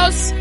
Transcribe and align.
adictos. 0.00 0.39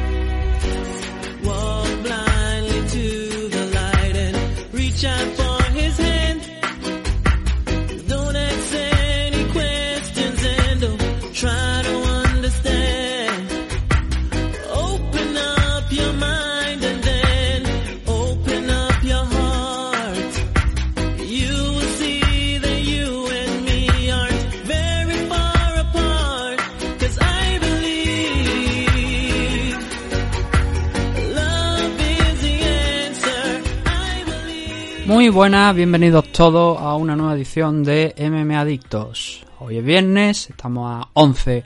Buenas, 35.31 35.75
bienvenidos 35.75 36.31
todos 36.31 36.79
a 36.79 36.95
una 36.95 37.15
nueva 37.15 37.35
edición 37.35 37.83
de 37.83 38.15
MM 38.17 38.55
Adictos. 38.55 39.45
Hoy 39.59 39.77
es 39.77 39.83
viernes, 39.83 40.49
estamos 40.49 40.89
a 40.89 41.09
11 41.13 41.63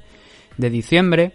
de 0.58 0.70
diciembre 0.70 1.34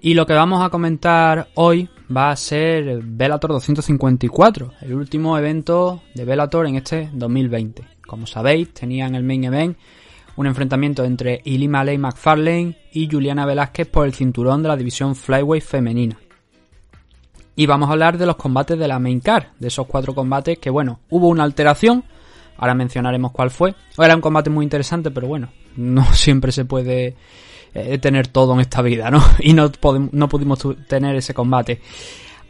y 0.00 0.14
lo 0.14 0.26
que 0.26 0.32
vamos 0.32 0.64
a 0.64 0.70
comentar 0.70 1.48
hoy 1.54 1.90
va 2.14 2.30
a 2.30 2.36
ser 2.36 3.02
Bellator 3.02 3.50
254, 3.50 4.72
el 4.80 4.94
último 4.94 5.36
evento 5.36 6.02
de 6.14 6.24
Bellator 6.24 6.66
en 6.66 6.76
este 6.76 7.10
2020. 7.12 7.84
Como 8.06 8.26
sabéis, 8.26 8.72
tenía 8.72 9.06
en 9.06 9.14
el 9.14 9.22
main 9.22 9.44
event 9.44 9.76
un 10.36 10.46
enfrentamiento 10.46 11.04
entre 11.04 11.42
Ilima 11.44 11.84
Ley 11.84 11.98
McFarlane 11.98 12.78
y 12.92 13.06
Juliana 13.10 13.44
Velázquez 13.44 13.86
por 13.86 14.06
el 14.06 14.14
cinturón 14.14 14.62
de 14.62 14.68
la 14.68 14.76
división 14.76 15.14
Flyweight 15.14 15.64
femenina. 15.64 16.16
Y 17.58 17.64
vamos 17.64 17.88
a 17.88 17.92
hablar 17.92 18.18
de 18.18 18.26
los 18.26 18.36
combates 18.36 18.78
de 18.78 18.86
la 18.86 18.98
main 18.98 19.20
card, 19.20 19.44
de 19.58 19.68
esos 19.68 19.86
cuatro 19.86 20.14
combates 20.14 20.58
que, 20.58 20.68
bueno, 20.68 21.00
hubo 21.08 21.28
una 21.28 21.42
alteración, 21.42 22.04
ahora 22.58 22.74
mencionaremos 22.74 23.32
cuál 23.32 23.50
fue. 23.50 23.74
Era 23.96 24.14
un 24.14 24.20
combate 24.20 24.50
muy 24.50 24.64
interesante, 24.64 25.10
pero 25.10 25.26
bueno, 25.26 25.48
no 25.76 26.04
siempre 26.12 26.52
se 26.52 26.66
puede 26.66 27.16
eh, 27.72 27.96
tener 27.96 28.28
todo 28.28 28.52
en 28.52 28.60
esta 28.60 28.82
vida, 28.82 29.10
¿no? 29.10 29.22
Y 29.40 29.54
no, 29.54 29.72
no 30.12 30.28
pudimos 30.28 30.58
tener 30.86 31.16
ese 31.16 31.32
combate. 31.32 31.80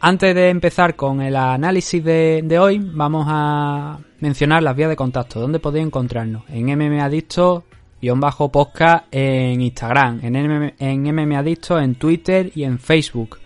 Antes 0.01 0.35
de 0.35 0.49
empezar 0.49 0.97
con 0.97 1.21
el 1.21 1.37
análisis 1.37 2.03
de, 2.03 2.41
de 2.43 2.59
hoy, 2.59 2.77
vamos 2.77 3.27
a 3.29 3.99
mencionar 4.19 4.61
las 4.61 4.75
vías 4.75 4.89
de 4.89 4.97
contacto, 4.97 5.39
donde 5.39 5.59
podéis 5.59 5.85
encontrarnos. 5.85 6.43
En 6.49 6.65
mmadicto-podcast 6.65 9.05
en 9.09 9.61
Instagram, 9.61 10.19
en, 10.21 10.75
en 10.77 11.15
mmadicto 11.15 11.79
en 11.79 11.95
Twitter 11.95 12.51
y 12.53 12.63
en 12.63 12.77
Facebook 12.77 13.39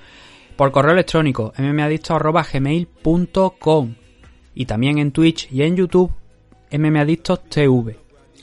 por 0.62 0.72
correo 0.72 0.94
electrónico 0.94 1.52
mmadictos.gmail.com 1.58 3.96
y 4.54 4.66
también 4.68 5.00
en 5.00 5.12
Twitch 5.12 5.52
y 5.52 5.64
en 5.64 5.76
YouTube 5.76 6.12
mmadictostv. 6.72 7.96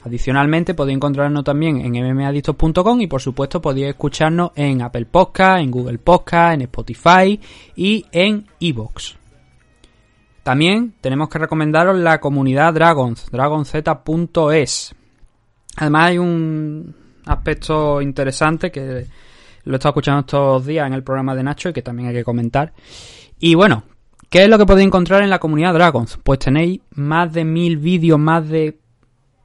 Adicionalmente 0.02 0.74
podéis 0.74 0.96
encontrarnos 0.96 1.44
también 1.44 1.76
en 1.76 1.92
mmadictos.com 1.92 3.00
y 3.02 3.06
por 3.06 3.22
supuesto 3.22 3.62
podéis 3.62 3.90
escucharnos 3.90 4.50
en 4.56 4.82
Apple 4.82 5.04
Podcast, 5.04 5.62
en 5.62 5.70
Google 5.70 5.98
Podcast, 5.98 6.54
en 6.54 6.62
Spotify 6.62 7.38
y 7.76 8.04
en 8.10 8.48
Evox. 8.58 9.16
También 10.42 10.94
tenemos 11.00 11.28
que 11.28 11.38
recomendaros 11.38 12.00
la 12.00 12.18
comunidad 12.18 12.74
Dragons, 12.74 13.30
dragonz.es. 13.30 14.94
Además 15.76 16.02
hay 16.02 16.18
un 16.18 16.96
aspecto 17.26 18.02
interesante 18.02 18.72
que 18.72 19.06
lo 19.68 19.74
he 19.74 19.76
estado 19.76 19.90
escuchando 19.90 20.20
estos 20.20 20.64
días 20.64 20.86
en 20.86 20.94
el 20.94 21.02
programa 21.02 21.34
de 21.34 21.42
Nacho 21.42 21.68
y 21.68 21.72
que 21.74 21.82
también 21.82 22.08
hay 22.08 22.14
que 22.14 22.24
comentar. 22.24 22.72
Y 23.38 23.54
bueno, 23.54 23.82
¿qué 24.30 24.44
es 24.44 24.48
lo 24.48 24.56
que 24.56 24.64
podéis 24.64 24.86
encontrar 24.86 25.22
en 25.22 25.28
la 25.28 25.38
comunidad 25.38 25.74
Dragons? 25.74 26.18
Pues 26.22 26.38
tenéis 26.38 26.80
más 26.94 27.34
de 27.34 27.44
mil 27.44 27.76
vídeos, 27.76 28.18
más 28.18 28.48
de 28.48 28.78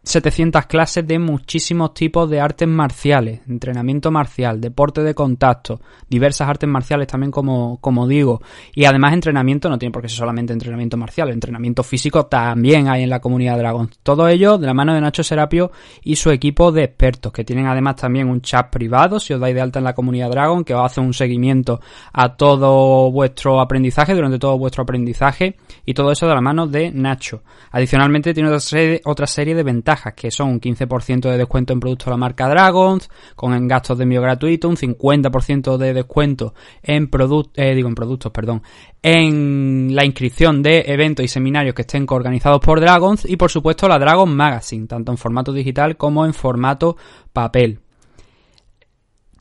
700 0.03 0.65
clases 0.65 1.07
de 1.07 1.17
muchísimos 1.17 1.93
tipos 1.93 2.29
de 2.29 2.41
artes 2.41 2.67
marciales, 2.67 3.39
entrenamiento 3.47 4.11
marcial, 4.11 4.59
deporte 4.59 5.01
de 5.01 5.15
contacto, 5.15 5.79
diversas 6.09 6.49
artes 6.49 6.69
marciales 6.69 7.07
también 7.07 7.31
como, 7.31 7.77
como 7.79 8.05
digo, 8.05 8.41
y 8.75 8.83
además 8.83 9.13
entrenamiento 9.13 9.69
no 9.69 9.79
tiene 9.79 9.93
por 9.93 10.01
qué 10.01 10.09
ser 10.09 10.17
solamente 10.17 10.51
entrenamiento 10.51 10.97
marcial, 10.97 11.29
entrenamiento 11.29 11.83
físico 11.83 12.25
también 12.25 12.89
hay 12.89 13.03
en 13.03 13.09
la 13.09 13.21
comunidad 13.21 13.57
Dragon. 13.57 13.89
Todo 14.03 14.27
ello 14.27 14.57
de 14.57 14.67
la 14.67 14.73
mano 14.73 14.93
de 14.93 14.99
Nacho 14.99 15.23
Serapio 15.23 15.71
y 16.03 16.17
su 16.17 16.31
equipo 16.31 16.73
de 16.73 16.83
expertos, 16.83 17.31
que 17.31 17.45
tienen 17.45 17.67
además 17.67 17.95
también 17.95 18.27
un 18.27 18.41
chat 18.41 18.69
privado, 18.69 19.21
si 19.21 19.33
os 19.33 19.39
dais 19.39 19.55
de 19.55 19.61
alta 19.61 19.79
en 19.79 19.85
la 19.85 19.93
comunidad 19.93 20.29
Dragon, 20.29 20.65
que 20.65 20.73
os 20.73 20.83
hace 20.83 20.99
un 20.99 21.13
seguimiento 21.13 21.79
a 22.11 22.35
todo 22.35 23.09
vuestro 23.09 23.61
aprendizaje, 23.61 24.13
durante 24.13 24.37
todo 24.37 24.57
vuestro 24.57 24.83
aprendizaje, 24.83 25.55
y 25.85 25.93
todo 25.93 26.11
eso 26.11 26.27
de 26.27 26.35
la 26.35 26.41
mano 26.41 26.67
de 26.67 26.91
Nacho. 26.91 27.41
Adicionalmente 27.71 28.33
tiene 28.33 28.49
otra 28.49 28.59
serie, 28.59 29.01
otra 29.05 29.27
serie 29.27 29.55
de 29.55 29.63
ventajas, 29.63 29.92
que 30.15 30.31
son 30.31 30.49
un 30.49 30.61
15% 30.61 31.29
de 31.29 31.37
descuento 31.37 31.73
en 31.73 31.79
productos 31.79 32.05
de 32.05 32.11
la 32.11 32.17
marca 32.17 32.47
Dragons, 32.47 33.09
con 33.35 33.67
gastos 33.67 33.97
de 33.97 34.03
envío 34.03 34.21
gratuito, 34.21 34.69
un 34.69 34.77
50% 34.77 35.77
de 35.77 35.93
descuento 35.93 36.53
en 36.81 37.09
productos, 37.09 37.53
eh, 37.55 37.75
digo 37.75 37.87
en 37.87 37.95
productos, 37.95 38.31
perdón, 38.31 38.63
en 39.01 39.95
la 39.95 40.05
inscripción 40.05 40.63
de 40.63 40.83
eventos 40.87 41.23
y 41.23 41.27
seminarios 41.27 41.75
que 41.75 41.83
estén 41.83 42.05
organizados 42.09 42.59
por 42.59 42.79
Dragons, 42.79 43.25
y 43.25 43.37
por 43.37 43.51
supuesto 43.51 43.87
la 43.87 43.99
Dragon 43.99 44.33
Magazine, 44.35 44.87
tanto 44.87 45.11
en 45.11 45.17
formato 45.17 45.53
digital 45.53 45.97
como 45.97 46.25
en 46.25 46.33
formato 46.33 46.97
papel. 47.31 47.79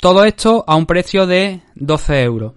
Todo 0.01 0.25
esto 0.25 0.65
a 0.67 0.75
un 0.75 0.87
precio 0.87 1.27
de 1.27 1.63
12 1.77 2.23
euros. 2.23 2.55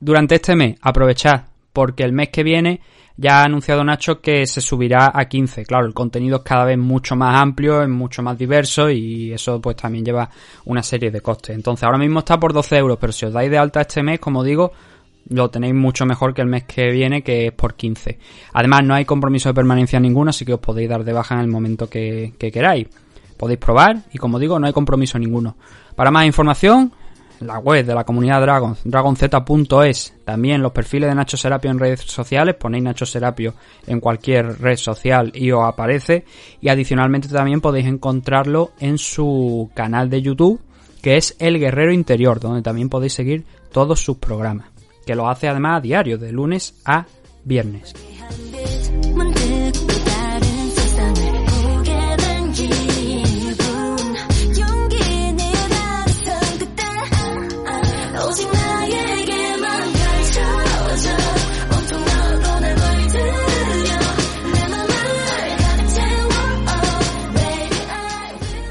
Durante 0.00 0.36
este 0.36 0.56
mes, 0.56 0.76
aprovechad, 0.80 1.44
porque 1.74 2.04
el 2.04 2.12
mes 2.12 2.30
que 2.30 2.42
viene 2.42 2.80
ya 3.16 3.40
ha 3.40 3.44
anunciado 3.44 3.84
Nacho 3.84 4.20
que 4.20 4.46
se 4.46 4.60
subirá 4.60 5.12
a 5.14 5.26
15. 5.26 5.64
Claro, 5.64 5.86
el 5.86 5.94
contenido 5.94 6.38
es 6.38 6.42
cada 6.42 6.64
vez 6.64 6.78
mucho 6.78 7.14
más 7.14 7.40
amplio, 7.40 7.82
es 7.82 7.88
mucho 7.88 8.22
más 8.22 8.36
diverso 8.36 8.90
y 8.90 9.32
eso 9.32 9.60
pues 9.60 9.76
también 9.76 10.04
lleva 10.04 10.28
una 10.64 10.82
serie 10.82 11.10
de 11.10 11.20
costes. 11.20 11.54
Entonces 11.54 11.84
ahora 11.84 11.98
mismo 11.98 12.20
está 12.20 12.38
por 12.38 12.52
12 12.52 12.76
euros, 12.76 12.98
pero 13.00 13.12
si 13.12 13.26
os 13.26 13.32
dais 13.32 13.50
de 13.50 13.58
alta 13.58 13.82
este 13.82 14.02
mes, 14.02 14.18
como 14.18 14.42
digo, 14.42 14.72
lo 15.28 15.48
tenéis 15.48 15.74
mucho 15.74 16.04
mejor 16.06 16.34
que 16.34 16.42
el 16.42 16.48
mes 16.48 16.64
que 16.64 16.90
viene, 16.90 17.22
que 17.22 17.46
es 17.46 17.52
por 17.52 17.74
15. 17.74 18.18
Además, 18.52 18.84
no 18.84 18.94
hay 18.94 19.04
compromiso 19.04 19.48
de 19.48 19.54
permanencia 19.54 20.00
ninguno, 20.00 20.30
así 20.30 20.44
que 20.44 20.54
os 20.54 20.60
podéis 20.60 20.88
dar 20.88 21.04
de 21.04 21.12
baja 21.12 21.34
en 21.34 21.40
el 21.40 21.48
momento 21.48 21.88
que, 21.88 22.34
que 22.38 22.50
queráis. 22.50 22.88
Podéis 23.36 23.58
probar 23.58 23.96
y 24.12 24.18
como 24.18 24.38
digo, 24.38 24.58
no 24.58 24.66
hay 24.66 24.72
compromiso 24.72 25.18
ninguno. 25.18 25.56
Para 25.94 26.10
más 26.10 26.26
información, 26.26 26.92
la 27.40 27.58
web 27.58 27.84
de 27.84 27.94
la 27.94 28.04
comunidad 28.04 28.40
Dragon, 28.40 28.76
dragonz.es, 28.84 30.14
también 30.24 30.62
los 30.62 30.72
perfiles 30.72 31.08
de 31.08 31.14
Nacho 31.14 31.36
Serapio 31.36 31.70
en 31.70 31.78
redes 31.78 32.00
sociales, 32.00 32.54
ponéis 32.54 32.84
Nacho 32.84 33.06
Serapio 33.06 33.54
en 33.86 34.00
cualquier 34.00 34.60
red 34.60 34.76
social 34.76 35.32
y 35.34 35.50
os 35.50 35.64
aparece, 35.64 36.24
y 36.60 36.68
adicionalmente 36.68 37.28
también 37.28 37.60
podéis 37.60 37.86
encontrarlo 37.86 38.72
en 38.80 38.98
su 38.98 39.70
canal 39.74 40.10
de 40.10 40.22
YouTube, 40.22 40.60
que 41.02 41.16
es 41.16 41.36
El 41.38 41.58
Guerrero 41.58 41.92
Interior, 41.92 42.40
donde 42.40 42.62
también 42.62 42.88
podéis 42.88 43.14
seguir 43.14 43.44
todos 43.72 44.00
sus 44.00 44.16
programas, 44.18 44.68
que 45.06 45.14
lo 45.14 45.28
hace 45.28 45.48
además 45.48 45.78
a 45.78 45.80
diario, 45.80 46.18
de 46.18 46.32
lunes 46.32 46.80
a 46.84 47.06
viernes. 47.44 47.94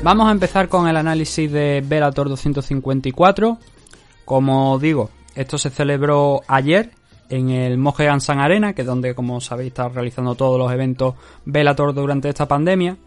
Vamos 0.04 0.28
a 0.28 0.32
empezar 0.32 0.68
con 0.68 0.90
el 0.90 0.98
análisis 0.98 1.50
de 1.50 1.82
Bellator 1.82 2.28
254. 2.28 3.58
Como 4.26 4.78
digo, 4.78 5.10
esto 5.34 5.58
se 5.58 5.70
celebró 5.70 6.42
ayer 6.46 6.92
en 7.30 7.52
el 7.52 7.78
Mohegan 7.78 8.20
Sun 8.20 8.40
Arena, 8.40 8.74
que 8.74 8.82
es 8.82 8.88
donde, 8.88 9.16
como 9.16 9.40
sabéis, 9.40 9.70
está 9.70 9.88
realizando 9.88 10.36
todos 10.36 10.60
los 10.60 10.70
eventos 10.74 11.16
Bellator 11.46 11.94
durante 11.94 12.28
esta 12.28 12.50
pandemia. 12.50 12.98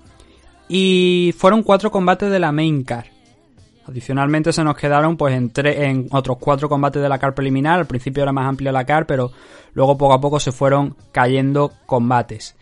Y 0.71 1.35
fueron 1.37 1.63
cuatro 1.63 1.91
combates 1.91 2.31
de 2.31 2.39
la 2.39 2.51
main 2.51 2.83
card. 2.83 3.09
Adicionalmente 3.87 4.51
se 4.55 4.65
nos 4.65 4.75
quedaron 4.75 5.19
pues 5.19 5.35
en, 5.35 5.53
en 5.55 6.09
otros 6.13 6.39
cuatro 6.41 6.71
combates 6.71 7.03
de 7.03 7.11
la 7.11 7.19
car 7.19 7.35
preliminar. 7.35 7.79
Al 7.79 7.87
principio 7.87 8.23
era 8.23 8.33
más 8.33 8.49
amplia 8.49 8.73
la 8.73 8.87
car, 8.87 9.05
pero 9.05 9.33
luego 9.75 9.99
poco 9.99 10.15
a 10.15 10.21
poco 10.23 10.41
se 10.41 10.51
fueron 10.51 10.97
cayendo 11.13 11.73
combates. 11.85 12.57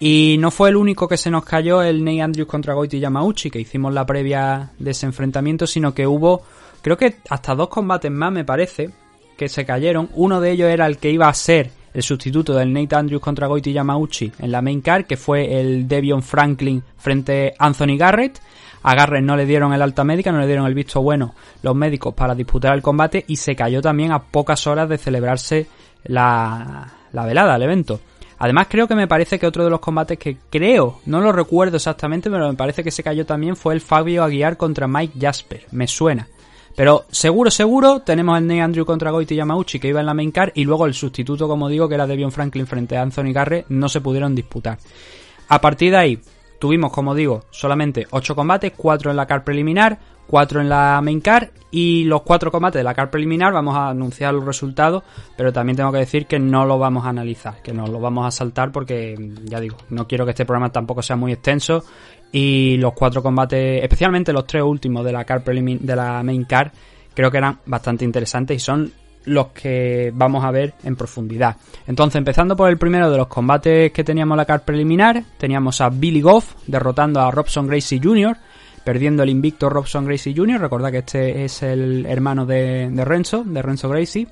Y 0.00 0.36
no 0.38 0.50
fue 0.50 0.68
el 0.68 0.76
único 0.76 1.08
que 1.08 1.16
se 1.16 1.30
nos 1.30 1.44
cayó 1.44 1.82
el 1.82 2.04
Ney 2.04 2.20
Andrews 2.20 2.48
contra 2.48 2.74
Goiti 2.74 3.00
Yamauchi, 3.00 3.50
que 3.50 3.60
hicimos 3.60 3.92
la 3.92 4.06
previa 4.06 4.70
de 4.78 4.92
ese 4.92 5.06
enfrentamiento, 5.06 5.66
sino 5.66 5.92
que 5.92 6.06
hubo, 6.06 6.42
creo 6.82 6.96
que 6.96 7.16
hasta 7.28 7.54
dos 7.56 7.68
combates 7.68 8.10
más 8.10 8.30
me 8.30 8.44
parece, 8.44 8.90
que 9.36 9.48
se 9.48 9.64
cayeron. 9.64 10.08
Uno 10.14 10.40
de 10.40 10.52
ellos 10.52 10.70
era 10.70 10.86
el 10.86 10.98
que 10.98 11.10
iba 11.10 11.28
a 11.28 11.34
ser 11.34 11.70
el 11.94 12.02
sustituto 12.02 12.54
del 12.54 12.72
Nate 12.72 12.94
Andrews 12.94 13.22
contra 13.22 13.48
Goiti 13.48 13.72
Yamauchi 13.72 14.32
en 14.38 14.52
la 14.52 14.62
main 14.62 14.82
card, 14.82 15.06
que 15.06 15.16
fue 15.16 15.60
el 15.60 15.88
Devion 15.88 16.22
Franklin 16.22 16.82
frente 16.96 17.54
a 17.58 17.66
Anthony 17.66 17.96
Garrett. 17.96 18.40
A 18.82 18.94
Garrett 18.94 19.24
no 19.24 19.36
le 19.36 19.46
dieron 19.46 19.72
el 19.72 19.82
alta 19.82 20.04
médica, 20.04 20.30
no 20.30 20.38
le 20.38 20.46
dieron 20.46 20.66
el 20.66 20.74
visto 20.74 21.02
bueno 21.02 21.34
los 21.62 21.74
médicos 21.74 22.14
para 22.14 22.36
disputar 22.36 22.74
el 22.74 22.82
combate 22.82 23.24
y 23.26 23.34
se 23.34 23.56
cayó 23.56 23.82
también 23.82 24.12
a 24.12 24.22
pocas 24.22 24.64
horas 24.68 24.88
de 24.88 24.98
celebrarse 24.98 25.66
la, 26.04 26.92
la 27.12 27.24
velada, 27.26 27.56
el 27.56 27.62
evento. 27.62 28.00
Además 28.38 28.68
creo 28.70 28.86
que 28.86 28.94
me 28.94 29.08
parece 29.08 29.38
que 29.38 29.46
otro 29.46 29.64
de 29.64 29.70
los 29.70 29.80
combates 29.80 30.18
que 30.18 30.36
creo, 30.48 31.00
no 31.06 31.20
lo 31.20 31.32
recuerdo 31.32 31.76
exactamente, 31.76 32.30
pero 32.30 32.48
me 32.48 32.54
parece 32.54 32.84
que 32.84 32.90
se 32.90 33.02
cayó 33.02 33.26
también 33.26 33.56
fue 33.56 33.74
el 33.74 33.80
Fabio 33.80 34.22
Aguiar 34.22 34.56
contra 34.56 34.86
Mike 34.86 35.18
Jasper, 35.20 35.66
me 35.72 35.88
suena. 35.88 36.28
Pero 36.76 37.06
seguro, 37.10 37.50
seguro, 37.50 38.02
tenemos 38.02 38.38
el 38.38 38.46
Ney 38.46 38.60
Andrew 38.60 38.86
contra 38.86 39.10
Goiti 39.10 39.34
Yamauchi 39.34 39.80
que 39.80 39.88
iba 39.88 39.98
en 39.98 40.06
la 40.06 40.14
main 40.14 40.30
card 40.30 40.52
y 40.54 40.64
luego 40.64 40.86
el 40.86 40.94
sustituto, 40.94 41.48
como 41.48 41.68
digo, 41.68 41.88
que 41.88 41.96
era 41.96 42.06
Devion 42.06 42.30
Franklin 42.30 42.68
frente 42.68 42.96
a 42.96 43.02
Anthony 43.02 43.32
Garre, 43.32 43.64
no 43.68 43.88
se 43.88 44.00
pudieron 44.00 44.36
disputar. 44.36 44.78
A 45.48 45.60
partir 45.60 45.90
de 45.90 45.96
ahí, 45.96 46.20
tuvimos, 46.58 46.92
como 46.92 47.14
digo, 47.14 47.44
solamente 47.50 48.06
8 48.10 48.34
combates, 48.34 48.72
4 48.76 49.10
en 49.10 49.16
la 49.16 49.26
card 49.26 49.42
preliminar, 49.42 49.98
4 50.26 50.60
en 50.60 50.68
la 50.68 51.00
main 51.02 51.20
card 51.20 51.48
y 51.70 52.04
los 52.04 52.22
4 52.22 52.50
combates 52.50 52.80
de 52.80 52.84
la 52.84 52.94
card 52.94 53.10
preliminar 53.10 53.52
vamos 53.52 53.76
a 53.76 53.88
anunciar 53.88 54.34
los 54.34 54.44
resultados, 54.44 55.02
pero 55.36 55.52
también 55.52 55.76
tengo 55.76 55.92
que 55.92 55.98
decir 55.98 56.26
que 56.26 56.38
no 56.38 56.66
lo 56.66 56.78
vamos 56.78 57.06
a 57.06 57.10
analizar, 57.10 57.62
que 57.62 57.72
no 57.72 57.86
lo 57.86 58.00
vamos 58.00 58.26
a 58.26 58.30
saltar 58.30 58.72
porque, 58.72 59.16
ya 59.44 59.60
digo, 59.60 59.76
no 59.90 60.06
quiero 60.06 60.24
que 60.24 60.32
este 60.32 60.44
programa 60.44 60.70
tampoco 60.70 61.02
sea 61.02 61.16
muy 61.16 61.32
extenso 61.32 61.84
y 62.30 62.76
los 62.76 62.92
4 62.92 63.22
combates, 63.22 63.82
especialmente 63.82 64.32
los 64.32 64.46
3 64.46 64.62
últimos 64.62 65.04
de 65.04 65.12
la 65.12 65.24
prelimin 65.24 65.78
de 65.80 65.96
la 65.96 66.22
main 66.22 66.44
card, 66.44 66.72
creo 67.14 67.30
que 67.30 67.38
eran 67.38 67.60
bastante 67.66 68.04
interesantes 68.04 68.56
y 68.56 68.60
son 68.60 68.92
los 69.24 69.48
que 69.48 70.12
vamos 70.14 70.44
a 70.44 70.50
ver 70.50 70.74
en 70.84 70.96
profundidad. 70.96 71.56
Entonces, 71.86 72.16
empezando 72.16 72.56
por 72.56 72.70
el 72.70 72.78
primero 72.78 73.10
de 73.10 73.16
los 73.16 73.28
combates 73.28 73.92
que 73.92 74.04
teníamos 74.04 74.36
la 74.36 74.44
card 74.44 74.62
preliminar, 74.62 75.22
teníamos 75.36 75.80
a 75.80 75.90
Billy 75.90 76.20
Goff 76.20 76.54
derrotando 76.66 77.20
a 77.20 77.30
Robson 77.30 77.66
Gracie 77.66 78.00
Jr., 78.02 78.36
perdiendo 78.84 79.22
el 79.22 79.28
invicto 79.28 79.68
Robson 79.68 80.06
Gracie 80.06 80.34
Jr., 80.34 80.60
recordad 80.60 80.90
que 80.90 80.98
este 80.98 81.44
es 81.44 81.62
el 81.62 82.06
hermano 82.06 82.46
de, 82.46 82.88
de 82.90 83.04
Renzo, 83.04 83.44
de 83.44 83.60
Renzo 83.60 83.88
Gracie, 83.88 84.26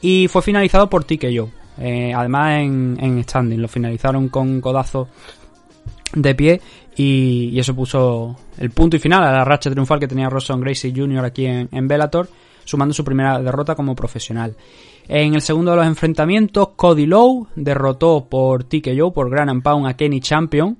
y 0.00 0.26
fue 0.28 0.42
finalizado 0.42 0.90
por 0.90 1.04
TKO. 1.04 1.50
Eh, 1.78 2.12
además 2.14 2.60
en, 2.60 2.98
en 3.00 3.22
standing, 3.22 3.62
lo 3.62 3.68
finalizaron 3.68 4.28
con 4.28 4.60
codazo 4.60 5.08
de 6.14 6.34
pie 6.34 6.60
y, 6.96 7.50
y, 7.52 7.58
eso 7.58 7.74
puso 7.74 8.36
el 8.58 8.70
punto 8.70 8.96
y 8.96 8.98
final 8.98 9.22
a 9.24 9.32
la 9.32 9.44
racha 9.44 9.70
triunfal 9.70 9.98
que 9.98 10.08
tenía 10.08 10.28
Robson 10.28 10.60
Gracie 10.60 10.92
Jr. 10.94 11.24
aquí 11.24 11.46
en, 11.46 11.68
en 11.72 11.88
Bellator 11.88 12.28
sumando 12.64 12.94
su 12.94 13.04
primera 13.04 13.40
derrota 13.40 13.74
como 13.74 13.94
profesional. 13.94 14.56
En 15.08 15.34
el 15.34 15.42
segundo 15.42 15.72
de 15.72 15.78
los 15.78 15.86
enfrentamientos, 15.86 16.70
Cody 16.76 17.06
Lowe 17.06 17.48
derrotó 17.56 18.26
por 18.28 18.64
TKO, 18.64 19.12
por 19.12 19.30
Grand 19.30 19.62
Pound 19.62 19.86
a 19.86 19.94
Kenny 19.94 20.20
Champion. 20.20 20.78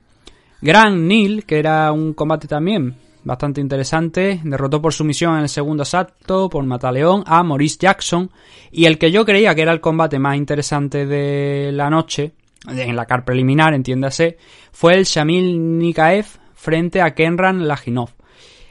Grand 0.60 1.06
Neil, 1.06 1.44
que 1.44 1.58
era 1.58 1.90
un 1.92 2.14
combate 2.14 2.46
también 2.46 2.94
bastante 3.24 3.60
interesante, 3.60 4.40
derrotó 4.44 4.80
por 4.80 4.92
sumisión 4.92 5.36
en 5.36 5.42
el 5.42 5.48
segundo 5.48 5.82
asalto 5.82 6.48
por 6.48 6.64
Mataleón 6.64 7.24
a 7.26 7.42
Maurice 7.42 7.78
Jackson. 7.80 8.30
Y 8.70 8.84
el 8.84 8.98
que 8.98 9.10
yo 9.10 9.24
creía 9.24 9.54
que 9.54 9.62
era 9.62 9.72
el 9.72 9.80
combate 9.80 10.18
más 10.18 10.36
interesante 10.36 11.06
de 11.06 11.70
la 11.72 11.90
noche, 11.90 12.32
en 12.68 12.96
la 12.96 13.06
car 13.06 13.24
preliminar, 13.24 13.74
entiéndase, 13.74 14.38
fue 14.72 14.94
el 14.94 15.04
Shamil 15.04 15.78
Nikaev 15.78 16.26
frente 16.54 17.00
a 17.00 17.14
Kenran 17.14 17.66
Laginov. 17.66 18.10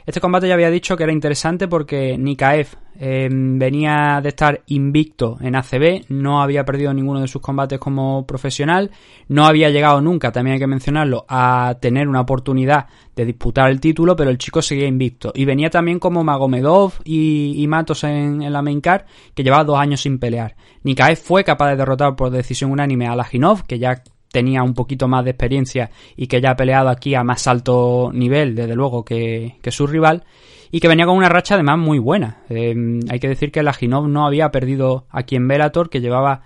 Este 0.04 0.20
combate 0.20 0.48
ya 0.48 0.54
había 0.54 0.70
dicho 0.70 0.96
que 0.96 1.04
era 1.04 1.12
interesante 1.12 1.68
porque 1.68 2.18
Nikaev 2.18 2.68
eh, 2.98 3.28
venía 3.30 4.20
de 4.22 4.28
estar 4.30 4.62
invicto 4.66 5.38
en 5.40 5.56
ACB, 5.56 6.06
no 6.08 6.42
había 6.42 6.64
perdido 6.64 6.92
ninguno 6.92 7.20
de 7.20 7.28
sus 7.28 7.40
combates 7.40 7.78
como 7.78 8.26
profesional, 8.26 8.90
no 9.28 9.46
había 9.46 9.70
llegado 9.70 10.00
nunca, 10.00 10.32
también 10.32 10.54
hay 10.54 10.60
que 10.60 10.66
mencionarlo, 10.66 11.24
a 11.28 11.76
tener 11.80 12.08
una 12.08 12.20
oportunidad 12.20 12.86
de 13.14 13.24
disputar 13.24 13.70
el 13.70 13.80
título, 13.80 14.16
pero 14.16 14.30
el 14.30 14.38
chico 14.38 14.60
seguía 14.60 14.86
invicto. 14.86 15.32
Y 15.34 15.44
venía 15.44 15.70
también 15.70 15.98
como 15.98 16.24
Magomedov 16.24 16.94
y, 17.04 17.64
Matos 17.68 18.04
en, 18.04 18.52
la 18.52 18.62
main 18.62 18.80
card, 18.80 19.02
que 19.34 19.42
llevaba 19.42 19.64
dos 19.64 19.78
años 19.78 20.02
sin 20.02 20.18
pelear. 20.18 20.56
Nikaev 20.82 21.16
fue 21.16 21.44
capaz 21.44 21.70
de 21.70 21.76
derrotar 21.76 22.16
por 22.16 22.30
decisión 22.30 22.70
unánime 22.70 23.06
a 23.06 23.16
Laginov, 23.16 23.64
que 23.64 23.78
ya 23.78 24.02
tenía 24.32 24.62
un 24.62 24.74
poquito 24.74 25.06
más 25.06 25.24
de 25.24 25.30
experiencia 25.30 25.90
y 26.16 26.26
que 26.26 26.40
ya 26.40 26.52
ha 26.52 26.56
peleado 26.56 26.88
aquí 26.88 27.14
a 27.14 27.22
más 27.22 27.46
alto 27.46 28.10
nivel, 28.12 28.56
desde 28.56 28.74
luego, 28.74 29.04
que, 29.04 29.58
su 29.68 29.86
rival, 29.86 30.24
y 30.70 30.80
que 30.80 30.88
venía 30.88 31.06
con 31.06 31.16
una 31.16 31.28
racha 31.28 31.54
además 31.54 31.78
muy 31.78 31.98
buena. 31.98 32.38
Eh, 32.48 32.74
hay 33.08 33.20
que 33.20 33.28
decir 33.28 33.52
que 33.52 33.62
la 33.62 33.74
Ginov 33.74 34.08
no 34.08 34.26
había 34.26 34.50
perdido 34.50 35.06
aquí 35.10 35.36
en 35.36 35.46
Bellator, 35.46 35.90
que 35.90 36.00
llevaba, 36.00 36.42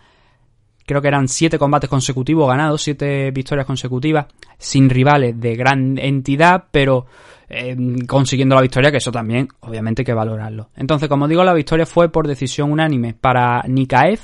creo 0.85 1.01
que 1.01 1.09
eran 1.09 1.29
siete 1.29 1.59
combates 1.59 1.89
consecutivos 1.89 2.49
ganados, 2.49 2.83
siete 2.83 3.31
victorias 3.31 3.67
consecutivas, 3.67 4.27
sin 4.59 4.91
rivales 4.91 5.41
de 5.41 5.55
gran 5.55 5.97
entidad, 5.99 6.65
pero 6.73 7.07
eh, 7.49 7.77
consiguiendo 8.09 8.57
la 8.57 8.63
victoria, 8.63 8.91
que 8.91 8.97
eso 8.97 9.13
también, 9.13 9.47
obviamente, 9.61 10.03
hay 10.03 10.07
que 10.07 10.13
valorarlo. 10.13 10.71
Entonces, 10.77 11.09
como 11.09 11.29
digo, 11.29 11.45
la 11.45 11.55
victoria 11.55 11.87
fue 11.87 12.09
por 12.09 12.27
decisión 12.27 12.73
unánime 12.73 13.15
para 13.15 13.63
Nikaev, 13.69 14.19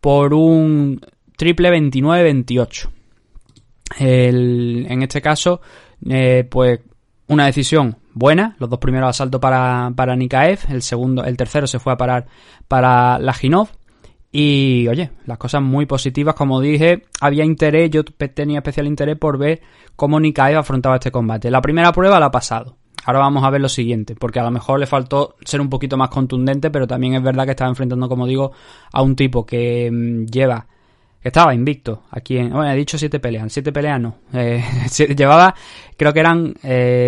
por 0.00 0.32
un 0.32 1.00
triple 1.38 1.70
29-28. 1.70 2.90
En 4.00 5.02
este 5.02 5.22
caso, 5.22 5.62
eh, 6.06 6.46
pues 6.50 6.80
una 7.28 7.46
decisión 7.46 7.96
buena. 8.12 8.56
Los 8.58 8.68
dos 8.68 8.80
primeros 8.80 9.08
asaltos 9.08 9.40
para, 9.40 9.92
para 9.94 10.16
Nikaev, 10.16 10.58
el 10.68 10.82
segundo, 10.82 11.24
el 11.24 11.36
tercero 11.36 11.66
se 11.66 11.78
fue 11.78 11.92
a 11.92 11.96
parar 11.96 12.26
para 12.66 13.18
Laginov. 13.20 13.68
Y 14.30 14.86
oye, 14.88 15.12
las 15.24 15.38
cosas 15.38 15.62
muy 15.62 15.86
positivas, 15.86 16.34
como 16.34 16.60
dije, 16.60 17.04
había 17.20 17.44
interés, 17.44 17.90
yo 17.90 18.04
tenía 18.04 18.58
especial 18.58 18.86
interés 18.86 19.16
por 19.16 19.38
ver 19.38 19.62
cómo 19.96 20.20
Nikaev 20.20 20.58
afrontaba 20.58 20.96
este 20.96 21.12
combate. 21.12 21.50
La 21.50 21.62
primera 21.62 21.92
prueba 21.92 22.20
la 22.20 22.26
ha 22.26 22.30
pasado. 22.30 22.76
Ahora 23.06 23.20
vamos 23.20 23.44
a 23.44 23.50
ver 23.50 23.60
lo 23.60 23.68
siguiente, 23.68 24.16
porque 24.16 24.40
a 24.40 24.42
lo 24.42 24.50
mejor 24.50 24.80
le 24.80 24.86
faltó 24.86 25.36
ser 25.44 25.60
un 25.60 25.70
poquito 25.70 25.96
más 25.96 26.10
contundente, 26.10 26.70
pero 26.70 26.86
también 26.86 27.14
es 27.14 27.22
verdad 27.22 27.44
que 27.44 27.52
estaba 27.52 27.70
enfrentando, 27.70 28.08
como 28.08 28.26
digo, 28.26 28.52
a 28.92 29.02
un 29.02 29.14
tipo 29.14 29.46
que 29.46 29.88
mmm, 29.90 30.26
lleva 30.26 30.66
estaba 31.22 31.54
invicto 31.54 32.04
aquí 32.10 32.38
en. 32.38 32.50
Bueno, 32.50 32.70
he 32.70 32.76
dicho 32.76 32.96
siete 32.98 33.20
peleas. 33.20 33.52
Siete 33.52 33.72
peleas 33.72 34.00
no. 34.00 34.16
Llevaba. 35.16 35.54
Creo 35.96 36.12
que 36.12 36.20
eran. 36.20 36.54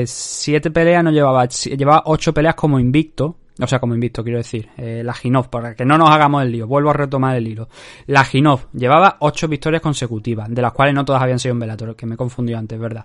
Siete 0.05 0.71
peleas, 0.71 1.05
no 1.05 1.11
llevaba. 1.11 1.47
Llevaba 1.47 2.03
ocho 2.07 2.35
peleas 2.35 2.55
como 2.55 2.79
invicto. 2.79 3.37
O 3.63 3.67
sea, 3.67 3.79
como 3.79 3.95
invicto, 3.95 4.23
quiero 4.23 4.39
decir. 4.39 4.71
Eh, 4.77 5.03
la 5.05 5.13
Ginov, 5.13 5.51
para 5.51 5.75
que 5.75 5.85
no 5.85 5.99
nos 5.99 6.09
hagamos 6.11 6.43
el 6.43 6.53
lío. 6.53 6.67
Vuelvo 6.67 6.91
a 6.91 6.95
retomar 6.95 7.37
el 7.37 7.47
hilo. 7.47 7.69
La 8.07 8.25
Ginov 8.25 8.69
llevaba 8.73 9.17
ocho 9.21 9.49
victorias 9.49 9.83
consecutivas, 9.83 10.49
de 10.49 10.63
las 10.63 10.73
cuales 10.73 10.95
no 10.95 11.05
todas 11.05 11.23
habían 11.23 11.39
sido 11.39 11.53
en 11.53 11.61
Velator, 11.61 11.95
que 11.95 12.07
me 12.07 12.17
confundió 12.17 12.57
antes, 12.57 12.79
¿verdad? 12.79 13.05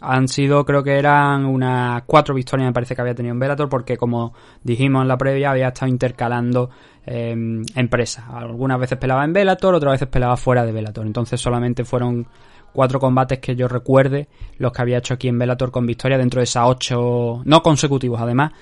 Han 0.00 0.28
sido, 0.28 0.64
creo 0.64 0.84
que 0.84 0.96
eran 0.96 1.44
unas 1.44 2.02
cuatro 2.06 2.32
victorias, 2.32 2.68
me 2.68 2.72
parece 2.72 2.94
que 2.94 3.00
había 3.00 3.16
tenido 3.16 3.32
en 3.32 3.40
Velator, 3.40 3.68
porque 3.68 3.96
como 3.96 4.32
dijimos 4.62 5.02
en 5.02 5.08
la 5.08 5.18
previa, 5.18 5.50
había 5.50 5.68
estado 5.68 5.90
intercalando 5.90 6.70
eh, 7.10 7.34
empresas. 7.74 8.24
Algunas 8.30 8.78
veces 8.78 8.98
pelaba 8.98 9.24
en 9.24 9.32
Velator, 9.32 9.74
otras 9.74 9.92
veces 9.92 10.08
pelaba 10.08 10.36
fuera 10.36 10.64
de 10.64 10.72
Velator. 10.72 11.06
Entonces 11.06 11.40
solamente 11.40 11.84
fueron 11.84 12.26
cuatro 12.72 13.00
combates 13.00 13.38
que 13.38 13.56
yo 13.56 13.66
recuerde 13.66 14.28
los 14.58 14.72
que 14.72 14.82
había 14.82 14.98
hecho 14.98 15.14
aquí 15.14 15.28
en 15.28 15.38
Velator 15.38 15.70
con 15.70 15.86
victoria 15.86 16.18
dentro 16.18 16.40
de 16.40 16.44
esas 16.44 16.64
ocho, 16.66 17.40
no 17.44 17.62
consecutivos 17.62 18.20
además, 18.20 18.52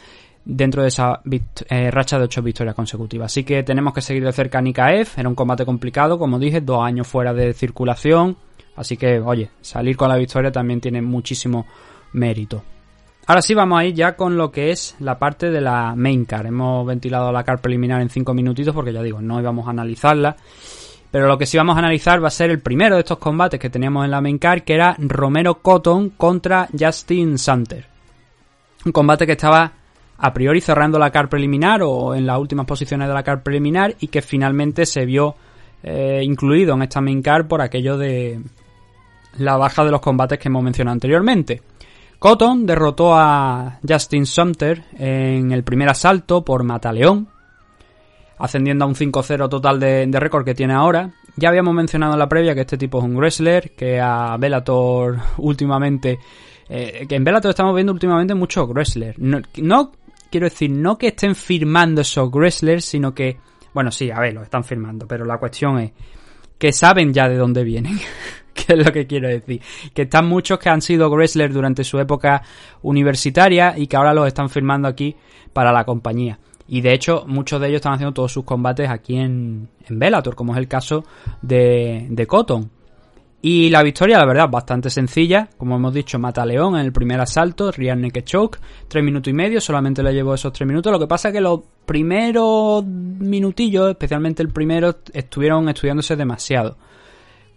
dentro 0.44 0.82
de 0.82 0.88
esa 0.88 1.20
eh, 1.68 1.90
racha 1.90 2.18
de 2.18 2.24
ocho 2.24 2.40
victorias 2.40 2.76
consecutivas. 2.76 3.32
Así 3.32 3.42
que 3.42 3.64
tenemos 3.64 3.92
que 3.92 4.00
seguir 4.00 4.24
de 4.24 4.32
cerca 4.32 4.58
a 4.58 4.62
Nikaev, 4.62 5.08
era 5.16 5.28
un 5.28 5.34
combate 5.34 5.64
complicado, 5.64 6.18
como 6.18 6.38
dije, 6.38 6.60
dos 6.60 6.84
años 6.84 7.08
fuera 7.08 7.34
de 7.34 7.52
circulación, 7.52 8.36
así 8.76 8.96
que 8.96 9.18
oye, 9.18 9.50
salir 9.60 9.96
con 9.96 10.08
la 10.08 10.16
victoria 10.16 10.52
también 10.52 10.80
tiene 10.80 11.02
muchísimo 11.02 11.66
mérito. 12.12 12.62
Ahora 13.28 13.42
sí 13.42 13.54
vamos 13.54 13.80
a 13.80 13.84
ir 13.84 13.94
ya 13.94 14.16
con 14.16 14.36
lo 14.36 14.52
que 14.52 14.70
es 14.70 14.94
la 15.00 15.18
parte 15.18 15.50
de 15.50 15.60
la 15.60 15.94
main 15.96 16.24
card. 16.24 16.46
Hemos 16.46 16.86
ventilado 16.86 17.32
la 17.32 17.42
card 17.42 17.60
preliminar 17.60 18.00
en 18.00 18.08
cinco 18.08 18.34
minutitos 18.34 18.72
porque 18.72 18.92
ya 18.92 19.02
digo, 19.02 19.20
no 19.20 19.40
íbamos 19.40 19.66
a 19.66 19.70
analizarla. 19.70 20.36
Pero 21.10 21.26
lo 21.26 21.36
que 21.36 21.46
sí 21.46 21.56
vamos 21.56 21.74
a 21.74 21.80
analizar 21.80 22.22
va 22.22 22.28
a 22.28 22.30
ser 22.30 22.50
el 22.50 22.60
primero 22.60 22.94
de 22.94 23.00
estos 23.00 23.18
combates 23.18 23.58
que 23.58 23.70
teníamos 23.70 24.04
en 24.04 24.12
la 24.12 24.20
main 24.20 24.38
card, 24.38 24.62
que 24.62 24.74
era 24.74 24.94
Romero 24.98 25.56
Cotton 25.56 26.10
contra 26.10 26.68
Justin 26.78 27.36
Santer. 27.36 27.86
Un 28.84 28.92
combate 28.92 29.26
que 29.26 29.32
estaba 29.32 29.72
a 30.18 30.32
priori 30.32 30.60
cerrando 30.60 30.98
la 30.98 31.10
car 31.10 31.28
preliminar 31.28 31.82
o 31.82 32.14
en 32.14 32.26
las 32.26 32.38
últimas 32.38 32.66
posiciones 32.66 33.08
de 33.08 33.14
la 33.14 33.24
car 33.24 33.42
preliminar 33.42 33.96
y 33.98 34.06
que 34.06 34.22
finalmente 34.22 34.86
se 34.86 35.04
vio 35.04 35.34
eh, 35.82 36.20
incluido 36.22 36.74
en 36.74 36.82
esta 36.82 37.00
main 37.00 37.22
card 37.22 37.46
por 37.46 37.60
aquello 37.60 37.98
de 37.98 38.40
la 39.38 39.56
baja 39.56 39.84
de 39.84 39.90
los 39.90 40.00
combates 40.00 40.38
que 40.38 40.48
hemos 40.48 40.62
mencionado 40.62 40.92
anteriormente. 40.92 41.62
Cotton 42.26 42.66
derrotó 42.66 43.14
a 43.14 43.78
Justin 43.88 44.26
Sumter 44.26 44.82
en 44.98 45.52
el 45.52 45.62
primer 45.62 45.88
asalto 45.88 46.44
por 46.44 46.64
Mataleón, 46.64 47.28
ascendiendo 48.38 48.84
a 48.84 48.88
un 48.88 48.96
5-0 48.96 49.48
total 49.48 49.78
de, 49.78 50.10
récord 50.12 50.44
que 50.44 50.52
tiene 50.52 50.74
ahora. 50.74 51.12
Ya 51.36 51.50
habíamos 51.50 51.72
mencionado 51.72 52.14
en 52.14 52.18
la 52.18 52.28
previa 52.28 52.52
que 52.52 52.62
este 52.62 52.78
tipo 52.78 52.98
es 52.98 53.04
un 53.04 53.16
wrestler, 53.16 53.70
que 53.76 54.00
a 54.00 54.36
Bellator 54.38 55.20
últimamente... 55.38 56.18
Eh, 56.68 57.06
que 57.08 57.14
en 57.14 57.22
Bellator 57.22 57.50
estamos 57.50 57.76
viendo 57.76 57.92
últimamente 57.92 58.34
muchos 58.34 58.68
wrestlers. 58.70 59.16
No 59.20 59.92
quiero 60.28 60.46
decir, 60.46 60.72
no 60.72 60.98
que 60.98 61.06
estén 61.06 61.36
firmando 61.36 62.00
esos 62.00 62.28
wrestlers, 62.32 62.84
sino 62.84 63.14
que, 63.14 63.38
bueno, 63.72 63.92
sí, 63.92 64.10
a 64.10 64.18
ver, 64.18 64.34
lo 64.34 64.42
están 64.42 64.64
firmando, 64.64 65.06
pero 65.06 65.24
la 65.24 65.38
cuestión 65.38 65.78
es 65.78 65.92
que 66.58 66.72
saben 66.72 67.12
ya 67.12 67.28
de 67.28 67.36
dónde 67.36 67.62
vienen. 67.62 68.00
que 68.66 68.72
es 68.72 68.86
lo 68.86 68.92
que 68.92 69.06
quiero 69.06 69.28
decir. 69.28 69.60
Que 69.94 70.02
están 70.02 70.26
muchos 70.26 70.58
que 70.58 70.68
han 70.68 70.80
sido 70.80 71.10
wrestlers 71.10 71.54
durante 71.54 71.84
su 71.84 71.98
época 71.98 72.42
universitaria 72.82 73.74
y 73.76 73.86
que 73.86 73.96
ahora 73.96 74.14
los 74.14 74.26
están 74.26 74.48
firmando 74.48 74.88
aquí 74.88 75.14
para 75.52 75.72
la 75.72 75.84
compañía. 75.84 76.38
Y 76.68 76.80
de 76.80 76.92
hecho, 76.92 77.24
muchos 77.26 77.60
de 77.60 77.68
ellos 77.68 77.76
están 77.76 77.94
haciendo 77.94 78.12
todos 78.12 78.32
sus 78.32 78.44
combates 78.44 78.90
aquí 78.90 79.16
en, 79.16 79.68
en 79.88 79.98
Bellator, 79.98 80.34
como 80.34 80.52
es 80.52 80.58
el 80.58 80.66
caso 80.66 81.04
de, 81.42 82.06
de 82.10 82.26
Cotton. 82.26 82.70
Y 83.40 83.70
la 83.70 83.84
victoria, 83.84 84.18
la 84.18 84.26
verdad, 84.26 84.48
bastante 84.50 84.90
sencilla. 84.90 85.48
Como 85.56 85.76
hemos 85.76 85.94
dicho, 85.94 86.18
mata 86.18 86.44
León 86.44 86.74
en 86.74 86.84
el 86.84 86.92
primer 86.92 87.20
asalto, 87.20 87.70
Rear 87.70 87.96
Naked 87.96 88.24
Choke, 88.24 88.58
tres 88.88 89.04
minutos 89.04 89.30
y 89.30 89.34
medio, 89.34 89.60
solamente 89.60 90.02
le 90.02 90.12
llevó 90.12 90.34
esos 90.34 90.52
tres 90.52 90.66
minutos. 90.66 90.90
Lo 90.90 90.98
que 90.98 91.06
pasa 91.06 91.28
es 91.28 91.34
que 91.34 91.40
los 91.40 91.60
primeros 91.84 92.84
minutillos, 92.84 93.90
especialmente 93.90 94.42
el 94.42 94.48
primero, 94.48 94.96
estuvieron 95.12 95.68
estudiándose 95.68 96.16
demasiado. 96.16 96.76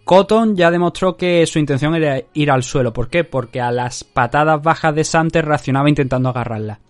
Cotton 0.04 0.56
ya 0.56 0.70
demostró 0.70 1.16
que 1.16 1.46
su 1.46 1.58
intención 1.58 1.94
era 1.94 2.20
ir 2.34 2.50
al 2.50 2.62
suelo. 2.62 2.92
¿Por 2.92 3.08
qué? 3.08 3.24
Porque 3.24 3.60
a 3.60 3.70
las 3.70 4.02
patadas 4.04 4.62
bajas 4.62 4.94
de 4.94 5.04
Santer 5.04 5.44
reaccionaba 5.44 5.88
intentando 5.88 6.28
agarrarla. 6.28 6.80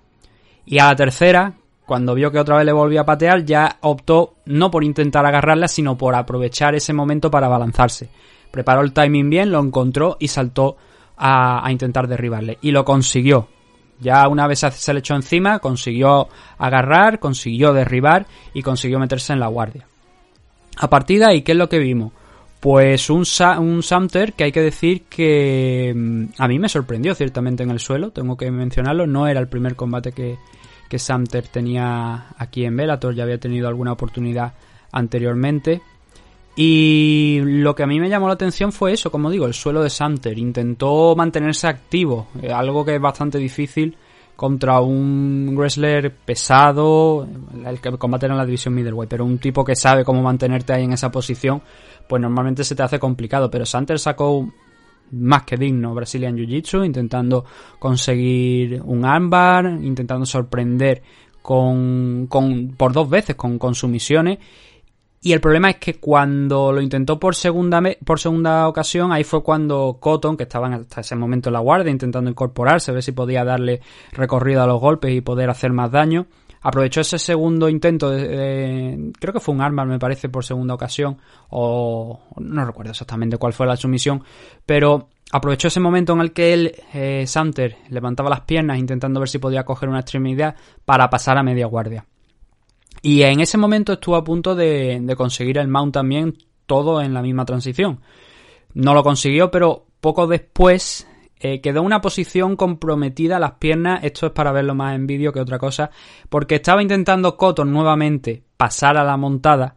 Y 0.64 0.78
a 0.78 0.86
la 0.86 0.96
tercera, 0.96 1.54
cuando 1.84 2.14
vio 2.14 2.30
que 2.30 2.38
otra 2.38 2.56
vez 2.56 2.64
le 2.64 2.72
volvía 2.72 3.02
a 3.02 3.06
patear, 3.06 3.44
ya 3.44 3.78
optó 3.80 4.36
no 4.46 4.70
por 4.70 4.84
intentar 4.84 5.26
agarrarla, 5.26 5.68
sino 5.68 5.98
por 5.98 6.14
aprovechar 6.14 6.74
ese 6.74 6.92
momento 6.92 7.30
para 7.30 7.46
abalanzarse. 7.46 8.08
Preparó 8.50 8.82
el 8.82 8.92
timing 8.92 9.28
bien, 9.28 9.50
lo 9.50 9.60
encontró 9.60 10.16
y 10.18 10.28
saltó 10.28 10.76
a, 11.16 11.66
a 11.66 11.72
intentar 11.72 12.08
derribarle. 12.08 12.58
Y 12.62 12.70
lo 12.70 12.84
consiguió. 12.84 13.48
Ya 14.00 14.26
una 14.28 14.46
vez 14.46 14.60
se 14.60 14.94
le 14.94 15.00
echó 15.00 15.14
encima, 15.14 15.58
consiguió 15.58 16.28
agarrar, 16.56 17.18
consiguió 17.18 17.74
derribar 17.74 18.26
y 18.54 18.62
consiguió 18.62 18.98
meterse 18.98 19.34
en 19.34 19.40
la 19.40 19.48
guardia. 19.48 19.86
A 20.78 20.88
partir 20.88 21.18
de 21.18 21.26
ahí, 21.26 21.42
¿qué 21.42 21.52
es 21.52 21.58
lo 21.58 21.68
que 21.68 21.78
vimos? 21.78 22.12
Pues 22.60 23.08
un, 23.08 23.24
un 23.58 23.82
Samter 23.82 24.34
que 24.34 24.44
hay 24.44 24.52
que 24.52 24.60
decir 24.60 25.04
que 25.04 25.94
mm, 25.96 26.24
a 26.36 26.46
mí 26.46 26.58
me 26.58 26.68
sorprendió 26.68 27.14
ciertamente 27.14 27.62
en 27.62 27.70
el 27.70 27.80
suelo, 27.80 28.10
tengo 28.10 28.36
que 28.36 28.50
mencionarlo, 28.50 29.06
no 29.06 29.26
era 29.26 29.40
el 29.40 29.48
primer 29.48 29.76
combate 29.76 30.12
que, 30.12 30.36
que 30.88 30.98
Samter 30.98 31.48
tenía 31.48 32.26
aquí 32.36 32.66
en 32.66 32.76
Bellator, 32.76 33.14
ya 33.14 33.22
había 33.22 33.40
tenido 33.40 33.66
alguna 33.66 33.92
oportunidad 33.92 34.52
anteriormente. 34.92 35.80
Y 36.56 37.40
lo 37.42 37.74
que 37.74 37.84
a 37.84 37.86
mí 37.86 37.98
me 37.98 38.10
llamó 38.10 38.26
la 38.26 38.34
atención 38.34 38.72
fue 38.72 38.92
eso, 38.92 39.10
como 39.10 39.30
digo, 39.30 39.46
el 39.46 39.54
suelo 39.54 39.82
de 39.82 39.88
Samter. 39.88 40.36
Intentó 40.36 41.14
mantenerse 41.16 41.68
activo, 41.68 42.26
eh, 42.42 42.52
algo 42.52 42.84
que 42.84 42.96
es 42.96 43.00
bastante 43.00 43.38
difícil 43.38 43.96
contra 44.40 44.80
un 44.80 45.54
wrestler 45.54 46.14
pesado, 46.14 47.28
el 47.66 47.78
que 47.78 47.90
combate 47.98 48.24
en 48.24 48.38
la 48.38 48.46
división 48.46 48.72
middleweight, 48.72 49.10
pero 49.10 49.22
un 49.22 49.36
tipo 49.36 49.62
que 49.62 49.76
sabe 49.76 50.02
cómo 50.02 50.22
mantenerte 50.22 50.72
ahí 50.72 50.84
en 50.84 50.94
esa 50.94 51.10
posición, 51.10 51.60
pues 52.08 52.22
normalmente 52.22 52.64
se 52.64 52.74
te 52.74 52.82
hace 52.82 52.98
complicado. 52.98 53.50
Pero 53.50 53.66
Samter 53.66 53.98
sacó 53.98 54.50
más 55.10 55.42
que 55.42 55.58
digno 55.58 55.94
Brazilian 55.94 56.38
Jiu-Jitsu, 56.38 56.86
intentando 56.86 57.44
conseguir 57.78 58.80
un 58.82 59.04
armbar, 59.04 59.66
intentando 59.82 60.24
sorprender 60.24 61.02
con, 61.42 62.26
con 62.26 62.68
por 62.78 62.94
dos 62.94 63.10
veces 63.10 63.36
con, 63.36 63.58
con 63.58 63.74
sumisiones. 63.74 64.38
Y 65.22 65.34
el 65.34 65.40
problema 65.40 65.68
es 65.68 65.76
que 65.76 66.00
cuando 66.00 66.72
lo 66.72 66.80
intentó 66.80 67.20
por 67.20 67.34
segunda, 67.34 67.82
por 68.06 68.18
segunda 68.18 68.66
ocasión, 68.68 69.12
ahí 69.12 69.22
fue 69.22 69.42
cuando 69.42 69.98
Cotton, 70.00 70.34
que 70.34 70.44
estaba 70.44 70.68
hasta 70.68 71.02
ese 71.02 71.14
momento 71.14 71.50
en 71.50 71.54
la 71.54 71.60
guardia, 71.60 71.90
intentando 71.90 72.30
incorporarse, 72.30 72.90
ver 72.90 73.02
si 73.02 73.12
podía 73.12 73.44
darle 73.44 73.82
recorrido 74.12 74.62
a 74.62 74.66
los 74.66 74.80
golpes 74.80 75.12
y 75.12 75.20
poder 75.20 75.50
hacer 75.50 75.72
más 75.72 75.90
daño, 75.90 76.26
aprovechó 76.62 77.02
ese 77.02 77.18
segundo 77.18 77.68
intento 77.68 78.10
de, 78.10 79.12
creo 79.18 79.34
que 79.34 79.40
fue 79.40 79.54
un 79.54 79.60
arma 79.60 79.84
me 79.84 79.98
parece 79.98 80.28
por 80.28 80.44
segunda 80.44 80.74
ocasión 80.74 81.18
o 81.50 82.20
no 82.36 82.64
recuerdo 82.64 82.90
exactamente 82.90 83.38
cuál 83.38 83.52
fue 83.52 83.66
la 83.66 83.76
sumisión 83.76 84.22
pero 84.66 85.08
aprovechó 85.32 85.68
ese 85.68 85.80
momento 85.80 86.12
en 86.12 86.20
el 86.20 86.32
que 86.32 86.52
él 86.52 86.74
eh, 86.92 87.24
Samter 87.26 87.76
levantaba 87.88 88.28
las 88.28 88.42
piernas 88.42 88.78
intentando 88.78 89.20
ver 89.20 89.28
si 89.28 89.38
podía 89.38 89.64
coger 89.64 89.88
una 89.88 90.00
extremidad 90.00 90.54
para 90.84 91.08
pasar 91.08 91.38
a 91.38 91.42
media 91.42 91.66
guardia 91.66 92.04
y 93.02 93.22
en 93.22 93.40
ese 93.40 93.58
momento 93.58 93.94
estuvo 93.94 94.16
a 94.16 94.24
punto 94.24 94.54
de, 94.54 95.02
conseguir 95.16 95.58
el 95.58 95.68
mount 95.68 95.94
también 95.94 96.36
todo 96.66 97.00
en 97.00 97.14
la 97.14 97.22
misma 97.22 97.44
transición 97.44 98.00
no 98.74 98.94
lo 98.94 99.02
consiguió 99.02 99.50
pero 99.50 99.86
poco 100.00 100.26
después 100.26 101.06
eh, 101.42 101.62
quedó 101.62 101.82
una 101.82 102.02
posición 102.02 102.54
comprometida 102.54 103.38
las 103.38 103.52
piernas. 103.52 104.04
Esto 104.04 104.26
es 104.26 104.32
para 104.32 104.52
verlo 104.52 104.74
más 104.74 104.94
en 104.94 105.06
vídeo 105.06 105.32
que 105.32 105.40
otra 105.40 105.58
cosa. 105.58 105.90
Porque 106.28 106.56
estaba 106.56 106.82
intentando 106.82 107.36
Cotton 107.38 107.72
nuevamente 107.72 108.42
pasar 108.58 108.98
a 108.98 109.04
la 109.04 109.16
montada. 109.16 109.76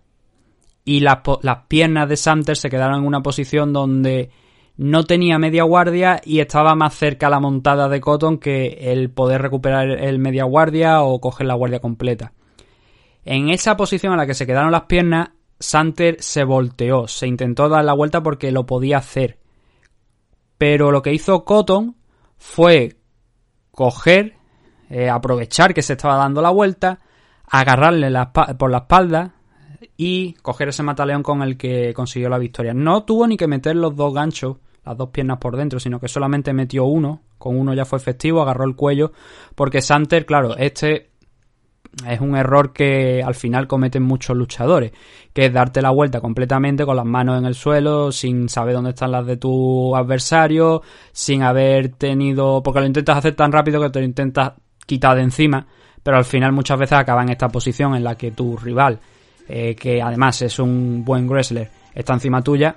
Y 0.83 0.99
las, 0.99 1.19
las 1.41 1.59
piernas 1.69 2.09
de 2.09 2.17
Samter 2.17 2.57
se 2.57 2.69
quedaron 2.69 2.99
en 2.99 3.07
una 3.07 3.23
posición 3.23 3.71
donde 3.71 4.29
no 4.75 5.05
tenía 5.05 5.39
media 5.39 5.63
guardia 5.63 6.19
y 6.25 6.39
estaba 6.39 6.75
más 6.75 6.95
cerca 6.95 7.27
a 7.27 7.29
la 7.29 7.39
montada 7.39 7.87
de 7.87 8.01
Cotton 8.01 8.39
que 8.39 8.91
el 8.91 9.09
poder 9.09 9.41
recuperar 9.41 9.89
el 9.89 10.19
media 10.19 10.43
guardia 10.43 11.01
o 11.01 11.21
coger 11.21 11.47
la 11.47 11.53
guardia 11.53 11.79
completa. 11.79 12.33
En 13.25 13.49
esa 13.49 13.77
posición 13.77 14.13
en 14.13 14.19
la 14.19 14.25
que 14.25 14.33
se 14.33 14.45
quedaron 14.45 14.71
las 14.71 14.83
piernas, 14.83 15.29
Santer 15.59 16.17
se 16.19 16.43
volteó, 16.43 17.07
se 17.07 17.27
intentó 17.27 17.69
dar 17.69 17.85
la 17.85 17.93
vuelta 17.93 18.21
porque 18.21 18.51
lo 18.51 18.65
podía 18.65 18.97
hacer. 18.97 19.39
Pero 20.57 20.91
lo 20.91 21.01
que 21.01 21.13
hizo 21.13 21.45
Cotton 21.45 21.95
fue 22.37 22.97
coger, 23.71 24.35
eh, 24.89 25.09
aprovechar 25.09 25.73
que 25.73 25.81
se 25.81 25.93
estaba 25.93 26.17
dando 26.17 26.41
la 26.41 26.49
vuelta, 26.49 26.99
agarrarle 27.47 28.11
por 28.57 28.71
la 28.71 28.79
espalda 28.79 29.35
y 29.97 30.33
coger 30.41 30.69
ese 30.69 30.83
mataleón 30.83 31.23
con 31.23 31.41
el 31.41 31.57
que 31.57 31.93
consiguió 31.93 32.29
la 32.29 32.37
victoria. 32.37 32.73
No 32.73 33.03
tuvo 33.03 33.27
ni 33.27 33.37
que 33.37 33.47
meter 33.47 33.75
los 33.75 33.95
dos 33.95 34.13
ganchos, 34.13 34.57
las 34.85 34.97
dos 34.97 35.09
piernas 35.09 35.37
por 35.37 35.55
dentro, 35.55 35.79
sino 35.79 35.99
que 35.99 36.07
solamente 36.07 36.53
metió 36.53 36.85
uno. 36.85 37.21
Con 37.37 37.57
uno 37.57 37.73
ya 37.73 37.85
fue 37.85 37.97
efectivo, 37.97 38.41
agarró 38.41 38.65
el 38.65 38.75
cuello. 38.75 39.11
Porque 39.55 39.81
Santer, 39.81 40.25
claro, 40.25 40.55
este 40.57 41.11
es 42.07 42.19
un 42.19 42.35
error 42.35 42.73
que 42.73 43.21
al 43.23 43.35
final 43.35 43.67
cometen 43.67 44.03
muchos 44.03 44.35
luchadores, 44.35 44.91
que 45.31 45.45
es 45.45 45.53
darte 45.53 45.81
la 45.81 45.91
vuelta 45.91 46.21
completamente 46.21 46.85
con 46.85 46.95
las 46.95 47.05
manos 47.05 47.37
en 47.37 47.45
el 47.45 47.55
suelo, 47.55 48.11
sin 48.11 48.49
saber 48.49 48.73
dónde 48.73 48.91
están 48.91 49.11
las 49.11 49.25
de 49.25 49.37
tu 49.37 49.95
adversario, 49.95 50.81
sin 51.11 51.43
haber 51.43 51.89
tenido, 51.89 52.61
porque 52.63 52.79
lo 52.79 52.87
intentas 52.87 53.17
hacer 53.17 53.35
tan 53.35 53.51
rápido 53.51 53.81
que 53.81 53.89
te 53.89 53.99
lo 53.99 54.05
intentas 54.05 54.53
quitar 54.85 55.15
de 55.15 55.23
encima, 55.23 55.65
pero 56.01 56.17
al 56.17 56.25
final 56.25 56.51
muchas 56.51 56.79
veces 56.79 56.97
acaba 56.97 57.23
en 57.23 57.29
esta 57.29 57.49
posición 57.49 57.95
en 57.95 58.03
la 58.03 58.15
que 58.15 58.31
tu 58.31 58.57
rival, 58.57 58.99
eh, 59.47 59.75
que 59.75 60.01
además 60.01 60.41
es 60.41 60.59
un 60.59 61.03
buen 61.05 61.27
wrestler, 61.29 61.69
está 61.93 62.13
encima 62.13 62.41
tuya, 62.41 62.75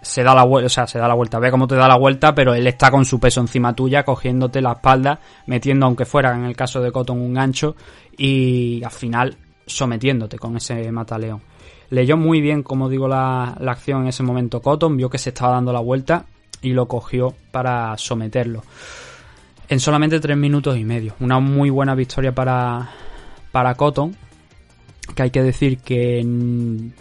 se 0.00 0.22
da 0.22 0.34
la 0.34 0.44
vuelta, 0.44 0.66
o 0.66 0.70
sea, 0.70 0.86
se 0.86 0.98
da 0.98 1.08
la 1.08 1.14
vuelta, 1.14 1.38
ve 1.38 1.50
cómo 1.50 1.66
te 1.66 1.74
da 1.74 1.88
la 1.88 1.96
vuelta, 1.96 2.34
pero 2.34 2.54
él 2.54 2.66
está 2.66 2.90
con 2.90 3.04
su 3.04 3.18
peso 3.18 3.40
encima 3.40 3.74
tuya, 3.74 4.04
cogiéndote 4.04 4.60
la 4.60 4.72
espalda, 4.72 5.18
metiendo, 5.46 5.86
aunque 5.86 6.04
fuera 6.04 6.34
en 6.34 6.44
el 6.44 6.56
caso 6.56 6.80
de 6.80 6.92
Cotton, 6.92 7.20
un 7.20 7.34
gancho, 7.34 7.76
y 8.16 8.82
al 8.84 8.90
final 8.90 9.36
sometiéndote 9.66 10.38
con 10.38 10.56
ese 10.56 10.90
mataleón. 10.92 11.42
Leyó 11.90 12.16
muy 12.16 12.40
bien, 12.40 12.62
como 12.62 12.88
digo, 12.88 13.08
la, 13.08 13.56
la 13.60 13.72
acción 13.72 14.02
en 14.02 14.08
ese 14.08 14.22
momento 14.22 14.60
Cotton, 14.60 14.96
vio 14.96 15.10
que 15.10 15.18
se 15.18 15.30
estaba 15.30 15.54
dando 15.54 15.72
la 15.72 15.80
vuelta 15.80 16.24
y 16.62 16.72
lo 16.72 16.86
cogió 16.86 17.34
para 17.50 17.96
someterlo. 17.98 18.62
En 19.68 19.80
solamente 19.80 20.20
tres 20.20 20.36
minutos 20.36 20.76
y 20.76 20.84
medio. 20.84 21.14
Una 21.20 21.40
muy 21.40 21.70
buena 21.70 21.94
victoria 21.94 22.32
para, 22.32 22.90
para 23.50 23.74
Cotton, 23.74 24.16
que 25.14 25.22
hay 25.22 25.30
que 25.30 25.42
decir 25.42 25.78
que 25.78 26.24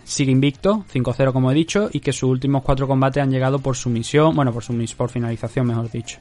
sigue 0.03 0.31
invicto, 0.31 0.85
5-0 0.93 1.33
como 1.33 1.51
he 1.51 1.53
dicho, 1.53 1.89
y 1.91 1.99
que 1.99 2.13
sus 2.13 2.29
últimos 2.29 2.63
cuatro 2.63 2.87
combates 2.87 3.23
han 3.23 3.31
llegado 3.31 3.59
por 3.59 3.75
sumisión, 3.75 4.35
bueno, 4.35 4.53
por 4.53 4.63
sumisión, 4.63 4.97
por 4.97 5.09
finalización, 5.09 5.67
mejor 5.67 5.89
dicho. 5.91 6.19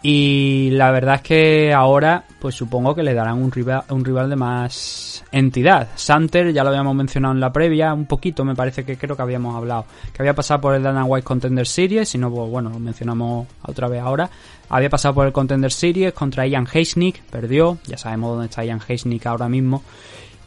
Y 0.00 0.70
la 0.72 0.92
verdad 0.92 1.16
es 1.16 1.22
que 1.22 1.74
ahora, 1.74 2.24
pues 2.38 2.54
supongo 2.54 2.94
que 2.94 3.02
le 3.02 3.14
darán 3.14 3.42
un 3.42 3.50
rival, 3.50 3.82
un 3.90 4.04
rival 4.04 4.30
de 4.30 4.36
más 4.36 5.24
entidad. 5.32 5.88
Santer, 5.96 6.52
ya 6.52 6.62
lo 6.62 6.68
habíamos 6.68 6.94
mencionado 6.94 7.34
en 7.34 7.40
la 7.40 7.52
previa, 7.52 7.92
un 7.92 8.06
poquito, 8.06 8.44
me 8.44 8.54
parece 8.54 8.84
que 8.84 8.96
creo 8.96 9.16
que 9.16 9.22
habíamos 9.22 9.56
hablado, 9.56 9.86
que 10.12 10.22
había 10.22 10.34
pasado 10.34 10.60
por 10.60 10.76
el 10.76 10.84
Dana 10.84 11.04
White 11.04 11.24
Contender 11.24 11.66
Series, 11.66 12.08
si 12.08 12.16
no, 12.16 12.30
pues 12.30 12.48
bueno, 12.48 12.70
lo 12.70 12.78
mencionamos 12.78 13.48
otra 13.62 13.88
vez 13.88 14.00
ahora. 14.00 14.30
Había 14.68 14.88
pasado 14.88 15.14
por 15.14 15.26
el 15.26 15.32
Contender 15.32 15.72
Series 15.72 16.12
contra 16.12 16.46
Ian 16.46 16.68
Heisnick, 16.72 17.20
perdió, 17.22 17.78
ya 17.84 17.98
sabemos 17.98 18.32
dónde 18.32 18.46
está 18.46 18.64
Ian 18.64 18.80
Heisnick 18.86 19.26
ahora 19.26 19.48
mismo. 19.48 19.82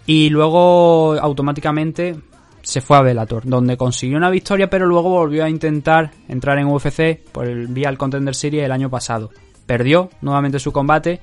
Y 0.05 0.29
luego 0.29 1.13
automáticamente 1.19 2.15
se 2.61 2.81
fue 2.81 2.97
a 2.97 3.01
Bellator, 3.01 3.43
donde 3.45 3.77
consiguió 3.77 4.17
una 4.17 4.29
victoria, 4.29 4.69
pero 4.69 4.85
luego 4.85 5.09
volvió 5.09 5.43
a 5.43 5.49
intentar 5.49 6.11
entrar 6.27 6.59
en 6.59 6.67
UFC 6.67 7.19
por 7.31 7.47
el 7.47 7.67
vía 7.67 7.89
el 7.89 7.97
Contender 7.97 8.35
Series 8.35 8.63
el 8.63 8.71
año 8.71 8.89
pasado. 8.89 9.29
Perdió 9.65 10.09
nuevamente 10.21 10.59
su 10.59 10.71
combate 10.71 11.19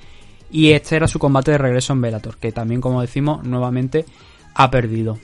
y 0.51 0.73
este 0.73 0.97
era 0.97 1.07
su 1.07 1.19
combate 1.19 1.53
de 1.53 1.59
regreso 1.59 1.93
en 1.93 2.01
Bellator, 2.01 2.39
que 2.39 2.53
también, 2.53 2.81
como 2.81 3.01
decimos, 3.01 3.45
nuevamente 3.45 4.05
ha 4.55 4.71
perdido. 4.71 5.19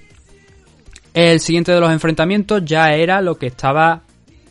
El 1.13 1.41
siguiente 1.41 1.73
de 1.73 1.81
los 1.81 1.93
enfrentamientos 1.93 2.65
ya 2.65 2.93
era 2.93 3.21
lo 3.21 3.37
que 3.37 3.47
estaba 3.47 4.03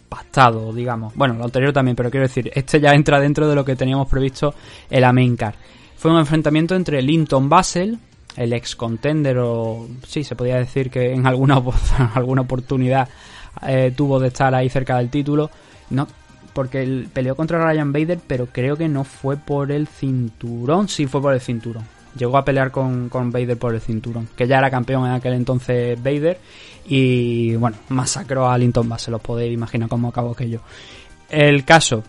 pactado, 0.07 0.72
digamos. 0.72 1.13
Bueno, 1.15 1.33
lo 1.33 1.43
anterior 1.43 1.74
también, 1.74 1.95
pero 1.95 2.10
quiero 2.10 2.27
decir, 2.27 2.51
este 2.53 2.79
ya 2.79 2.93
entra 2.93 3.19
dentro 3.19 3.48
de 3.48 3.55
lo 3.55 3.65
que 3.65 3.75
teníamos 3.75 4.07
previsto 4.07 4.53
en 4.89 5.01
la 5.01 5.12
main 5.12 5.36
card. 5.36 5.55
Fue 5.98 6.12
un 6.12 6.19
enfrentamiento 6.19 6.75
entre 6.75 7.01
Linton 7.01 7.50
Basel, 7.50 7.98
el 8.35 8.53
ex 8.53 8.75
contender 8.75 9.37
o 9.39 9.87
sí, 10.07 10.23
se 10.23 10.35
podía 10.35 10.57
decir 10.57 10.89
que 10.89 11.13
en 11.13 11.27
alguna, 11.27 11.61
alguna 12.15 12.41
oportunidad 12.41 13.07
eh, 13.67 13.93
tuvo 13.95 14.19
de 14.19 14.29
estar 14.29 14.53
ahí 14.55 14.69
cerca 14.69 14.97
del 14.97 15.09
título. 15.09 15.49
No, 15.89 16.07
porque 16.53 16.83
él 16.83 17.09
peleó 17.11 17.35
contra 17.35 17.63
Ryan 17.63 17.91
Bader, 17.91 18.19
pero 18.25 18.47
creo 18.47 18.75
que 18.77 18.87
no 18.87 19.03
fue 19.03 19.37
por 19.37 19.71
el 19.71 19.87
cinturón, 19.87 20.87
sí 20.87 21.07
fue 21.07 21.21
por 21.21 21.33
el 21.33 21.41
cinturón. 21.41 21.83
Llegó 22.15 22.37
a 22.37 22.45
pelear 22.45 22.69
con, 22.69 23.09
con 23.09 23.31
Vader 23.31 23.57
por 23.57 23.73
el 23.73 23.81
cinturón, 23.81 24.29
que 24.35 24.47
ya 24.47 24.59
era 24.59 24.69
campeón 24.69 25.07
en 25.07 25.13
aquel 25.13 25.33
entonces 25.33 26.01
Vader. 26.01 26.39
Y 26.85 27.55
bueno, 27.55 27.77
masacró 27.89 28.49
a 28.49 28.57
Linton 28.57 28.87
Bass, 28.87 29.07
os 29.07 29.21
podéis 29.21 29.53
imaginar 29.53 29.89
cómo 29.89 30.09
acabó 30.09 30.31
aquello. 30.31 30.61
El 31.29 31.65
caso, 31.65 32.03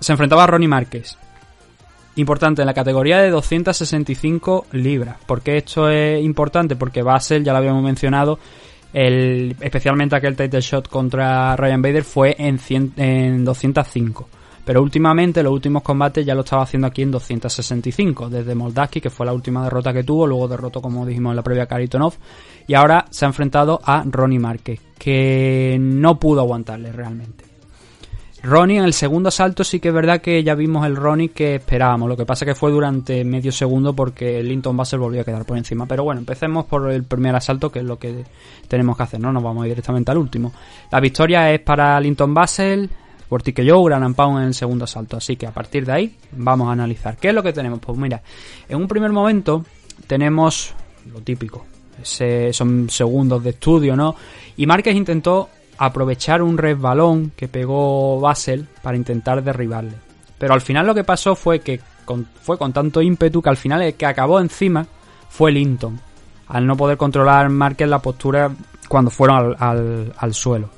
se 0.00 0.12
enfrentaba 0.12 0.44
a 0.44 0.46
Ronnie 0.48 0.68
Márquez. 0.68 1.16
Importante 2.16 2.60
en 2.60 2.66
la 2.66 2.74
categoría 2.74 3.22
de 3.22 3.30
265 3.30 4.66
libras. 4.72 5.16
¿Por 5.24 5.40
qué 5.40 5.56
esto 5.56 5.88
es 5.88 6.22
importante? 6.22 6.76
Porque 6.76 7.02
Basel, 7.02 7.42
ya 7.42 7.52
lo 7.52 7.58
habíamos 7.58 7.82
mencionado, 7.82 8.38
el, 8.92 9.56
especialmente 9.60 10.16
aquel 10.16 10.36
title 10.36 10.60
shot 10.60 10.88
contra 10.88 11.56
Ryan 11.56 11.80
Bader 11.80 12.04
fue 12.04 12.36
en, 12.38 12.58
100 12.58 12.92
en 12.96 13.44
205. 13.44 14.28
Pero 14.64 14.82
últimamente, 14.82 15.42
los 15.42 15.52
últimos 15.52 15.82
combates 15.82 16.24
ya 16.24 16.34
lo 16.34 16.42
estaba 16.42 16.62
haciendo 16.62 16.86
aquí 16.86 17.02
en 17.02 17.10
265. 17.10 18.28
Desde 18.28 18.54
Moldavski, 18.54 19.00
que 19.00 19.10
fue 19.10 19.26
la 19.26 19.32
última 19.32 19.64
derrota 19.64 19.92
que 19.92 20.04
tuvo, 20.04 20.26
luego 20.26 20.46
derrotó, 20.46 20.80
como 20.80 21.04
dijimos 21.04 21.32
en 21.32 21.36
la 21.36 21.42
previa, 21.42 21.66
Karitonov. 21.66 22.14
Y 22.68 22.74
ahora 22.74 23.06
se 23.10 23.24
ha 23.24 23.28
enfrentado 23.28 23.80
a 23.82 24.04
Ronnie 24.06 24.38
Márquez, 24.38 24.80
que 24.98 25.78
no 25.80 26.20
pudo 26.20 26.42
aguantarle 26.42 26.92
realmente. 26.92 27.51
Ronnie 28.44 28.78
en 28.78 28.84
el 28.84 28.92
segundo 28.92 29.28
asalto 29.28 29.62
sí 29.62 29.78
que 29.78 29.88
es 29.88 29.94
verdad 29.94 30.20
que 30.20 30.42
ya 30.42 30.54
vimos 30.56 30.84
el 30.84 30.96
Ronnie 30.96 31.28
que 31.28 31.54
esperábamos. 31.56 32.08
Lo 32.08 32.16
que 32.16 32.26
pasa 32.26 32.44
que 32.44 32.56
fue 32.56 32.72
durante 32.72 33.24
medio 33.24 33.52
segundo 33.52 33.94
porque 33.94 34.42
Linton 34.42 34.76
Basel 34.76 34.98
volvió 34.98 35.20
a 35.20 35.24
quedar 35.24 35.44
por 35.44 35.56
encima. 35.56 35.86
Pero 35.86 36.02
bueno, 36.02 36.18
empecemos 36.20 36.64
por 36.64 36.90
el 36.90 37.04
primer 37.04 37.36
asalto, 37.36 37.70
que 37.70 37.78
es 37.78 37.84
lo 37.84 37.98
que 38.00 38.24
tenemos 38.66 38.96
que 38.96 39.02
hacer, 39.04 39.20
¿no? 39.20 39.32
Nos 39.32 39.42
vamos 39.44 39.64
directamente 39.64 40.10
al 40.10 40.18
último. 40.18 40.52
La 40.90 40.98
victoria 40.98 41.52
es 41.52 41.60
para 41.60 42.00
Linton 42.00 42.34
Basel, 42.34 42.90
por 43.28 43.42
Joe, 43.44 43.84
Gran 43.88 44.02
and 44.02 44.16
Pound 44.16 44.40
en 44.40 44.46
el 44.48 44.54
segundo 44.54 44.84
asalto. 44.86 45.16
Así 45.16 45.36
que 45.36 45.46
a 45.46 45.52
partir 45.52 45.86
de 45.86 45.92
ahí 45.92 46.16
vamos 46.32 46.68
a 46.68 46.72
analizar. 46.72 47.16
¿Qué 47.16 47.28
es 47.28 47.34
lo 47.34 47.42
que 47.44 47.52
tenemos? 47.52 47.78
Pues 47.78 47.96
mira, 47.96 48.20
en 48.68 48.76
un 48.76 48.88
primer 48.88 49.12
momento 49.12 49.64
tenemos 50.08 50.74
lo 51.12 51.20
típico. 51.20 51.64
Ese- 52.02 52.52
son 52.52 52.90
segundos 52.90 53.42
de 53.44 53.50
estudio, 53.50 53.94
¿no? 53.94 54.16
Y 54.56 54.66
Márquez 54.66 54.96
intentó 54.96 55.48
aprovechar 55.86 56.42
un 56.42 56.58
resbalón 56.58 57.32
que 57.36 57.48
pegó 57.48 58.20
Basel 58.20 58.68
para 58.82 58.96
intentar 58.96 59.42
derribarle. 59.42 59.94
Pero 60.38 60.54
al 60.54 60.60
final 60.60 60.86
lo 60.86 60.94
que 60.94 61.04
pasó 61.04 61.34
fue 61.34 61.60
que 61.60 61.80
fue 62.42 62.58
con 62.58 62.72
tanto 62.72 63.00
ímpetu 63.00 63.40
que 63.40 63.48
al 63.48 63.56
final 63.56 63.82
el 63.82 63.94
que 63.94 64.06
acabó 64.06 64.40
encima 64.40 64.86
fue 65.28 65.50
Linton. 65.52 65.98
Al 66.48 66.66
no 66.66 66.76
poder 66.76 66.96
controlar 66.96 67.48
Márquez 67.48 67.88
la 67.88 68.00
postura 68.00 68.50
cuando 68.88 69.10
fueron 69.10 69.56
al, 69.58 70.12
al- 70.16 70.34
suelo. 70.34 70.68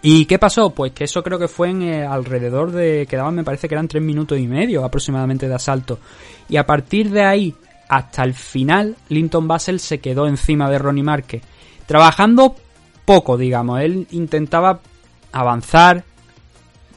¿Y 0.00 0.24
qué 0.26 0.38
pasó? 0.38 0.70
Pues 0.70 0.92
que 0.92 1.04
eso 1.04 1.22
creo 1.22 1.38
que 1.38 1.48
fue 1.48 1.70
en 1.70 1.82
eh, 1.82 2.06
alrededor 2.06 2.70
de. 2.70 3.06
Quedaban, 3.10 3.34
me 3.34 3.44
parece 3.44 3.68
que 3.68 3.74
eran 3.74 3.88
tres 3.88 4.02
minutos 4.02 4.38
y 4.38 4.46
medio 4.46 4.84
aproximadamente 4.84 5.48
de 5.48 5.54
asalto. 5.54 5.98
Y 6.48 6.56
a 6.56 6.64
partir 6.64 7.10
de 7.10 7.22
ahí, 7.24 7.54
hasta 7.88 8.22
el 8.22 8.32
final, 8.32 8.96
Linton 9.08 9.48
Basel 9.48 9.80
se 9.80 9.98
quedó 9.98 10.26
encima 10.28 10.70
de 10.70 10.78
Ronnie 10.78 11.02
Márquez. 11.02 11.42
Trabajando 11.86 12.54
poco, 13.08 13.38
digamos. 13.38 13.80
Él 13.80 14.06
intentaba 14.10 14.80
avanzar, 15.32 16.04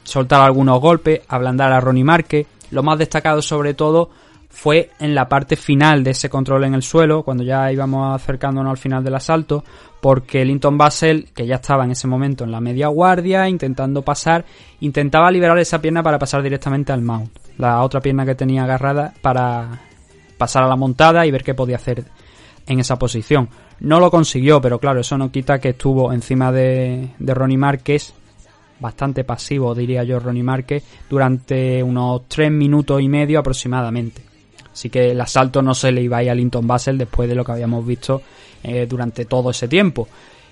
soltar 0.04 0.42
algunos 0.42 0.78
golpes, 0.78 1.22
ablandar 1.26 1.72
a 1.72 1.80
Ronnie 1.80 2.04
Márquez. 2.04 2.46
Lo 2.70 2.82
más 2.82 2.98
destacado, 2.98 3.40
sobre 3.40 3.72
todo, 3.72 4.10
fue 4.50 4.90
en 5.00 5.14
la 5.14 5.26
parte 5.26 5.56
final 5.56 6.04
de 6.04 6.10
ese 6.10 6.28
control 6.28 6.64
en 6.64 6.74
el 6.74 6.82
suelo, 6.82 7.22
cuando 7.22 7.44
ya 7.44 7.72
íbamos 7.72 8.14
acercándonos 8.14 8.72
al 8.72 8.76
final 8.76 9.02
del 9.02 9.14
asalto, 9.14 9.64
porque 10.02 10.44
Linton 10.44 10.76
Basel, 10.76 11.30
que 11.34 11.46
ya 11.46 11.54
estaba 11.54 11.84
en 11.86 11.92
ese 11.92 12.06
momento 12.06 12.44
en 12.44 12.52
la 12.52 12.60
media 12.60 12.88
guardia, 12.88 13.48
intentando 13.48 14.02
pasar, 14.02 14.44
intentaba 14.80 15.30
liberar 15.30 15.58
esa 15.60 15.80
pierna 15.80 16.02
para 16.02 16.18
pasar 16.18 16.42
directamente 16.42 16.92
al 16.92 17.00
mount, 17.00 17.30
la 17.56 17.82
otra 17.82 18.02
pierna 18.02 18.26
que 18.26 18.34
tenía 18.34 18.64
agarrada 18.64 19.14
para 19.22 19.80
pasar 20.36 20.62
a 20.62 20.68
la 20.68 20.76
montada 20.76 21.24
y 21.24 21.30
ver 21.30 21.42
qué 21.42 21.54
podía 21.54 21.76
hacer 21.76 22.04
en 22.66 22.80
esa 22.80 22.98
posición. 22.98 23.48
No 23.82 23.98
lo 23.98 24.12
consiguió, 24.12 24.60
pero 24.60 24.78
claro, 24.78 25.00
eso 25.00 25.18
no 25.18 25.32
quita 25.32 25.58
que 25.58 25.70
estuvo 25.70 26.12
encima 26.12 26.52
de, 26.52 27.08
de 27.18 27.34
Ronnie 27.34 27.58
Márquez, 27.58 28.14
bastante 28.78 29.24
pasivo, 29.24 29.74
diría 29.74 30.04
yo, 30.04 30.20
Ronnie 30.20 30.44
Márquez, 30.44 30.84
durante 31.10 31.82
unos 31.82 32.28
3 32.28 32.52
minutos 32.52 33.02
y 33.02 33.08
medio 33.08 33.40
aproximadamente. 33.40 34.22
Así 34.72 34.88
que 34.88 35.10
el 35.10 35.20
asalto 35.20 35.62
no 35.62 35.74
se 35.74 35.90
le 35.90 36.00
iba 36.00 36.18
a 36.18 36.22
ir 36.22 36.30
a 36.30 36.34
Linton 36.34 36.64
Basel 36.64 36.96
después 36.96 37.28
de 37.28 37.34
lo 37.34 37.44
que 37.44 37.52
habíamos 37.52 37.84
visto 37.84 38.22
eh, 38.62 38.86
durante 38.88 39.24
todo 39.24 39.50
ese 39.50 39.66
tiempo. 39.66 40.06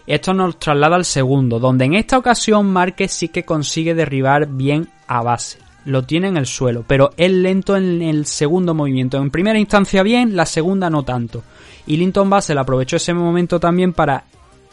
Esto 0.08 0.34
nos 0.34 0.58
traslada 0.58 0.96
al 0.96 1.04
segundo, 1.04 1.60
donde 1.60 1.84
en 1.84 1.94
esta 1.94 2.18
ocasión 2.18 2.66
Márquez 2.66 3.12
sí 3.12 3.28
que 3.28 3.44
consigue 3.44 3.94
derribar 3.94 4.48
bien 4.48 4.88
a 5.06 5.22
Basel. 5.22 5.62
Lo 5.84 6.04
tiene 6.04 6.28
en 6.28 6.36
el 6.36 6.46
suelo, 6.46 6.84
pero 6.86 7.10
es 7.16 7.30
lento 7.30 7.76
en 7.76 8.02
el 8.02 8.26
segundo 8.26 8.74
movimiento. 8.74 9.16
En 9.18 9.30
primera 9.30 9.58
instancia 9.58 10.02
bien, 10.02 10.36
la 10.36 10.46
segunda 10.46 10.90
no 10.90 11.04
tanto. 11.04 11.42
Y 11.86 11.96
Linton 11.96 12.28
Basel 12.28 12.58
aprovechó 12.58 12.96
ese 12.96 13.14
momento 13.14 13.58
también 13.58 13.92
para 13.92 14.24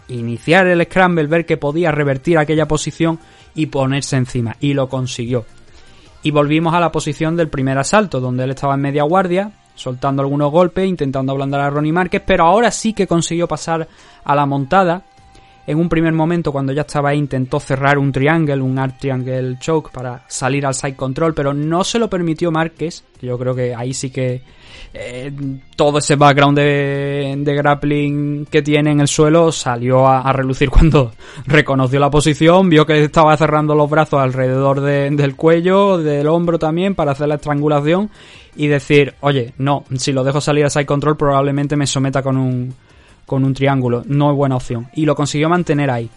iniciar 0.09 0.67
el 0.67 0.83
scramble, 0.83 1.27
ver 1.27 1.45
que 1.45 1.57
podía 1.57 1.91
revertir 1.91 2.37
aquella 2.37 2.67
posición 2.67 3.19
y 3.55 3.67
ponerse 3.67 4.17
encima. 4.17 4.55
Y 4.59 4.73
lo 4.73 4.89
consiguió. 4.89 5.45
Y 6.23 6.31
volvimos 6.31 6.73
a 6.73 6.79
la 6.79 6.91
posición 6.91 7.35
del 7.35 7.49
primer 7.49 7.77
asalto, 7.77 8.19
donde 8.19 8.43
él 8.43 8.51
estaba 8.51 8.75
en 8.75 8.81
media 8.81 9.03
guardia, 9.03 9.51
soltando 9.75 10.21
algunos 10.21 10.51
golpes, 10.51 10.87
intentando 10.87 11.31
ablandar 11.31 11.61
a 11.61 11.69
Ronnie 11.69 11.93
Márquez, 11.93 12.21
pero 12.25 12.45
ahora 12.45 12.71
sí 12.71 12.93
que 12.93 13.07
consiguió 13.07 13.47
pasar 13.47 13.87
a 14.23 14.35
la 14.35 14.45
montada. 14.45 15.03
En 15.67 15.77
un 15.77 15.89
primer 15.89 16.13
momento, 16.13 16.53
cuando 16.53 16.71
ya 16.71 16.81
estaba 16.81 17.09
ahí, 17.09 17.17
intentó 17.19 17.59
cerrar 17.59 17.97
un 17.97 18.13
triangle, 18.13 18.61
un 18.61 18.79
art 18.79 18.99
triangle 18.99 19.57
choke 19.59 19.91
para 19.91 20.23
salir 20.29 20.65
al 20.65 20.73
side 20.73 20.95
control, 20.95 21.33
pero 21.33 21.53
no 21.53 21.83
se 21.83 21.99
lo 21.99 22.09
permitió 22.09 22.51
Márquez. 22.51 23.03
Yo 23.21 23.37
creo 23.37 23.53
que 23.53 23.75
ahí 23.75 23.93
sí 23.93 24.09
que 24.09 24.41
eh, 24.93 25.31
todo 25.75 25.97
ese 25.97 26.15
background 26.15 26.57
de, 26.57 27.35
de 27.37 27.53
grappling 27.55 28.45
que 28.45 28.61
tiene 28.61 28.91
en 28.91 29.01
el 29.01 29.07
suelo 29.09 29.51
salió 29.51 30.07
a, 30.07 30.31
relucir 30.31 30.69
cuando 30.69 31.11
reconoció 31.45 31.99
la 31.99 32.09
posición, 32.09 32.69
vio 32.69 32.85
que 32.85 33.03
estaba 33.03 33.35
cerrando 33.35 33.75
los 33.75 33.89
brazos 33.89 34.21
alrededor 34.21 34.79
de- 34.79 35.09
del 35.11 35.35
cuello, 35.35 35.97
del 35.97 36.27
hombro 36.27 36.57
también 36.59 36.95
para 36.95 37.11
hacer 37.11 37.27
la 37.27 37.35
estrangulación 37.35 38.09
y 38.55 38.67
decir, 38.67 39.15
oye, 39.19 39.53
no, 39.57 39.83
si 39.97 40.13
lo 40.13 40.23
dejo 40.23 40.39
salir 40.39 40.63
a 40.65 40.69
side 40.69 40.85
control 40.85 41.17
probablemente 41.17 41.75
me 41.75 41.85
someta 41.85 42.23
con 42.23 42.37
un, 42.37 42.73
con 43.27 43.43
un 43.43 43.53
triángulo, 43.53 44.03
no 44.07 44.31
es 44.31 44.37
buena 44.37 44.55
opción. 44.55 44.87
Y 44.95 45.05
lo 45.05 45.13
consiguió 45.13 45.49
mantener 45.49 45.91
ahí. 45.91 46.09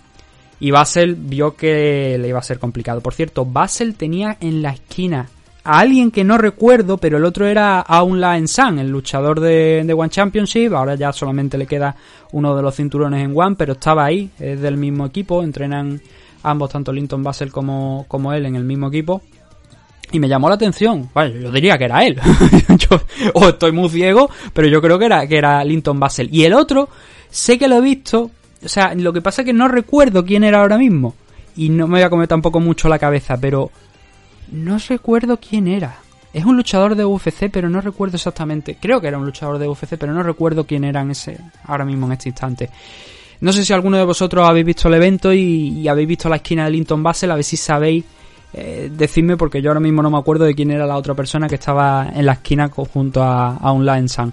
Y 0.60 0.70
Basel 0.70 1.16
vio 1.16 1.56
que 1.56 2.16
le 2.18 2.28
iba 2.28 2.38
a 2.38 2.42
ser 2.42 2.58
complicado. 2.58 3.00
Por 3.00 3.12
cierto, 3.12 3.44
Basel 3.44 3.96
tenía 3.96 4.38
en 4.40 4.62
la 4.62 4.70
esquina 4.70 5.28
a 5.64 5.80
alguien 5.80 6.10
que 6.10 6.22
no 6.22 6.38
recuerdo, 6.38 6.98
pero 6.98 7.18
el 7.18 7.24
otro 7.24 7.46
era 7.46 7.80
Aun 7.80 8.20
La 8.20 8.40
San, 8.46 8.78
el 8.78 8.90
luchador 8.90 9.40
de, 9.40 9.82
de 9.84 9.92
One 9.92 10.08
Championship. 10.08 10.72
Ahora 10.72 10.94
ya 10.94 11.12
solamente 11.12 11.58
le 11.58 11.66
queda 11.66 11.96
uno 12.32 12.54
de 12.54 12.62
los 12.62 12.76
cinturones 12.76 13.24
en 13.24 13.36
One, 13.36 13.56
pero 13.58 13.72
estaba 13.72 14.04
ahí, 14.04 14.30
es 14.38 14.60
del 14.60 14.76
mismo 14.76 15.04
equipo. 15.04 15.42
Entrenan 15.42 16.00
ambos, 16.44 16.70
tanto 16.70 16.92
Linton 16.92 17.24
Basel 17.24 17.50
como, 17.50 18.04
como 18.06 18.32
él, 18.32 18.46
en 18.46 18.54
el 18.54 18.64
mismo 18.64 18.86
equipo. 18.86 19.22
Y 20.12 20.18
me 20.18 20.28
llamó 20.28 20.48
la 20.48 20.56
atención. 20.56 21.08
Bueno, 21.14 21.36
yo 21.36 21.52
diría 21.52 21.78
que 21.78 21.84
era 21.84 22.04
él. 22.04 22.20
yo, 22.78 23.00
o 23.34 23.48
estoy 23.48 23.72
muy 23.72 23.88
ciego, 23.88 24.28
pero 24.52 24.68
yo 24.68 24.80
creo 24.80 24.98
que 24.98 25.06
era, 25.06 25.26
que 25.26 25.38
era 25.38 25.62
Linton 25.64 26.00
Basel. 26.00 26.28
Y 26.32 26.44
el 26.44 26.54
otro, 26.54 26.88
sé 27.30 27.58
que 27.58 27.68
lo 27.68 27.76
he 27.76 27.80
visto. 27.80 28.30
O 28.64 28.68
sea, 28.68 28.94
lo 28.94 29.12
que 29.12 29.22
pasa 29.22 29.42
es 29.42 29.46
que 29.46 29.52
no 29.52 29.68
recuerdo 29.68 30.24
quién 30.24 30.44
era 30.44 30.60
ahora 30.60 30.78
mismo. 30.78 31.14
Y 31.56 31.68
no 31.68 31.86
me 31.86 31.94
voy 31.94 32.02
a 32.02 32.10
comer 32.10 32.28
tampoco 32.28 32.60
mucho 32.60 32.88
la 32.88 32.98
cabeza, 32.98 33.36
pero 33.40 33.70
no 34.50 34.78
recuerdo 34.78 35.38
quién 35.38 35.68
era. 35.68 35.98
Es 36.32 36.44
un 36.44 36.56
luchador 36.56 36.94
de 36.94 37.04
UFC, 37.04 37.50
pero 37.50 37.68
no 37.68 37.80
recuerdo 37.80 38.16
exactamente. 38.16 38.76
Creo 38.80 39.00
que 39.00 39.08
era 39.08 39.18
un 39.18 39.26
luchador 39.26 39.58
de 39.58 39.68
UFC, 39.68 39.96
pero 39.98 40.12
no 40.12 40.22
recuerdo 40.22 40.64
quién 40.64 40.84
era 40.84 41.00
en 41.00 41.10
ese, 41.10 41.38
ahora 41.64 41.84
mismo 41.84 42.06
en 42.06 42.12
este 42.12 42.28
instante. 42.28 42.70
No 43.40 43.52
sé 43.52 43.64
si 43.64 43.72
alguno 43.72 43.96
de 43.96 44.04
vosotros 44.04 44.48
habéis 44.48 44.66
visto 44.66 44.88
el 44.88 44.94
evento 44.94 45.32
y, 45.32 45.80
y 45.80 45.88
habéis 45.88 46.08
visto 46.08 46.28
la 46.28 46.36
esquina 46.36 46.64
de 46.64 46.70
Linton 46.70 47.02
Basel, 47.02 47.30
a 47.30 47.36
ver 47.36 47.44
si 47.44 47.56
sabéis 47.56 48.04
eh, 48.52 48.90
decidme 48.92 49.36
porque 49.36 49.62
yo 49.62 49.70
ahora 49.70 49.80
mismo 49.80 50.02
no 50.02 50.10
me 50.10 50.18
acuerdo 50.18 50.44
de 50.44 50.54
quién 50.54 50.70
era 50.70 50.86
la 50.86 50.96
otra 50.96 51.14
persona 51.14 51.48
que 51.48 51.54
estaba 51.56 52.08
en 52.14 52.26
la 52.26 52.32
esquina 52.32 52.68
junto 52.68 53.22
a, 53.22 53.56
a 53.56 53.72
un 53.72 53.84
Lion 53.84 54.08
Sun. 54.08 54.32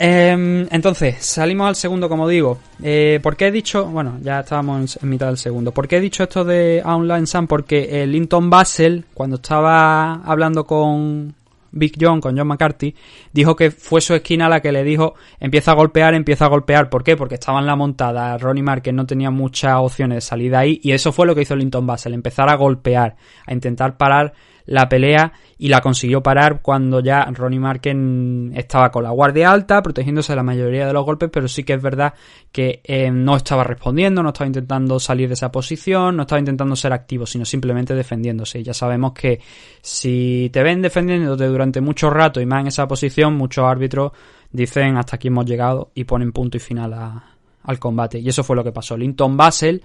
Em, 0.00 0.68
entonces, 0.70 1.16
salimos 1.18 1.68
al 1.68 1.74
segundo, 1.74 2.08
como 2.08 2.28
digo. 2.28 2.58
Eh, 2.82 3.18
¿Por 3.20 3.36
qué 3.36 3.48
he 3.48 3.50
dicho? 3.50 3.86
Bueno, 3.86 4.18
ya 4.22 4.40
estábamos 4.40 4.96
en, 4.96 5.02
en 5.02 5.08
mitad 5.10 5.26
del 5.26 5.38
segundo. 5.38 5.72
¿Por 5.72 5.88
qué 5.88 5.96
he 5.96 6.00
dicho 6.00 6.22
esto 6.22 6.44
de 6.44 6.82
Online 6.84 7.26
Sun? 7.26 7.48
Porque 7.48 8.02
eh, 8.02 8.06
Linton 8.06 8.48
Basel, 8.48 9.04
cuando 9.12 9.36
estaba 9.36 10.22
hablando 10.24 10.64
con 10.64 11.34
Big 11.70 11.94
John, 12.00 12.20
con 12.20 12.36
John 12.36 12.48
McCarthy, 12.48 12.94
dijo 13.32 13.56
que 13.56 13.70
fue 13.70 14.00
su 14.00 14.14
esquina 14.14 14.48
la 14.48 14.60
que 14.60 14.72
le 14.72 14.84
dijo 14.84 15.14
empieza 15.40 15.72
a 15.72 15.74
golpear, 15.74 16.14
empieza 16.14 16.46
a 16.46 16.48
golpear. 16.48 16.88
¿Por 16.90 17.04
qué? 17.04 17.16
Porque 17.16 17.34
estaba 17.34 17.60
en 17.60 17.66
la 17.66 17.76
montada. 17.76 18.36
Ronnie 18.38 18.62
Marquez 18.62 18.94
no 18.94 19.06
tenía 19.06 19.30
muchas 19.30 19.76
opciones 19.76 20.16
de 20.16 20.20
salida 20.20 20.60
ahí. 20.60 20.80
Y 20.82 20.92
eso 20.92 21.12
fue 21.12 21.26
lo 21.26 21.34
que 21.34 21.42
hizo 21.42 21.56
Linton 21.56 21.86
Basel, 21.86 22.14
empezar 22.14 22.48
a 22.48 22.56
golpear, 22.56 23.16
a 23.46 23.52
intentar 23.52 23.96
parar 23.96 24.32
la 24.68 24.88
pelea 24.88 25.32
y 25.56 25.68
la 25.68 25.80
consiguió 25.80 26.22
parar 26.22 26.60
cuando 26.62 27.00
ya 27.00 27.24
Ronnie 27.24 27.58
Marken 27.58 28.52
estaba 28.54 28.90
con 28.90 29.02
la 29.02 29.10
guardia 29.10 29.50
alta, 29.50 29.82
protegiéndose 29.82 30.32
de 30.32 30.36
la 30.36 30.42
mayoría 30.42 30.86
de 30.86 30.92
los 30.92 31.04
golpes, 31.04 31.30
pero 31.32 31.48
sí 31.48 31.64
que 31.64 31.72
es 31.72 31.82
verdad 31.82 32.12
que 32.52 32.80
eh, 32.84 33.10
no 33.10 33.34
estaba 33.34 33.64
respondiendo, 33.64 34.22
no 34.22 34.28
estaba 34.28 34.46
intentando 34.46 35.00
salir 35.00 35.28
de 35.28 35.34
esa 35.34 35.50
posición, 35.50 36.16
no 36.16 36.22
estaba 36.22 36.38
intentando 36.38 36.76
ser 36.76 36.92
activo, 36.92 37.24
sino 37.26 37.44
simplemente 37.44 37.94
defendiéndose. 37.94 38.60
Y 38.60 38.62
ya 38.62 38.74
sabemos 38.74 39.12
que 39.12 39.40
si 39.80 40.50
te 40.52 40.62
ven 40.62 40.82
defendiéndote 40.82 41.46
durante 41.46 41.80
mucho 41.80 42.10
rato 42.10 42.40
y 42.40 42.46
más 42.46 42.60
en 42.60 42.66
esa 42.68 42.86
posición, 42.86 43.34
muchos 43.34 43.64
árbitros 43.64 44.12
dicen 44.52 44.98
hasta 44.98 45.16
aquí 45.16 45.28
hemos 45.28 45.46
llegado 45.46 45.90
y 45.94 46.04
ponen 46.04 46.32
punto 46.32 46.58
y 46.58 46.60
final 46.60 46.92
a, 46.92 47.37
al 47.68 47.78
combate. 47.78 48.18
Y 48.18 48.28
eso 48.28 48.42
fue 48.42 48.56
lo 48.56 48.64
que 48.64 48.72
pasó. 48.72 48.96
Linton 48.96 49.36
Basel 49.36 49.82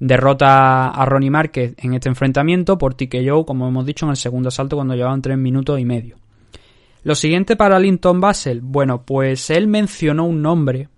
derrota 0.00 0.88
a 0.88 1.04
Ronnie 1.04 1.30
Márquez 1.30 1.74
en 1.78 1.94
este 1.94 2.08
enfrentamiento 2.08 2.76
por 2.76 2.94
TKO, 2.94 3.46
como 3.46 3.68
hemos 3.68 3.86
dicho, 3.86 4.04
en 4.04 4.10
el 4.10 4.16
segundo 4.16 4.48
asalto 4.48 4.76
cuando 4.76 4.94
llevaban 4.94 5.22
tres 5.22 5.38
minutos 5.38 5.78
y 5.78 5.84
medio. 5.84 6.16
Lo 7.04 7.14
siguiente 7.14 7.54
para 7.54 7.78
Linton 7.78 8.20
Basel, 8.20 8.60
bueno, 8.62 9.04
pues 9.06 9.48
él 9.50 9.68
mencionó 9.68 10.24
un 10.24 10.42
nombre 10.42 10.88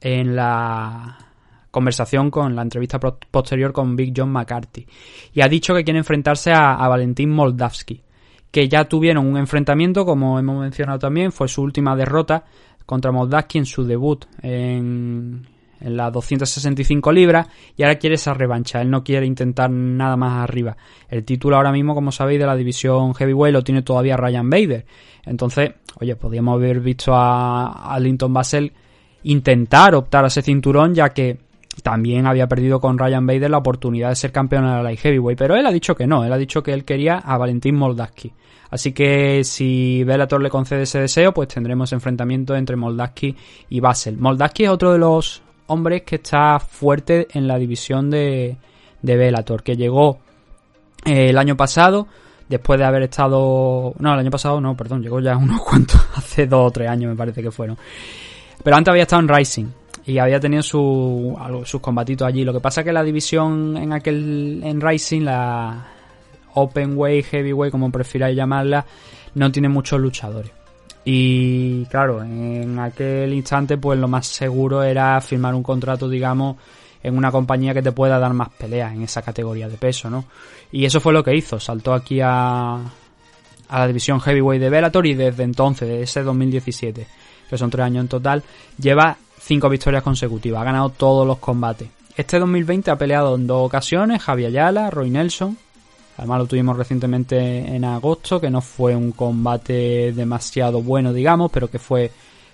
en 0.00 0.36
la 0.36 1.18
conversación 1.70 2.30
con 2.30 2.54
la 2.54 2.62
entrevista 2.62 3.00
posterior 3.00 3.72
con 3.72 3.96
Big 3.96 4.12
John 4.16 4.30
McCarthy 4.30 4.86
y 5.32 5.40
ha 5.40 5.48
dicho 5.48 5.74
que 5.74 5.84
quiere 5.84 5.98
enfrentarse 5.98 6.52
a, 6.52 6.74
a 6.74 6.88
Valentín 6.88 7.30
Moldavsky 7.30 8.02
que 8.50 8.68
ya 8.68 8.84
tuvieron 8.84 9.26
un 9.26 9.36
enfrentamiento 9.36 10.06
como 10.06 10.38
hemos 10.38 10.58
mencionado 10.58 10.98
también 10.98 11.32
fue 11.32 11.48
su 11.48 11.60
última 11.60 11.94
derrota 11.94 12.44
contra 12.86 13.12
Moldavsky 13.12 13.58
en 13.58 13.66
su 13.66 13.84
debut 13.84 14.24
en, 14.42 15.46
en 15.80 15.96
las 15.96 16.12
265 16.12 17.12
libras 17.12 17.48
y 17.76 17.82
ahora 17.82 17.96
quiere 17.96 18.14
esa 18.14 18.32
revancha. 18.32 18.80
Él 18.80 18.90
no 18.90 19.04
quiere 19.04 19.26
intentar 19.26 19.70
nada 19.70 20.16
más 20.16 20.42
arriba. 20.42 20.76
El 21.08 21.24
título 21.24 21.56
ahora 21.56 21.72
mismo, 21.72 21.94
como 21.94 22.12
sabéis, 22.12 22.40
de 22.40 22.46
la 22.46 22.56
división 22.56 23.14
heavyweight 23.14 23.52
lo 23.52 23.62
tiene 23.62 23.82
todavía 23.82 24.16
Ryan 24.16 24.48
Bader. 24.48 24.86
Entonces, 25.24 25.72
oye, 26.00 26.16
podríamos 26.16 26.54
haber 26.54 26.80
visto 26.80 27.14
a, 27.14 27.92
a 27.92 28.00
Linton 28.00 28.32
Basel 28.32 28.72
intentar 29.24 29.94
optar 29.94 30.24
a 30.24 30.28
ese 30.28 30.40
cinturón 30.40 30.94
ya 30.94 31.10
que 31.10 31.38
también 31.82 32.26
había 32.26 32.46
perdido 32.46 32.80
con 32.80 32.98
Ryan 32.98 33.26
Bader 33.26 33.50
la 33.50 33.58
oportunidad 33.58 34.08
de 34.08 34.16
ser 34.16 34.32
campeón 34.32 34.64
en 34.64 34.70
la 34.70 34.82
light 34.82 34.98
heavyweight, 35.00 35.38
pero 35.38 35.56
él 35.56 35.66
ha 35.66 35.72
dicho 35.72 35.94
que 35.94 36.06
no, 36.06 36.24
él 36.24 36.32
ha 36.32 36.38
dicho 36.38 36.62
que 36.62 36.72
él 36.72 36.84
quería 36.84 37.18
a 37.18 37.36
Valentín 37.36 37.74
Moldavsky. 37.76 38.32
Así 38.76 38.92
que 38.92 39.42
si 39.42 40.04
Bellator 40.04 40.42
le 40.42 40.50
concede 40.50 40.82
ese 40.82 41.00
deseo, 41.00 41.32
pues 41.32 41.48
tendremos 41.48 41.94
enfrentamiento 41.94 42.54
entre 42.54 42.76
Moldavsky 42.76 43.34
y 43.70 43.80
Basel. 43.80 44.18
Moldavsky 44.18 44.64
es 44.64 44.68
otro 44.68 44.92
de 44.92 44.98
los 44.98 45.40
hombres 45.68 46.02
que 46.02 46.16
está 46.16 46.58
fuerte 46.58 47.26
en 47.32 47.48
la 47.48 47.56
división 47.56 48.10
de, 48.10 48.58
de 49.00 49.16
Bellator, 49.16 49.62
que 49.62 49.78
llegó 49.78 50.18
eh, 51.06 51.30
el 51.30 51.38
año 51.38 51.56
pasado, 51.56 52.06
después 52.50 52.78
de 52.78 52.84
haber 52.84 53.04
estado... 53.04 53.94
No, 53.98 54.12
el 54.12 54.20
año 54.20 54.30
pasado 54.30 54.60
no, 54.60 54.76
perdón, 54.76 55.00
llegó 55.00 55.20
ya 55.20 55.36
unos 55.38 55.62
cuantos, 55.62 55.98
hace 56.14 56.46
dos 56.46 56.66
o 56.66 56.70
tres 56.70 56.90
años 56.90 57.08
me 57.08 57.16
parece 57.16 57.42
que 57.42 57.50
fueron. 57.50 57.78
Pero 58.62 58.76
antes 58.76 58.90
había 58.90 59.04
estado 59.04 59.22
en 59.22 59.28
Rising 59.28 59.66
y 60.04 60.18
había 60.18 60.38
tenido 60.38 60.62
su, 60.62 61.34
sus 61.64 61.80
combatitos 61.80 62.28
allí. 62.28 62.44
Lo 62.44 62.52
que 62.52 62.60
pasa 62.60 62.84
que 62.84 62.92
la 62.92 63.02
división 63.02 63.74
en 63.78 63.94
aquel 63.94 64.60
en 64.62 64.82
Rising, 64.82 65.22
la 65.22 65.95
Open 66.56 66.96
Way, 66.96 67.22
Heavyweight, 67.22 67.70
como 67.70 67.90
prefiráis 67.90 68.36
llamarla, 68.36 68.84
no 69.34 69.52
tiene 69.52 69.68
muchos 69.68 70.00
luchadores. 70.00 70.50
Y 71.04 71.84
claro, 71.86 72.22
en 72.22 72.78
aquel 72.78 73.32
instante, 73.32 73.78
pues 73.78 73.98
lo 73.98 74.08
más 74.08 74.26
seguro 74.26 74.82
era 74.82 75.20
firmar 75.20 75.54
un 75.54 75.62
contrato, 75.62 76.08
digamos, 76.08 76.56
en 77.02 77.16
una 77.16 77.30
compañía 77.30 77.72
que 77.72 77.82
te 77.82 77.92
pueda 77.92 78.18
dar 78.18 78.32
más 78.32 78.48
peleas 78.48 78.92
en 78.92 79.02
esa 79.02 79.22
categoría 79.22 79.68
de 79.68 79.76
peso, 79.76 80.10
¿no? 80.10 80.24
Y 80.72 80.84
eso 80.84 81.00
fue 81.00 81.12
lo 81.12 81.22
que 81.22 81.36
hizo. 81.36 81.60
Saltó 81.60 81.94
aquí 81.94 82.20
a, 82.20 82.74
a 82.74 83.78
la 83.78 83.86
división 83.86 84.20
Heavyweight 84.20 84.60
de 84.60 84.70
Bellator 84.70 85.06
y 85.06 85.14
desde 85.14 85.44
entonces, 85.44 85.88
de 85.88 86.02
ese 86.02 86.22
2017, 86.22 87.06
que 87.48 87.58
son 87.58 87.70
tres 87.70 87.84
años 87.84 88.02
en 88.02 88.08
total, 88.08 88.42
lleva 88.78 89.16
cinco 89.38 89.68
victorias 89.68 90.02
consecutivas. 90.02 90.62
Ha 90.62 90.64
ganado 90.64 90.88
todos 90.88 91.26
los 91.26 91.38
combates. 91.38 91.88
Este 92.16 92.38
2020 92.38 92.90
ha 92.90 92.96
peleado 92.96 93.34
en 93.36 93.46
dos 93.46 93.66
ocasiones, 93.66 94.22
Javier 94.22 94.48
Ayala, 94.48 94.90
Roy 94.90 95.10
Nelson. 95.10 95.58
Además 96.18 96.38
lo 96.38 96.46
tuvimos 96.46 96.76
recientemente 96.76 97.36
en 97.58 97.84
agosto, 97.84 98.40
que 98.40 98.50
no 98.50 98.60
fue 98.60 98.96
un 98.96 99.12
combate 99.12 100.12
demasiado 100.12 100.80
bueno, 100.82 101.12
digamos, 101.12 101.50
pero 101.50 101.68
que 101.68 101.78
fue 101.78 102.10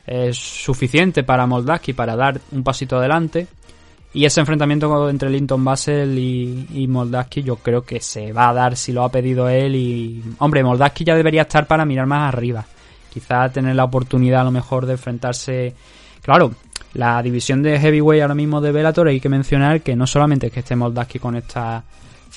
eh, 0.07 0.31
suficiente 0.33 1.23
para 1.23 1.47
Moldavsky 1.47 1.93
para 1.93 2.17
dar 2.17 2.41
un 2.51 2.65
pasito 2.65 2.97
adelante. 2.97 3.47
Y 4.15 4.25
ese 4.27 4.41
enfrentamiento 4.41 5.09
entre 5.09 5.31
Linton 5.31 5.65
Basel 5.65 6.19
y, 6.19 6.87
Moldavsky 6.87 7.43
yo 7.43 7.57
creo 7.57 7.83
que 7.83 8.01
se 8.01 8.33
va 8.33 8.51
a 8.51 8.53
dar 8.53 8.77
si 8.77 8.93
lo 8.93 9.05
ha 9.05 9.11
pedido 9.11 9.49
él. 9.49 9.75
Y 9.75 10.23
hombre, 10.39 10.63
Moldavsky 10.63 11.05
ya 11.05 11.15
debería 11.15 11.43
estar 11.43 11.67
para 11.67 11.87
mirar 11.87 12.07
más 12.07 12.35
arriba. 12.35 12.65
Quizá 13.11 13.49
tener 13.51 13.75
la 13.77 13.85
oportunidad 13.85 14.43
a 14.43 14.45
lo 14.45 14.51
mejor 14.51 14.87
de 14.87 14.93
enfrentarse... 14.93 15.75
Claro, 16.21 16.53
la 16.95 17.23
división 17.23 17.63
de 17.63 17.81
heavyweight 17.81 18.23
ahora 18.23 18.35
mismo 18.35 18.61
de 18.61 18.71
Bellator 18.71 19.09
hay 19.09 19.21
que 19.21 19.29
mencionar 19.29 19.81
que 19.81 19.97
no 19.97 20.07
solamente 20.07 20.49
es 20.49 20.53
que 20.53 20.61
esté 20.61 20.77
Moldavsky 20.77 21.19
con 21.19 21.37
estas 21.37 21.83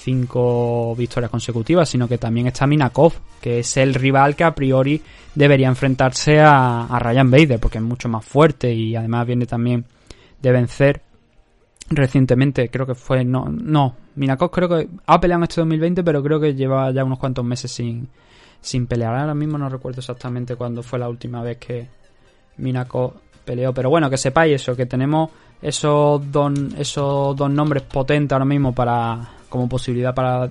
cinco 0.06 0.96
victorias 0.96 1.32
consecutivas, 1.32 1.90
sino 1.90 2.08
que 2.08 2.20
también 2.20 2.46
está 2.46 2.68
Minakov, 2.68 3.14
que 3.42 3.60
es 3.60 3.78
el 3.78 3.96
rival 3.96 4.36
que 4.36 4.44
a 4.44 4.54
priori 4.54 5.02
debería 5.34 5.68
enfrentarse 5.68 6.40
a, 6.40 6.86
a 6.86 7.00
Ryan 7.00 7.32
Bader, 7.32 7.60
porque 7.60 7.80
es 7.80 7.84
mucho 7.84 8.08
más 8.08 8.24
fuerte 8.24 8.72
y 8.72 8.96
además 8.96 9.26
viene 9.26 9.48
también 9.48 9.84
de 10.44 10.52
vencer 10.52 11.02
recientemente, 11.90 12.70
creo 12.70 12.86
que 12.86 12.94
fue, 12.94 13.26
no, 13.26 13.46
no, 13.50 13.96
Minakov 14.16 14.52
creo 14.52 14.70
que 14.70 14.88
ha 15.08 15.20
peleado 15.20 15.40
en 15.40 15.44
este 15.44 15.62
2020, 15.62 16.04
pero 16.04 16.22
creo 16.22 16.40
que 16.40 16.54
lleva 16.54 16.92
ya 16.92 17.04
unos 17.04 17.18
cuantos 17.18 17.44
meses 17.44 17.72
sin, 17.72 18.08
sin 18.62 18.86
pelear. 18.86 19.16
Ahora 19.16 19.34
mismo 19.34 19.58
no 19.58 19.70
recuerdo 19.70 20.02
exactamente 20.02 20.56
cuándo 20.56 20.84
fue 20.84 21.00
la 21.00 21.10
última 21.10 21.42
vez 21.42 21.58
que 21.58 21.88
Minakov 22.58 23.14
peleó, 23.44 23.74
pero 23.74 23.90
bueno, 23.90 24.08
que 24.10 24.18
sepáis 24.18 24.62
eso, 24.62 24.76
que 24.76 24.86
tenemos 24.86 25.32
esos 25.62 26.32
dos, 26.32 26.54
esos 26.78 27.36
dos 27.36 27.50
nombres 27.50 27.84
potentes 27.84 28.34
ahora 28.34 28.46
mismo 28.46 28.74
para 28.74 29.30
como 29.50 29.70
posibilidad 29.70 30.14
para 30.14 30.50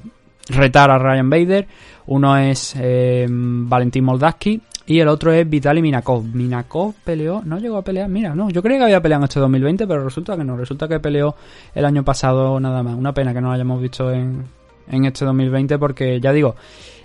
retar 0.48 0.90
a 0.90 0.98
Ryan 0.98 1.30
Bader. 1.30 1.66
Uno 2.06 2.36
es 2.36 2.74
eh, 2.78 3.26
Valentín 3.28 4.04
Moldavsky 4.04 4.60
y 4.86 4.98
el 4.98 5.08
otro 5.08 5.32
es 5.32 5.48
Vitaly 5.48 5.80
Minakov. 5.80 6.24
Minakov 6.24 6.94
peleó, 7.04 7.42
no 7.44 7.58
llegó 7.58 7.78
a 7.78 7.82
pelear, 7.82 8.08
mira, 8.08 8.34
no, 8.34 8.50
yo 8.50 8.62
creía 8.62 8.78
que 8.78 8.84
había 8.84 9.00
peleado 9.00 9.22
en 9.22 9.24
este 9.24 9.40
2020, 9.40 9.86
pero 9.86 10.04
resulta 10.04 10.36
que 10.36 10.44
no, 10.44 10.56
resulta 10.56 10.88
que 10.88 11.00
peleó 11.00 11.34
el 11.74 11.84
año 11.84 12.04
pasado 12.04 12.58
nada 12.60 12.82
más. 12.82 12.94
Una 12.94 13.12
pena 13.14 13.32
que 13.32 13.40
no 13.40 13.48
lo 13.48 13.54
hayamos 13.54 13.80
visto 13.80 14.10
en, 14.12 14.44
en 14.88 15.04
este 15.04 15.24
2020 15.24 15.78
porque 15.78 16.20
ya 16.20 16.32
digo, 16.32 16.56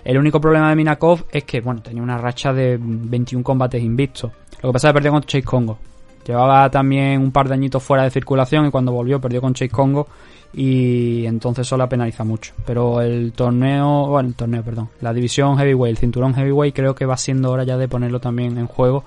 el 0.04 0.18
único 0.18 0.40
problema 0.40 0.70
de 0.70 0.76
Minakov 0.76 1.24
es 1.30 1.44
que, 1.44 1.60
bueno, 1.60 1.82
tenía 1.82 2.02
una 2.02 2.18
racha 2.18 2.52
de 2.52 2.78
21 2.80 3.42
combates 3.42 3.82
invictos. 3.82 4.30
Lo 4.62 4.68
que 4.68 4.72
pasa 4.74 4.88
es 4.88 4.92
que 4.92 4.94
perdió 4.94 5.12
con 5.12 5.22
Chase 5.22 5.42
Congo. 5.42 5.78
Llevaba 6.26 6.70
también 6.70 7.20
un 7.20 7.32
par 7.32 7.48
de 7.48 7.54
añitos 7.54 7.82
fuera 7.82 8.04
de 8.04 8.10
circulación 8.10 8.66
y 8.66 8.70
cuando 8.70 8.92
volvió 8.92 9.20
perdió 9.20 9.40
con 9.40 9.54
Chase 9.54 9.70
Congo 9.70 10.06
y 10.52 11.24
entonces 11.26 11.66
eso 11.66 11.76
la 11.76 11.88
penaliza 11.88 12.24
mucho. 12.24 12.52
Pero 12.66 13.00
el 13.00 13.32
torneo, 13.32 14.06
bueno, 14.08 14.28
el 14.28 14.34
torneo, 14.34 14.62
perdón, 14.62 14.90
la 15.00 15.12
división 15.12 15.56
heavyweight, 15.56 15.96
el 15.96 15.98
cinturón 15.98 16.34
heavyweight 16.34 16.74
creo 16.74 16.94
que 16.94 17.06
va 17.06 17.16
siendo 17.16 17.50
hora 17.50 17.64
ya 17.64 17.76
de 17.76 17.88
ponerlo 17.88 18.20
también 18.20 18.58
en 18.58 18.66
juego 18.66 19.04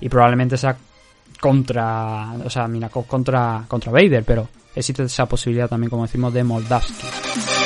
y 0.00 0.08
probablemente 0.08 0.56
sea 0.56 0.76
contra, 1.40 2.32
o 2.44 2.50
sea, 2.50 2.68
Minakov 2.68 3.06
contra, 3.06 3.64
contra 3.66 3.90
Vader, 3.90 4.24
pero 4.24 4.48
existe 4.74 5.04
esa 5.04 5.26
posibilidad 5.26 5.68
también, 5.68 5.90
como 5.90 6.02
decimos, 6.02 6.32
de 6.32 6.44
Moldavsky. 6.44 7.59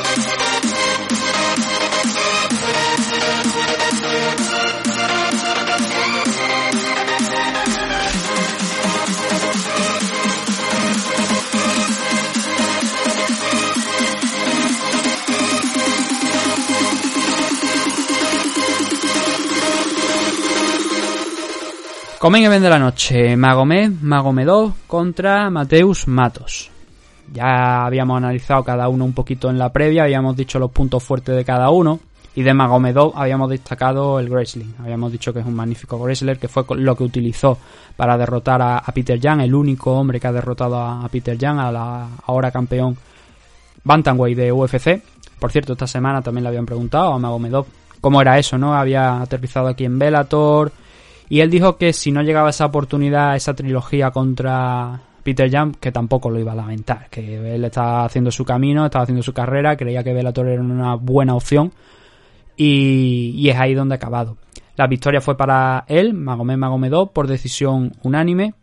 Comen 22.25 22.63
de 22.63 22.71
la 22.71 22.79
noche, 22.79 23.37
Magomed, 23.37 24.01
Magomedov 24.01 24.73
contra 24.87 25.51
Mateus 25.51 26.09
Matos. 26.09 26.71
Ya 27.31 27.85
habíamos 27.85 28.17
analizado 28.17 28.65
cada 28.65 28.89
uno 28.89 29.05
un 29.05 29.13
poquito 29.13 29.51
en 29.51 29.59
la 29.59 29.71
previa, 29.71 30.05
habíamos 30.05 30.35
dicho 30.35 30.59
los 30.59 30.71
puntos 30.71 31.03
fuertes 31.03 31.37
de 31.37 31.45
cada 31.45 31.69
uno. 31.69 32.01
Y 32.35 32.43
de 32.43 32.55
Magomedov 32.55 33.13
habíamos 33.15 33.51
destacado 33.51 34.19
el 34.19 34.31
wrestling. 34.31 34.73
Habíamos 34.83 35.13
dicho 35.13 35.35
que 35.35 35.41
es 35.41 35.45
un 35.45 35.55
magnífico 35.55 35.99
wrestler, 35.99 36.39
que 36.39 36.49
fue 36.49 36.65
lo 36.77 36.97
que 36.97 37.05
utilizó 37.05 37.59
para 37.95 38.17
derrotar 38.17 38.63
a, 38.63 38.81
Peter 38.95 39.21
Young, 39.21 39.43
el 39.43 39.55
único 39.55 39.93
hombre 39.93 40.19
que 40.19 40.27
ha 40.27 40.33
derrotado 40.33 40.79
a, 40.79 41.05
a 41.05 41.09
Peter 41.11 41.37
Young, 41.37 41.59
a 41.59 41.71
la 41.71 42.09
ahora 42.25 42.51
campeón 42.51 42.97
Bantamweight 43.85 44.39
de 44.39 44.51
UFC. 44.51 45.03
Por 45.39 45.53
cierto, 45.53 45.75
esta 45.75 45.87
semana 45.87 46.23
también 46.23 46.45
le 46.45 46.49
habían 46.49 46.65
preguntado 46.65 47.13
a 47.13 47.19
Magomedov 47.19 47.67
cómo 48.01 48.23
era 48.23 48.39
eso, 48.39 48.57
¿no? 48.57 48.75
Había 48.75 49.21
aterrizado 49.21 49.69
aquí 49.69 49.85
en 49.85 49.99
Bellator, 49.99 50.73
y 51.29 51.41
él 51.41 51.51
dijo 51.51 51.77
que 51.77 51.93
si 51.93 52.13
no 52.13 52.23
llegaba 52.23 52.51
esa 52.51 52.67
oportunidad, 52.67 53.37
esa 53.37 53.55
trilogía 53.55 54.11
contra 54.11 55.01
Peter 55.23 55.51
Jam, 55.51 55.73
que 55.73 55.91
tampoco 55.91 56.31
lo 56.31 56.39
iba 56.39 56.53
a 56.53 56.57
lamentar, 56.57 57.09
que 57.11 57.55
él 57.55 57.65
estaba 57.65 58.05
haciendo 58.05 58.31
su 58.31 58.45
camino, 58.45 58.85
estaba 58.85 59.05
haciendo 59.05 59.23
su 59.23 59.33
carrera, 59.33 59.77
creía 59.77 60.05
que 60.05 60.13
Bellator 60.13 60.49
era 60.49 60.63
una 60.63 60.95
buena 60.97 61.35
opción 61.35 61.73
y, 62.57 63.33
y 63.37 63.49
es 63.49 63.57
ahí 63.57 63.75
donde 63.75 63.95
ha 63.95 63.97
acabado. 63.97 64.37
La 64.77 64.87
victoria 64.87 65.21
fue 65.21 65.37
para 65.37 65.85
él, 65.89 66.15
Magomed 66.15 66.57
Magomedov, 66.57 67.13
por 67.13 67.27
decisión 67.27 67.93
unánime. 68.03 68.55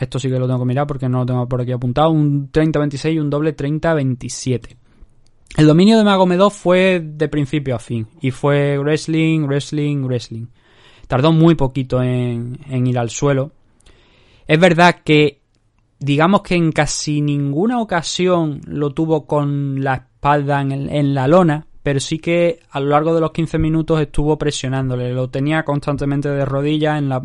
Esto 0.00 0.18
sí 0.18 0.28
que 0.28 0.38
lo 0.38 0.46
tengo 0.46 0.60
que 0.60 0.66
mirar 0.66 0.86
porque 0.86 1.08
no 1.08 1.18
lo 1.18 1.26
tengo 1.26 1.46
por 1.46 1.60
aquí 1.60 1.72
apuntado. 1.72 2.10
Un 2.10 2.50
30-26 2.50 3.14
y 3.14 3.18
un 3.18 3.28
doble 3.28 3.54
30-27. 3.54 4.76
El 5.56 5.66
dominio 5.66 5.98
de 5.98 6.04
Magomedov 6.04 6.50
fue 6.50 7.00
de 7.04 7.28
principio 7.28 7.76
a 7.76 7.78
fin. 7.78 8.08
Y 8.22 8.30
fue 8.30 8.78
wrestling, 8.78 9.46
wrestling, 9.46 10.04
wrestling. 10.04 10.46
Tardó 11.12 11.30
muy 11.30 11.56
poquito 11.56 12.02
en, 12.02 12.56
ir 12.70 12.98
al 12.98 13.10
suelo. 13.10 13.50
Es 14.46 14.58
verdad 14.58 15.00
que, 15.04 15.42
digamos 15.98 16.40
que 16.40 16.54
en 16.54 16.72
casi 16.72 17.20
ninguna 17.20 17.82
ocasión 17.82 18.62
lo 18.64 18.94
tuvo 18.94 19.26
con 19.26 19.84
la 19.84 19.92
espalda 19.96 20.62
en, 20.62 21.14
la 21.14 21.28
lona, 21.28 21.66
pero 21.82 22.00
sí 22.00 22.18
que 22.18 22.60
a 22.70 22.80
lo 22.80 22.86
largo 22.88 23.14
de 23.14 23.20
los 23.20 23.30
15 23.30 23.58
minutos 23.58 24.00
estuvo 24.00 24.38
presionándole. 24.38 25.12
Lo 25.12 25.28
tenía 25.28 25.64
constantemente 25.66 26.30
de 26.30 26.46
rodillas, 26.46 26.96
en 26.96 27.10
la, 27.10 27.20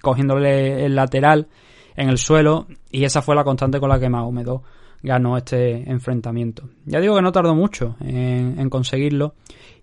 cogiéndole 0.00 0.86
el 0.86 0.94
lateral 0.94 1.48
en 1.96 2.10
el 2.10 2.18
suelo, 2.18 2.68
y 2.92 3.02
esa 3.02 3.20
fue 3.20 3.34
la 3.34 3.42
constante 3.42 3.80
con 3.80 3.88
la 3.88 3.98
que 3.98 4.08
Magomedov 4.08 4.62
ganó 5.04 5.36
este 5.36 5.88
enfrentamiento. 5.88 6.68
Ya 6.86 6.98
digo 6.98 7.14
que 7.14 7.22
no 7.22 7.30
tardó 7.30 7.54
mucho 7.54 7.94
en, 8.00 8.56
en 8.58 8.68
conseguirlo. 8.70 9.34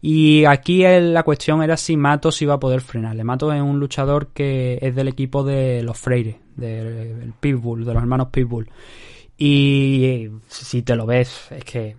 Y 0.01 0.45
aquí 0.45 0.81
la 0.83 1.21
cuestión 1.23 1.61
era 1.61 1.77
si 1.77 1.95
Matos 1.95 2.41
iba 2.41 2.55
a 2.55 2.59
poder 2.59 2.81
frenarle. 2.81 3.23
Matos 3.23 3.53
es 3.53 3.61
un 3.61 3.79
luchador 3.79 4.29
que 4.33 4.79
es 4.81 4.95
del 4.95 5.07
equipo 5.07 5.43
de 5.43 5.83
los 5.83 5.97
Freire, 5.97 6.39
del 6.55 7.33
Pitbull, 7.39 7.85
de 7.85 7.93
los 7.93 8.01
hermanos 8.01 8.27
Pitbull. 8.31 8.67
Y 9.37 10.27
si 10.47 10.81
te 10.81 10.95
lo 10.95 11.05
ves, 11.05 11.47
es 11.51 11.63
que, 11.63 11.95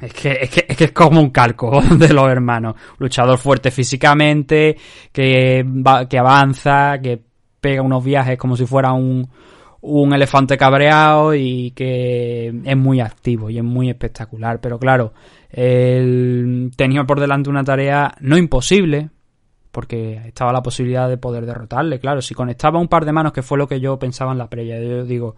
es 0.00 0.12
es 0.12 0.12
que, 0.50 0.66
es 0.68 0.76
que 0.76 0.84
es 0.84 0.92
como 0.92 1.20
un 1.20 1.30
calco 1.30 1.80
de 1.98 2.12
los 2.12 2.28
hermanos. 2.28 2.74
Luchador 2.98 3.38
fuerte 3.38 3.70
físicamente, 3.70 4.76
que, 5.12 5.64
va- 5.64 6.08
que 6.08 6.18
avanza, 6.18 6.98
que 7.00 7.20
pega 7.60 7.82
unos 7.82 8.02
viajes 8.04 8.36
como 8.38 8.56
si 8.56 8.66
fuera 8.66 8.92
un, 8.92 9.28
un 9.82 10.14
elefante 10.14 10.56
cabreado 10.56 11.34
y 11.34 11.72
que 11.72 12.48
es 12.64 12.76
muy 12.76 13.00
activo 13.00 13.50
y 13.50 13.58
es 13.58 13.64
muy 13.64 13.90
espectacular. 13.90 14.60
Pero 14.60 14.78
claro, 14.78 15.12
él 15.50 16.70
tenía 16.76 17.04
por 17.04 17.20
delante 17.20 17.50
una 17.50 17.64
tarea 17.64 18.14
no 18.20 18.38
imposible, 18.38 19.10
porque 19.70 20.20
estaba 20.26 20.52
la 20.52 20.62
posibilidad 20.62 21.08
de 21.08 21.16
poder 21.16 21.46
derrotarle. 21.46 21.98
Claro, 21.98 22.22
si 22.22 22.34
conectaba 22.34 22.78
un 22.78 22.88
par 22.88 23.04
de 23.04 23.12
manos, 23.12 23.32
que 23.32 23.42
fue 23.42 23.58
lo 23.58 23.66
que 23.66 23.80
yo 23.80 23.98
pensaba 23.98 24.32
en 24.32 24.38
la 24.38 24.48
previa, 24.48 24.80
yo 24.80 25.04
digo, 25.04 25.36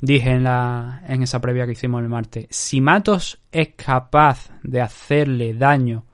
dije 0.00 0.30
en, 0.30 0.44
la, 0.44 1.02
en 1.06 1.22
esa 1.22 1.40
previa 1.40 1.66
que 1.66 1.72
hicimos 1.72 2.02
el 2.02 2.08
martes, 2.08 2.46
si 2.50 2.80
Matos 2.80 3.40
es 3.50 3.74
capaz 3.76 4.50
de 4.62 4.80
hacerle 4.80 5.52
daño 5.52 6.04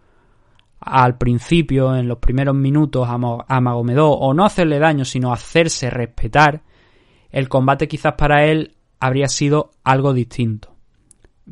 al 0.80 1.16
principio, 1.16 1.94
en 1.94 2.08
los 2.08 2.18
primeros 2.18 2.56
minutos 2.56 3.06
a, 3.08 3.60
Magomedov, 3.60 4.18
o 4.20 4.34
no 4.34 4.44
hacerle 4.44 4.80
daño, 4.80 5.04
sino 5.04 5.32
hacerse 5.32 5.90
respetar, 5.90 6.62
el 7.32 7.48
combate 7.48 7.88
quizás 7.88 8.14
para 8.14 8.44
él 8.44 8.76
habría 9.00 9.28
sido 9.28 9.72
algo 9.82 10.12
distinto. 10.12 10.76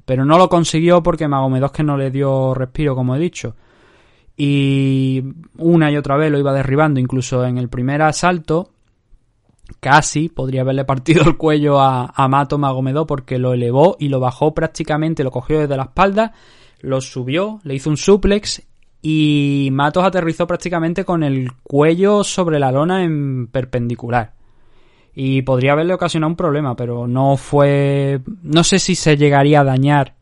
Pero 0.05 0.25
no 0.25 0.39
lo 0.39 0.49
consiguió 0.49 1.03
porque 1.03 1.27
Magomedov 1.27 1.73
que 1.73 1.83
no 1.83 1.97
le 1.97 2.11
dio 2.11 2.55
respiro, 2.55 2.95
como 2.95 3.17
he 3.17 3.19
dicho. 3.19 3.57
Y 4.37 5.23
una 5.59 5.91
y 5.91 5.97
otra 5.97 6.17
vez 6.17 6.31
lo 6.31 6.39
iba 6.39 6.53
derribando, 6.53 7.01
incluso 7.01 7.45
en 7.45 7.59
el 7.59 7.69
primer 7.69 8.03
asalto, 8.03 8.71
casi 9.81 10.29
podría 10.29 10.61
haberle 10.61 10.85
partido 10.85 11.25
el 11.25 11.37
cuello 11.37 11.81
a, 11.81 12.13
a 12.15 12.29
Mato 12.29 12.57
Magomedov 12.57 13.07
porque 13.07 13.39
lo 13.39 13.53
elevó 13.53 13.97
y 13.99 14.09
lo 14.09 14.21
bajó 14.21 14.55
prácticamente, 14.55 15.25
lo 15.25 15.31
cogió 15.31 15.59
desde 15.59 15.77
la 15.77 15.85
espalda, 15.85 16.33
lo 16.81 17.01
subió, 17.01 17.61
le 17.65 17.75
hizo 17.75 17.91
un 17.91 17.97
suplex 17.97 18.63
y 19.03 19.71
Matos 19.73 20.05
aterrizó 20.05 20.47
prácticamente 20.47 21.05
con 21.05 21.23
el 21.23 21.53
cuello 21.63 22.23
sobre 22.23 22.59
la 22.59 22.71
lona 22.71 23.03
en 23.03 23.47
perpendicular. 23.49 24.40
Y 25.15 25.43
podría 25.43 25.73
haberle 25.73 25.95
ocasionado 25.95 26.31
un 26.31 26.37
problema, 26.37 26.77
pero 26.77 27.07
no 27.07 27.37
fue... 27.37 28.21
No 28.43 28.65
sé 28.65 28.79
si 28.79 28.95
se 28.95 29.17
llegaría 29.17 29.61
a 29.61 29.65
dañar 29.65 30.15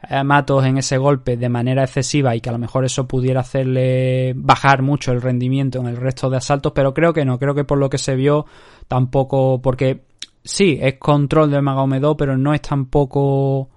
a 0.00 0.22
Matos 0.22 0.64
en 0.64 0.78
ese 0.78 0.96
golpe 0.96 1.36
de 1.36 1.48
manera 1.48 1.82
excesiva 1.82 2.34
y 2.34 2.40
que 2.40 2.48
a 2.48 2.52
lo 2.52 2.58
mejor 2.58 2.84
eso 2.84 3.08
pudiera 3.08 3.40
hacerle 3.40 4.32
bajar 4.36 4.82
mucho 4.82 5.12
el 5.12 5.20
rendimiento 5.20 5.80
en 5.80 5.86
el 5.86 5.96
resto 5.96 6.30
de 6.30 6.36
asaltos, 6.36 6.72
pero 6.72 6.94
creo 6.94 7.12
que 7.12 7.24
no, 7.24 7.38
creo 7.38 7.54
que 7.54 7.64
por 7.64 7.78
lo 7.78 7.90
que 7.90 7.98
se 7.98 8.14
vio 8.14 8.46
tampoco, 8.86 9.60
porque 9.60 10.04
sí, 10.44 10.78
es 10.80 10.94
control 10.98 11.50
de 11.50 11.60
Magomedov, 11.60 12.16
pero 12.16 12.38
no 12.38 12.54
es 12.54 12.62
tampoco 12.62 13.70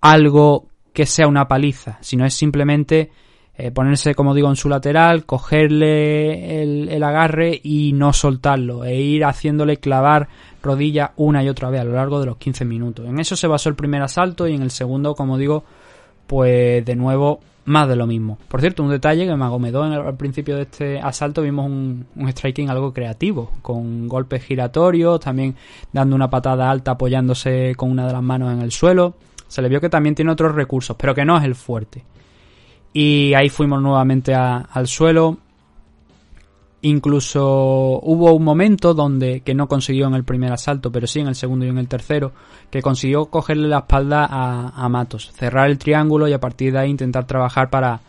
algo 0.00 0.68
que 0.92 1.04
sea 1.04 1.26
una 1.26 1.48
paliza, 1.48 1.98
sino 2.00 2.24
es 2.24 2.34
simplemente 2.34 3.10
eh, 3.58 3.70
ponerse, 3.70 4.14
como 4.14 4.34
digo, 4.34 4.48
en 4.50 4.56
su 4.56 4.68
lateral, 4.68 5.24
cogerle 5.24 6.62
el, 6.62 6.88
el 6.88 7.02
agarre 7.02 7.58
y 7.62 7.92
no 7.94 8.12
soltarlo, 8.12 8.84
e 8.84 9.00
ir 9.00 9.24
haciéndole 9.24 9.78
clavar 9.78 10.28
rodilla 10.62 11.12
una 11.16 11.42
y 11.42 11.48
otra 11.48 11.70
vez 11.70 11.80
a 11.80 11.84
lo 11.84 11.92
largo 11.92 12.20
de 12.20 12.26
los 12.26 12.36
15 12.36 12.64
minutos. 12.64 13.06
En 13.06 13.18
eso 13.18 13.36
se 13.36 13.46
basó 13.46 13.68
el 13.68 13.74
primer 13.76 14.02
asalto 14.02 14.46
y 14.48 14.54
en 14.54 14.62
el 14.62 14.70
segundo, 14.70 15.14
como 15.14 15.38
digo, 15.38 15.64
pues 16.26 16.84
de 16.84 16.96
nuevo 16.96 17.40
más 17.66 17.88
de 17.88 17.96
lo 17.96 18.06
mismo. 18.06 18.38
Por 18.48 18.60
cierto, 18.60 18.82
un 18.84 18.90
detalle 18.90 19.26
que 19.26 19.34
Magomedov 19.34 19.86
en 19.86 19.92
el- 19.94 20.00
al 20.06 20.16
principio 20.16 20.54
de 20.56 20.62
este 20.62 21.00
asalto 21.00 21.42
vimos 21.42 21.66
un, 21.66 22.06
un 22.14 22.28
striking 22.28 22.70
algo 22.70 22.92
creativo, 22.92 23.50
con 23.62 24.06
golpes 24.08 24.44
giratorios, 24.44 25.18
también 25.20 25.56
dando 25.92 26.14
una 26.14 26.30
patada 26.30 26.70
alta 26.70 26.92
apoyándose 26.92 27.74
con 27.76 27.90
una 27.90 28.06
de 28.06 28.12
las 28.12 28.22
manos 28.22 28.52
en 28.52 28.60
el 28.60 28.70
suelo. 28.70 29.14
Se 29.48 29.62
le 29.62 29.68
vio 29.68 29.80
que 29.80 29.88
también 29.88 30.14
tiene 30.14 30.30
otros 30.30 30.54
recursos, 30.54 30.96
pero 30.98 31.14
que 31.14 31.24
no 31.24 31.36
es 31.38 31.44
el 31.44 31.54
fuerte. 31.56 32.04
Y 32.98 33.34
ahí 33.34 33.50
fuimos 33.50 33.82
nuevamente 33.82 34.34
al 34.34 34.86
suelo. 34.86 35.36
Incluso 36.80 38.00
hubo 38.02 38.32
un 38.32 38.42
momento 38.42 38.94
donde, 38.94 39.42
que 39.42 39.54
no 39.54 39.68
consiguió 39.68 40.06
en 40.06 40.14
el 40.14 40.24
primer 40.24 40.50
asalto, 40.50 40.90
pero 40.90 41.06
sí 41.06 41.20
en 41.20 41.26
el 41.26 41.34
segundo 41.34 41.66
y 41.66 41.68
en 41.68 41.76
el 41.76 41.88
tercero, 41.88 42.32
que 42.70 42.80
consiguió 42.80 43.26
cogerle 43.26 43.68
la 43.68 43.80
espalda 43.80 44.24
a, 44.24 44.82
a 44.82 44.88
Matos, 44.88 45.30
cerrar 45.32 45.68
el 45.68 45.76
triángulo 45.76 46.26
y 46.26 46.32
a 46.32 46.40
partir 46.40 46.72
de 46.72 46.78
ahí 46.78 46.90
intentar 46.90 47.26
trabajar 47.26 47.68
para 47.68 48.00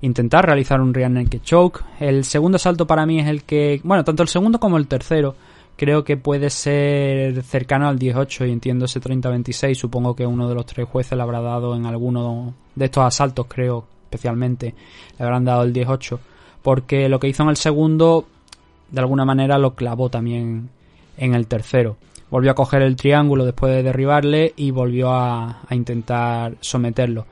intentar 0.00 0.46
realizar 0.46 0.80
un 0.80 0.94
rear 0.94 1.10
naked 1.10 1.40
choke. 1.42 1.82
El 1.98 2.22
segundo 2.22 2.54
asalto 2.54 2.86
para 2.86 3.04
mí 3.04 3.18
es 3.18 3.26
el 3.26 3.42
que, 3.42 3.80
bueno, 3.82 4.04
tanto 4.04 4.22
el 4.22 4.28
segundo 4.28 4.60
como 4.60 4.76
el 4.76 4.86
tercero, 4.86 5.34
creo 5.76 6.04
que 6.04 6.16
puede 6.16 6.50
ser 6.50 7.42
cercano 7.42 7.88
al 7.88 7.98
18 7.98 8.46
y 8.46 8.52
entiendo 8.52 8.84
ese 8.84 9.00
30-26. 9.00 9.74
Supongo 9.74 10.14
que 10.14 10.24
uno 10.24 10.48
de 10.48 10.54
los 10.54 10.66
tres 10.66 10.86
jueces 10.88 11.16
le 11.16 11.22
habrá 11.24 11.40
dado 11.40 11.74
en 11.74 11.84
alguno 11.84 12.54
de 12.76 12.84
estos 12.84 13.02
asaltos, 13.02 13.46
creo, 13.48 13.95
especialmente, 14.06 14.74
le 15.18 15.24
habrán 15.24 15.44
dado 15.44 15.62
el 15.62 15.72
18. 15.72 16.20
Porque 16.62 17.08
lo 17.08 17.20
que 17.20 17.28
hizo 17.28 17.42
en 17.42 17.50
el 17.50 17.56
segundo, 17.56 18.26
de 18.90 19.00
alguna 19.00 19.24
manera 19.24 19.58
lo 19.58 19.74
clavó 19.74 20.08
también 20.08 20.70
en 21.16 21.34
el 21.34 21.46
tercero. 21.46 21.96
Volvió 22.30 22.50
a 22.50 22.54
coger 22.54 22.82
el 22.82 22.96
triángulo 22.96 23.44
después 23.44 23.72
de 23.72 23.82
derribarle 23.82 24.52
y 24.56 24.70
volvió 24.70 25.12
a, 25.12 25.60
a 25.68 25.74
intentar 25.74 26.56
someterlo. 26.60 27.26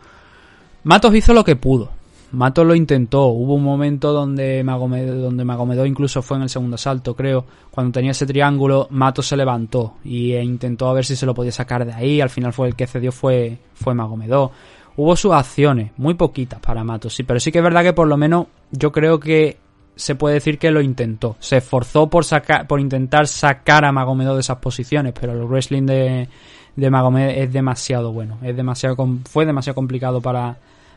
Matos 0.84 1.14
hizo 1.14 1.32
lo 1.34 1.44
que 1.44 1.56
pudo. 1.56 1.90
Matos 2.34 2.66
lo 2.66 2.74
intentó. 2.74 3.26
Hubo 3.26 3.54
un 3.54 3.62
momento 3.62 4.12
donde 4.12 4.62
Magomedov, 4.64 5.18
donde 5.18 5.44
Magomedov 5.44 5.86
incluso 5.86 6.20
fue 6.20 6.36
en 6.36 6.44
el 6.44 6.48
segundo 6.48 6.74
asalto, 6.74 7.14
creo. 7.14 7.44
Cuando 7.70 7.92
tenía 7.92 8.10
ese 8.10 8.26
triángulo, 8.26 8.88
Matos 8.90 9.28
se 9.28 9.36
levantó 9.36 9.94
y 10.04 10.32
e 10.32 10.42
intentó 10.42 10.88
a 10.88 10.92
ver 10.92 11.04
si 11.04 11.16
se 11.16 11.26
lo 11.26 11.34
podía 11.34 11.52
sacar 11.52 11.84
de 11.84 11.92
ahí. 11.92 12.20
Al 12.20 12.30
final 12.30 12.52
fue 12.52 12.68
el 12.68 12.74
que 12.74 12.86
cedió 12.86 13.12
fue, 13.12 13.58
fue 13.74 13.94
Magomedov. 13.94 14.50
Hubo 14.96 15.16
sus 15.16 15.32
acciones, 15.32 15.90
muy 15.96 16.14
poquitas 16.14 16.60
para 16.60 16.84
Matos, 16.84 17.14
sí, 17.14 17.24
pero 17.24 17.40
sí 17.40 17.50
que 17.50 17.58
es 17.58 17.64
verdad 17.64 17.82
que 17.82 17.92
por 17.92 18.06
lo 18.06 18.16
menos 18.16 18.46
yo 18.70 18.92
creo 18.92 19.18
que 19.18 19.58
se 19.96 20.14
puede 20.14 20.34
decir 20.34 20.58
que 20.58 20.70
lo 20.70 20.80
intentó. 20.80 21.36
Se 21.40 21.58
esforzó 21.58 22.08
por 22.08 22.24
sacar, 22.24 22.66
por 22.66 22.80
intentar 22.80 23.26
sacar 23.26 23.84
a 23.84 23.92
Magomedov 23.92 24.34
de 24.34 24.40
esas 24.40 24.58
posiciones, 24.58 25.12
pero 25.18 25.32
el 25.32 25.44
wrestling 25.44 25.86
de, 25.86 26.28
de 26.76 26.90
Magomed 26.90 27.38
es 27.38 27.52
demasiado 27.52 28.12
bueno, 28.12 28.38
es 28.42 28.56
demasiado 28.56 28.96
fue 29.28 29.46
demasiado 29.46 29.74
complicado 29.74 30.20
para, 30.20 30.56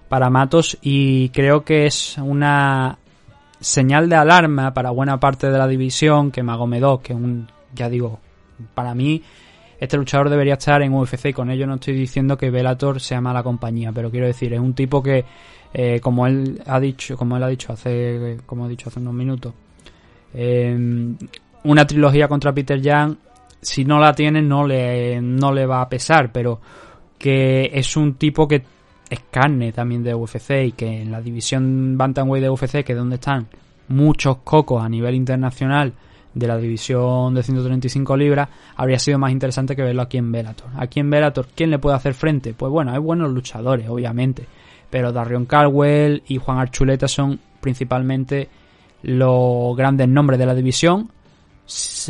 para 0.10 0.30
Matos 0.30 0.78
y 0.82 1.30
creo 1.30 1.64
que 1.64 1.86
es 1.86 2.18
una 2.18 2.98
señal 3.60 4.10
de 4.10 4.16
alarma 4.16 4.74
para 4.74 4.92
buena 4.92 5.20
parte 5.20 5.50
de 5.50 5.58
la 5.58 5.68
división 5.68 6.32
que 6.32 6.44
Magomedov, 6.44 7.02
que 7.02 7.14
un, 7.14 7.48
ya 7.76 7.90
digo, 7.90 8.20
para 8.74 8.94
mí 8.96 9.22
este 9.80 9.98
luchador 9.98 10.30
debería 10.30 10.54
estar 10.54 10.82
en 10.82 10.94
UFC 10.94 11.28
y 11.28 11.34
con 11.34 11.50
ello 11.50 11.68
no 11.68 11.76
estoy 11.76 11.94
diciendo 11.94 12.38
que 12.38 12.50
Bellator 12.50 13.00
sea 13.00 13.22
mala 13.22 13.44
compañía, 13.44 13.92
pero 13.92 14.10
quiero 14.10 14.28
decir, 14.28 14.54
es 14.54 14.60
un 14.60 14.74
tipo 14.74 15.04
que 15.04 15.24
eh, 15.74 16.00
como 16.00 16.26
él 16.26 16.62
ha 16.66 16.80
dicho, 16.80 17.16
como 17.18 17.38
él 17.38 17.44
ha 17.44 17.48
dicho 17.48 17.74
hace 17.74 18.38
como 18.46 18.66
he 18.66 18.70
dicho 18.70 18.90
hace 18.90 19.00
unos 19.00 19.14
minutos, 19.14 19.54
eh, 20.34 20.76
una 21.64 21.86
trilogía 21.86 22.28
contra 22.28 22.54
Peter 22.54 22.82
Young, 22.82 23.16
si 23.62 23.86
no 23.86 24.00
la 24.00 24.14
tiene 24.14 24.42
no 24.42 24.66
le 24.66 25.22
no 25.22 25.52
le 25.52 25.66
va 25.66 25.82
a 25.82 25.90
pesar, 25.90 26.32
pero 26.32 26.60
que 27.18 27.70
es 27.74 27.96
un 27.98 28.16
tipo 28.16 28.48
que 28.48 28.64
es 29.10 29.20
carne 29.32 29.72
también 29.72 30.04
de 30.04 30.14
UFC 30.14 30.52
y 30.66 30.72
que 30.74 31.02
en 31.02 31.12
la 31.12 31.22
división 31.22 31.98
Bantamweight 31.98 32.44
de 32.44 32.50
UFC, 32.50 32.84
que 32.84 32.94
es 32.94 32.98
donde 32.98 33.16
están 33.16 33.48
muchos 33.90 34.38
cocos 34.44 34.84
a 34.84 34.90
nivel 34.90 35.16
internacional 35.16 35.94
de 36.38 36.48
la 36.48 36.58
división 36.58 37.34
de 37.34 37.44
135 37.44 38.16
libras, 38.16 38.50
habría 38.76 39.00
sido 39.00 39.18
más 39.18 39.32
interesante 39.32 39.76
que 39.76 39.82
verlo 39.82 40.02
aquí 40.02 40.18
en 40.18 40.32
Bellator. 40.32 40.70
Aquí 40.78 41.00
en 41.00 41.10
Bellator, 41.10 41.48
¿quién 41.56 41.72
le 41.72 41.80
puede 41.80 41.96
hacer 41.96 42.14
frente? 42.14 42.54
Pues 42.54 42.72
bueno, 42.72 42.92
hay 42.92 43.00
buenos 43.00 43.32
luchadores, 43.32 43.90
obviamente, 43.90 44.46
pero 44.90 45.12
Darion 45.12 45.46
Caldwell 45.46 46.24
y 46.28 46.38
Juan 46.38 46.60
Archuleta 46.60 47.08
son 47.08 47.40
principalmente 47.60 48.50
los 49.04 49.76
grandes 49.76 50.08
nombres 50.08 50.40
de 50.40 50.46
la 50.46 50.56
división, 50.56 51.12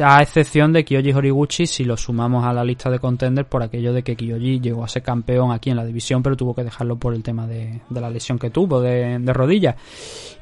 a 0.04 0.22
excepción 0.22 0.72
de 0.72 0.86
Kyoji 0.86 1.12
Horiguchi 1.14 1.66
si 1.66 1.84
lo 1.84 1.98
sumamos 1.98 2.46
a 2.46 2.54
la 2.54 2.64
lista 2.64 2.92
de 2.92 3.00
contenders 3.00 3.48
por 3.48 3.64
aquello 3.64 3.92
de 3.92 4.04
que 4.04 4.16
Kyoji 4.16 4.60
llegó 4.60 4.84
a 4.84 4.88
ser 4.88 5.02
campeón 5.02 5.52
aquí 5.52 5.72
en 5.72 5.78
la 5.78 5.86
división, 5.86 6.22
pero 6.22 6.38
tuvo 6.38 6.54
que 6.54 6.64
dejarlo 6.64 6.98
por 6.98 7.16
el 7.16 7.24
tema 7.24 7.48
de, 7.48 7.82
de 7.90 8.02
la 8.02 8.10
lesión 8.10 8.38
que 8.38 8.52
tuvo 8.52 8.82
de, 8.82 9.20
rodilla. 9.34 9.76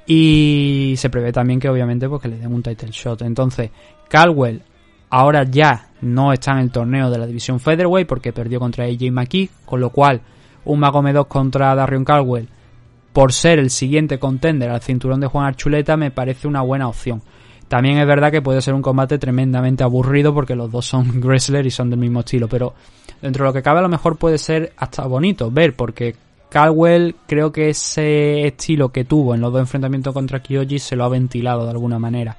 Y 0.05 0.95
se 0.97 1.09
prevé 1.09 1.31
también 1.31 1.59
que 1.59 1.69
obviamente 1.69 2.09
pues, 2.09 2.21
que 2.21 2.27
le 2.27 2.37
den 2.37 2.53
un 2.53 2.61
title 2.61 2.89
shot. 2.91 3.21
Entonces, 3.21 3.71
Caldwell 4.09 4.61
ahora 5.09 5.43
ya 5.43 5.89
no 6.01 6.33
está 6.33 6.51
en 6.51 6.59
el 6.59 6.71
torneo 6.71 7.09
de 7.09 7.17
la 7.17 7.25
división 7.25 7.59
Featherweight 7.59 8.07
porque 8.07 8.33
perdió 8.33 8.59
contra 8.59 8.85
AJ 8.85 9.11
McKee, 9.11 9.49
con 9.65 9.79
lo 9.79 9.91
cual 9.91 10.21
un 10.65 10.79
Magomedov 10.79 11.27
contra 11.27 11.73
Darion 11.73 12.03
Caldwell 12.03 12.49
por 13.13 13.31
ser 13.31 13.59
el 13.59 13.69
siguiente 13.69 14.19
contender 14.19 14.69
al 14.69 14.81
cinturón 14.81 15.21
de 15.21 15.27
Juan 15.27 15.45
Archuleta 15.45 15.95
me 15.95 16.11
parece 16.11 16.49
una 16.49 16.61
buena 16.61 16.89
opción. 16.89 17.21
También 17.67 17.97
es 17.97 18.07
verdad 18.07 18.31
que 18.31 18.41
puede 18.41 18.61
ser 18.61 18.73
un 18.73 18.81
combate 18.81 19.17
tremendamente 19.17 19.83
aburrido 19.83 20.33
porque 20.33 20.55
los 20.55 20.71
dos 20.71 20.85
son 20.85 21.21
wrestlers 21.23 21.67
y 21.67 21.71
son 21.71 21.89
del 21.89 21.99
mismo 21.99 22.19
estilo, 22.19 22.47
pero 22.47 22.73
dentro 23.21 23.43
de 23.43 23.49
lo 23.49 23.53
que 23.53 23.63
cabe 23.63 23.79
a 23.79 23.83
lo 23.83 23.89
mejor 23.89 24.17
puede 24.17 24.37
ser 24.37 24.73
hasta 24.77 25.05
bonito 25.07 25.49
ver 25.49 25.75
porque 25.75 26.15
Caldwell 26.49 27.15
creo 27.27 27.51
que 27.51 27.69
ese 27.69 28.47
estilo 28.47 28.89
que 28.89 29.03
tuvo 29.03 29.35
en 29.35 29.41
los 29.41 29.51
dos 29.51 29.61
enfrentamientos 29.61 30.13
contra 30.13 30.41
Kyoji 30.41 30.79
se 30.79 30.95
lo 30.95 31.03
ha 31.03 31.09
ventilado 31.09 31.65
de 31.65 31.71
alguna 31.71 31.99
manera. 31.99 32.37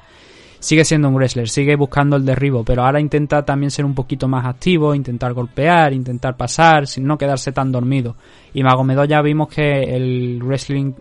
Sigue 0.58 0.84
siendo 0.86 1.08
un 1.08 1.16
wrestler, 1.16 1.48
sigue 1.48 1.76
buscando 1.76 2.16
el 2.16 2.24
derribo, 2.24 2.64
pero 2.64 2.84
ahora 2.84 2.98
intenta 2.98 3.44
también 3.44 3.70
ser 3.70 3.84
un 3.84 3.94
poquito 3.94 4.26
más 4.26 4.46
activo, 4.46 4.94
intentar 4.94 5.34
golpear, 5.34 5.92
intentar 5.92 6.36
pasar, 6.36 6.86
sin 6.86 7.04
no 7.04 7.18
quedarse 7.18 7.52
tan 7.52 7.70
dormido. 7.70 8.16
Y 8.54 8.62
Magomedov 8.62 9.06
ya 9.06 9.20
vimos 9.20 9.48
que 9.48 9.82
el 9.82 10.40
wrestling 10.42 10.94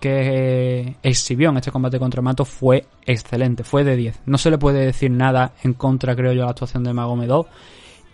que 0.00 0.80
eh, 0.80 0.96
exhibió 1.02 1.50
en 1.50 1.56
este 1.56 1.70
combate 1.70 1.98
contra 1.98 2.22
Mato 2.22 2.44
fue 2.44 2.86
excelente, 3.04 3.64
fue 3.64 3.84
de 3.84 3.96
10. 3.96 4.20
No 4.26 4.38
se 4.38 4.50
le 4.50 4.58
puede 4.58 4.84
decir 4.84 5.10
nada 5.10 5.52
en 5.62 5.74
contra, 5.74 6.14
creo 6.14 6.32
yo, 6.32 6.42
a 6.42 6.46
la 6.46 6.50
actuación 6.50 6.84
de 6.84 6.92
Magomedov. 6.92 7.46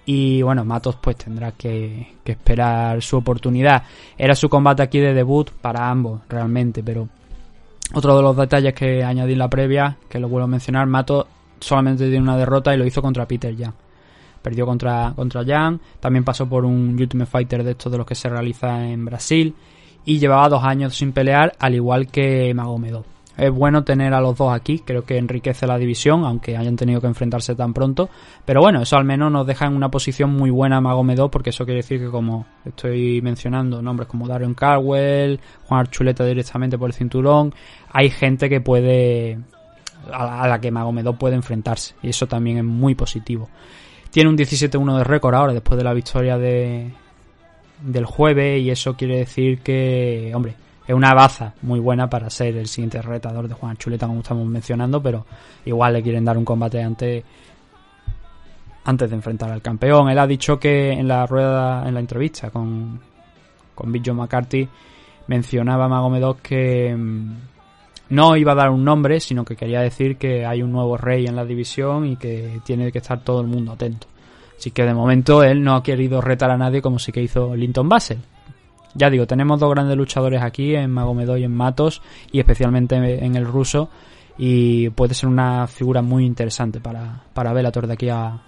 Y 0.05 0.43
bueno, 0.43 0.65
Matos 0.65 0.97
pues 1.01 1.17
tendrá 1.17 1.53
que, 1.53 2.17
esperar 2.25 3.03
su 3.03 3.17
oportunidad. 3.17 3.85
Era 4.19 4.35
su 4.35 4.49
combate 4.49 4.83
aquí 4.83 4.99
de 4.99 5.15
debut 5.15 5.51
para 5.51 5.89
ambos, 5.89 6.21
realmente, 6.29 6.83
pero 6.83 7.09
otro 7.95 8.17
de 8.17 8.23
los 8.23 8.37
detalles 8.37 8.75
que 8.75 9.05
añadí 9.05 9.33
en 9.33 9.39
la 9.39 9.49
previa, 9.49 9.97
que 10.09 10.19
lo 10.19 10.29
vuelvo 10.29 10.45
a 10.45 10.49
mencionar, 10.49 10.87
Matos 10.87 11.27
solamente 11.61 12.09
tiene 12.09 12.23
una 12.23 12.37
derrota 12.37 12.75
y 12.75 12.79
lo 12.79 12.87
hizo 12.87 13.01
contra 13.01 13.27
Peter 13.27 13.55
Jan. 13.57 13.75
Perdió 14.41 14.67
contra, 14.67 15.13
contra 15.15 15.45
Jan, 15.45 15.81
también 16.01 16.25
pasó 16.25 16.49
por 16.49 16.65
un 16.65 16.97
Ultimate 16.99 17.31
Fighter 17.31 17.63
de 17.63 17.73
estos 17.73 17.93
de 17.93 17.99
los 17.99 18.07
que 18.07 18.17
se 18.17 18.29
realiza 18.29 18.85
en 18.85 19.05
Brasil 19.05 19.55
y 20.05 20.19
llevaba 20.19 20.49
dos 20.49 20.65
años 20.65 20.97
sin 20.97 21.13
pelear, 21.13 21.55
al 21.59 21.75
igual 21.75 22.09
que 22.09 22.53
Magomedov. 22.55 23.05
Es 23.37 23.51
bueno 23.51 23.83
tener 23.83 24.13
a 24.13 24.21
los 24.21 24.37
dos 24.37 24.53
aquí, 24.53 24.81
creo 24.81 25.05
que 25.05 25.17
enriquece 25.17 25.67
la 25.67 25.79
división, 25.79 26.25
aunque 26.25 26.57
hayan 26.57 26.77
tenido 26.77 27.01
que 27.01 27.07
enfrentarse 27.07 27.55
tan 27.55 27.73
pronto. 27.73 28.11
Pero 28.45 28.61
bueno, 28.61 28.83
eso 28.83 28.97
al 28.97 29.05
menos 29.05 29.33
nos 29.33 29.47
deja 29.47 29.67
en 29.67 29.75
una 29.75 29.91
posición 29.91 30.31
muy 30.31 30.51
buena 30.51 30.77
a 30.77 30.81
Magomedov, 30.83 31.31
porque 31.31 31.51
eso 31.51 31.65
quiere 31.65 31.79
decir 31.79 31.99
que 31.99 32.11
como 32.11 32.47
estoy 32.65 33.23
mencionando, 33.23 33.81
nombres 33.81 34.09
como 34.09 34.29
Darion 34.29 34.55
Caldwell, 34.55 35.41
Juan 35.67 35.81
Archuleta 35.81 36.25
directamente 36.25 36.77
por 36.77 36.91
el 36.91 36.95
cinturón, 36.95 37.55
hay 37.91 38.11
gente 38.11 38.51
que 38.51 38.61
puede 38.61 39.39
a 40.13 40.47
la, 40.47 40.61
que 40.61 40.71
Magomedov 40.71 41.17
puede 41.17 41.37
enfrentarse, 41.37 41.95
y 42.03 42.11
eso 42.11 42.27
también 42.27 42.59
es 42.59 42.65
muy 42.65 42.95
positivo. 42.95 43.49
Tiene 44.11 44.29
un 44.29 44.37
17-1 44.37 44.99
de 44.99 45.05
récord 45.05 45.35
ahora, 45.35 45.55
después 45.55 45.79
de 45.79 45.85
la 45.85 45.95
victoria 45.95 46.37
de, 46.37 46.93
del 47.83 48.07
jueves, 48.07 48.61
y 48.63 48.71
eso 48.71 48.95
quiere 48.97 49.19
decir 49.19 49.61
que, 49.61 50.33
hombre, 50.35 50.55
es 50.87 50.95
una 50.95 51.15
baza 51.15 51.55
muy 51.63 51.81
buena 51.81 52.11
para 52.11 52.29
ser 52.31 52.57
el 52.57 52.67
siguiente 52.67 53.01
retador 53.01 53.49
de 53.49 53.55
Juan 53.55 53.77
Chuleta, 53.77 54.07
como 54.07 54.21
estamos 54.21 54.47
mencionando, 54.47 55.03
pero 55.03 55.25
igual 55.65 55.93
le 55.95 56.03
quieren 56.03 56.25
dar 56.25 56.37
un 56.37 56.45
combate 56.45 56.83
antes, 56.83 57.25
antes 58.85 59.11
de 59.11 59.17
enfrentar 59.17 59.51
al 59.51 59.63
campeón. 59.63 60.11
Él 60.11 60.19
ha 60.19 60.27
dicho 60.27 60.59
que 60.59 60.91
en 60.93 61.07
la 61.07 61.27
rueda, 61.27 61.87
en 61.87 61.95
la 61.95 62.01
entrevista 62.01 62.51
con, 62.51 63.01
con 63.75 63.93
Big 63.93 64.03
John 64.05 64.17
McCarthy, 64.17 64.69
mencionaba 65.29 65.89
Magomedov 65.89 66.41
que 66.43 66.95
mm, 66.97 67.33
no 68.11 68.37
iba 68.37 68.53
a 68.53 68.57
dar 68.57 68.71
un 68.71 68.85
nombre, 68.85 69.21
sino 69.21 69.45
que 69.45 69.57
quería 69.57 69.81
decir 69.81 70.17
que 70.17 70.45
hay 70.45 70.63
un 70.63 70.73
nuevo 70.73 70.97
rey 70.97 71.27
en 71.27 71.37
la 71.37 71.45
división 71.45 72.07
y 72.07 72.17
que 72.17 72.61
tiene 72.65 72.91
que 72.91 72.99
estar 72.99 73.23
todo 73.23 73.41
el 73.41 73.47
mundo 73.47 73.73
atento. 73.73 74.09
Así 74.63 74.71
que 74.71 74.85
de 74.85 74.95
momento 74.95 75.43
él 75.43 75.61
no 75.61 75.75
ha 75.75 75.83
querido 75.83 76.21
retar 76.21 76.53
a 76.53 76.57
nadie 76.57 76.81
como 76.81 77.01
sí 77.01 77.11
que 77.11 77.21
hizo 77.21 77.57
Linton 77.57 77.89
Basel. 77.89 78.21
Ya 78.95 79.11
digo, 79.11 79.27
tenemos 79.27 79.59
dos 79.59 79.69
grandes 79.71 79.97
luchadores 79.97 80.41
aquí, 80.41 80.77
en 80.77 80.89
Magomedov 80.93 81.39
y 81.39 81.43
en 81.43 81.53
Matos, 81.53 82.01
y 82.31 82.39
especialmente 82.39 82.95
en 82.95 83.35
el 83.35 83.45
ruso, 83.45 83.91
y 84.39 84.89
puede 84.91 85.15
ser 85.15 85.29
una 85.29 85.67
figura 85.67 86.01
muy 86.01 86.25
interesante 86.25 86.79
para, 86.79 87.25
para 87.35 87.53
Bellator 87.53 87.89
de 87.89 87.93
aquí 87.95 88.09
a 88.09 88.41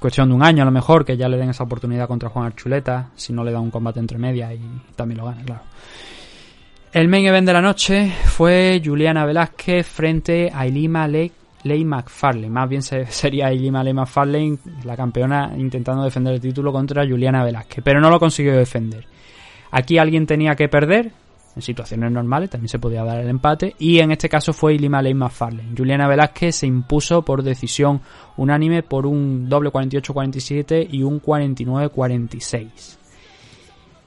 cuestión 0.00 0.30
de 0.30 0.34
un 0.34 0.42
año 0.42 0.62
a 0.62 0.66
lo 0.66 0.72
mejor, 0.72 1.04
que 1.04 1.16
ya 1.16 1.28
le 1.28 1.36
den 1.36 1.50
esa 1.50 1.62
oportunidad 1.62 2.08
contra 2.08 2.28
Juan 2.28 2.46
Archuleta, 2.46 3.10
si 3.14 3.32
no 3.32 3.44
le 3.44 3.52
da 3.52 3.60
un 3.60 3.70
combate 3.70 4.00
entre 4.00 4.18
medias 4.18 4.52
y 4.54 4.60
también 4.96 5.18
lo 5.18 5.26
gana, 5.26 5.44
claro. 5.44 5.62
El 6.92 7.06
main 7.06 7.24
event 7.24 7.46
de 7.46 7.52
la 7.52 7.62
noche 7.62 8.12
fue 8.24 8.82
Juliana 8.84 9.24
Velázquez 9.24 9.86
frente 9.86 10.50
a 10.52 10.66
Ilima 10.66 11.06
Ley, 11.06 11.30
Ley 11.64 11.84
McFarlane. 11.84 12.50
Más 12.50 12.68
bien 12.68 12.82
se- 12.82 13.06
sería 13.06 13.52
Ilima 13.52 13.82
Ley 13.82 13.92
McFarlane, 13.92 14.58
la 14.84 14.96
campeona, 14.96 15.52
intentando 15.56 16.04
defender 16.04 16.34
el 16.34 16.40
título 16.40 16.72
contra 16.72 17.06
Juliana 17.06 17.42
Velázquez, 17.44 17.82
pero 17.84 18.00
no 18.00 18.08
lo 18.10 18.20
consiguió 18.20 18.56
defender. 18.56 19.06
Aquí 19.70 19.98
alguien 19.98 20.26
tenía 20.26 20.54
que 20.54 20.68
perder, 20.68 21.10
en 21.56 21.62
situaciones 21.62 22.10
normales 22.12 22.50
también 22.50 22.68
se 22.68 22.78
podía 22.78 23.02
dar 23.04 23.18
el 23.20 23.28
empate, 23.28 23.74
y 23.78 23.98
en 23.98 24.10
este 24.12 24.28
caso 24.28 24.52
fue 24.52 24.74
Ilima 24.74 25.02
Ley 25.02 25.14
McFarlane. 25.14 25.74
Juliana 25.76 26.06
Velázquez 26.08 26.56
se 26.56 26.66
impuso 26.66 27.22
por 27.22 27.42
decisión 27.42 28.00
unánime 28.36 28.82
por 28.82 29.06
un 29.06 29.48
doble 29.48 29.70
48-47 29.70 30.88
y 30.90 31.02
un 31.02 31.20
49-46 31.20 32.98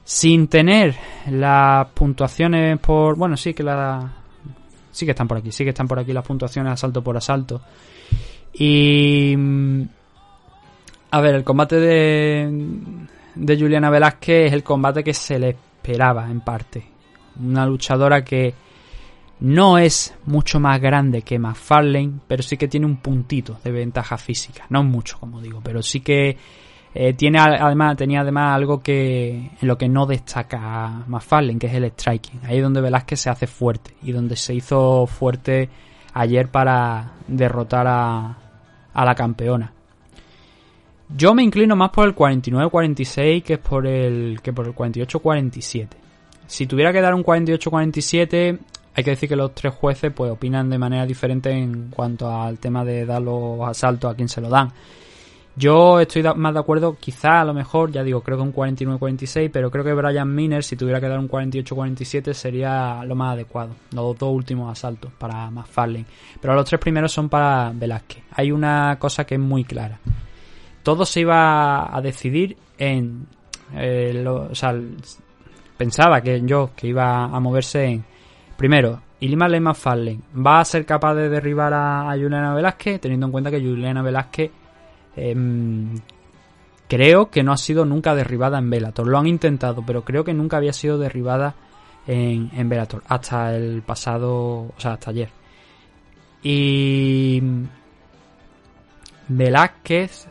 sin 0.04 0.48
tener 0.48 0.94
las 1.30 1.86
puntuaciones 1.88 2.78
por 2.78 3.16
bueno 3.16 3.36
sí 3.36 3.52
que 3.52 3.62
la 3.62 4.10
sí 4.90 5.04
que 5.04 5.12
están 5.12 5.28
por 5.28 5.38
aquí 5.38 5.52
sí 5.52 5.64
que 5.64 5.70
están 5.70 5.88
por 5.88 5.98
aquí 5.98 6.12
las 6.12 6.26
puntuaciones 6.26 6.72
asalto 6.72 7.02
por 7.02 7.16
asalto. 7.16 7.60
Y 8.52 9.34
mm, 9.36 9.82
a 11.10 11.20
ver 11.20 11.34
el 11.34 11.44
combate 11.44 11.76
de 11.76 13.06
de 13.34 13.58
Juliana 13.58 13.90
Velázquez 13.90 14.48
es 14.48 14.52
el 14.52 14.64
combate 14.64 15.04
que 15.04 15.14
se 15.14 15.38
le 15.38 15.50
esperaba 15.50 16.30
en 16.30 16.40
parte. 16.40 16.84
Una 17.40 17.64
luchadora 17.66 18.24
que 18.24 18.52
no 19.40 19.78
es 19.78 20.14
mucho 20.26 20.58
más 20.58 20.80
grande 20.80 21.22
que 21.22 21.38
McFarlane 21.38 22.14
pero 22.26 22.42
sí 22.42 22.56
que 22.56 22.66
tiene 22.66 22.86
un 22.86 22.96
puntito 22.96 23.60
de 23.62 23.70
ventaja 23.70 24.18
física. 24.18 24.66
No 24.70 24.82
mucho 24.82 25.18
como 25.18 25.40
digo 25.40 25.60
pero 25.62 25.82
sí 25.82 26.00
que 26.00 26.36
eh, 27.00 27.12
tiene 27.12 27.38
además, 27.38 27.96
tenía 27.96 28.22
además 28.22 28.56
algo 28.56 28.82
que 28.82 29.52
en 29.60 29.68
lo 29.68 29.78
que 29.78 29.88
no 29.88 30.04
destaca 30.04 31.04
McFarlane, 31.06 31.56
que 31.56 31.68
es 31.68 31.74
el 31.74 31.84
striking. 31.92 32.40
Ahí 32.42 32.56
es 32.56 32.62
donde 32.64 32.80
Velázquez 32.80 33.20
se 33.20 33.30
hace 33.30 33.46
fuerte 33.46 33.94
y 34.02 34.10
donde 34.10 34.34
se 34.34 34.52
hizo 34.52 35.06
fuerte 35.06 35.68
ayer 36.12 36.48
para 36.48 37.12
derrotar 37.28 37.86
a, 37.86 38.36
a 38.92 39.04
la 39.04 39.14
campeona. 39.14 39.72
Yo 41.16 41.36
me 41.36 41.44
inclino 41.44 41.76
más 41.76 41.90
por 41.90 42.08
el 42.08 42.16
49-46 42.16 43.44
que 43.44 43.58
por 43.58 43.86
el 43.86 44.40
que 44.42 44.52
por 44.52 44.66
el 44.66 44.74
48-47. 44.74 45.86
Si 46.48 46.66
tuviera 46.66 46.92
que 46.92 47.00
dar 47.00 47.14
un 47.14 47.22
48-47, 47.22 48.58
hay 48.96 49.04
que 49.04 49.10
decir 49.10 49.28
que 49.28 49.36
los 49.36 49.54
tres 49.54 49.72
jueces 49.72 50.12
pues 50.12 50.32
opinan 50.32 50.68
de 50.68 50.78
manera 50.78 51.06
diferente 51.06 51.52
en 51.52 51.90
cuanto 51.90 52.28
al 52.28 52.58
tema 52.58 52.84
de 52.84 53.06
dar 53.06 53.22
los 53.22 53.60
asaltos 53.68 54.10
a 54.12 54.16
quien 54.16 54.28
se 54.28 54.40
lo 54.40 54.48
dan. 54.48 54.72
Yo 55.58 55.98
estoy 55.98 56.22
más 56.36 56.54
de 56.54 56.60
acuerdo, 56.60 56.96
quizá 57.00 57.40
a 57.40 57.44
lo 57.44 57.52
mejor, 57.52 57.90
ya 57.90 58.04
digo, 58.04 58.20
creo 58.20 58.36
que 58.36 58.42
un 58.44 58.54
49-46, 58.54 59.50
pero 59.52 59.70
creo 59.72 59.82
que 59.82 59.92
Brian 59.92 60.32
Miner, 60.32 60.62
si 60.62 60.76
tuviera 60.76 61.00
que 61.00 61.08
dar 61.08 61.18
un 61.18 61.28
48-47, 61.28 62.32
sería 62.32 63.02
lo 63.04 63.16
más 63.16 63.32
adecuado. 63.32 63.70
Los 63.92 64.16
dos 64.16 64.32
últimos 64.32 64.70
asaltos 64.70 65.10
para 65.18 65.50
McFarlane. 65.50 66.04
Pero 66.40 66.54
los 66.54 66.64
tres 66.64 66.80
primeros 66.80 67.10
son 67.10 67.28
para 67.28 67.72
Velázquez. 67.74 68.22
Hay 68.36 68.52
una 68.52 68.96
cosa 69.00 69.24
que 69.24 69.34
es 69.34 69.40
muy 69.40 69.64
clara. 69.64 69.98
Todo 70.84 71.04
se 71.04 71.20
iba 71.20 71.94
a 71.96 72.00
decidir 72.02 72.56
en... 72.78 73.26
eh, 73.74 74.12
lo- 74.22 74.50
o 74.50 74.54
sea, 74.54 74.74
pensaba 75.76 76.20
que 76.20 76.40
yo, 76.44 76.70
que 76.76 76.86
iba 76.86 77.24
a 77.24 77.40
moverse 77.40 77.84
en... 77.84 78.04
Primero, 78.56 79.00
Ilima 79.20 79.48
Ley 79.48 79.60
McFarlane 79.60 80.20
va 80.36 80.60
a 80.60 80.64
ser 80.64 80.86
capaz 80.86 81.14
de 81.14 81.28
derribar 81.28 81.72
a, 81.74 82.10
a 82.10 82.14
Juliana 82.16 82.54
Velázquez, 82.54 83.00
teniendo 83.00 83.26
en 83.26 83.32
cuenta 83.32 83.50
que 83.50 83.60
Juliana 83.60 84.02
Velázquez 84.02 84.50
Em, 85.18 86.00
creo 86.88 87.30
que 87.30 87.42
no 87.42 87.52
ha 87.52 87.56
sido 87.56 87.84
nunca 87.84 88.14
derribada 88.14 88.58
en 88.58 88.70
Bellator. 88.70 89.06
Lo 89.06 89.18
han 89.18 89.26
intentado, 89.26 89.82
pero 89.86 90.04
creo 90.04 90.24
que 90.24 90.34
nunca 90.34 90.56
había 90.56 90.72
sido 90.72 90.98
derribada 90.98 91.54
en, 92.06 92.50
en 92.54 92.68
Bellator. 92.68 93.02
Hasta 93.08 93.54
el 93.54 93.82
pasado, 93.82 94.34
o 94.34 94.74
sea, 94.78 94.92
hasta 94.92 95.10
ayer. 95.10 95.30
Y 96.42 97.42
Velázquez, 99.28 100.28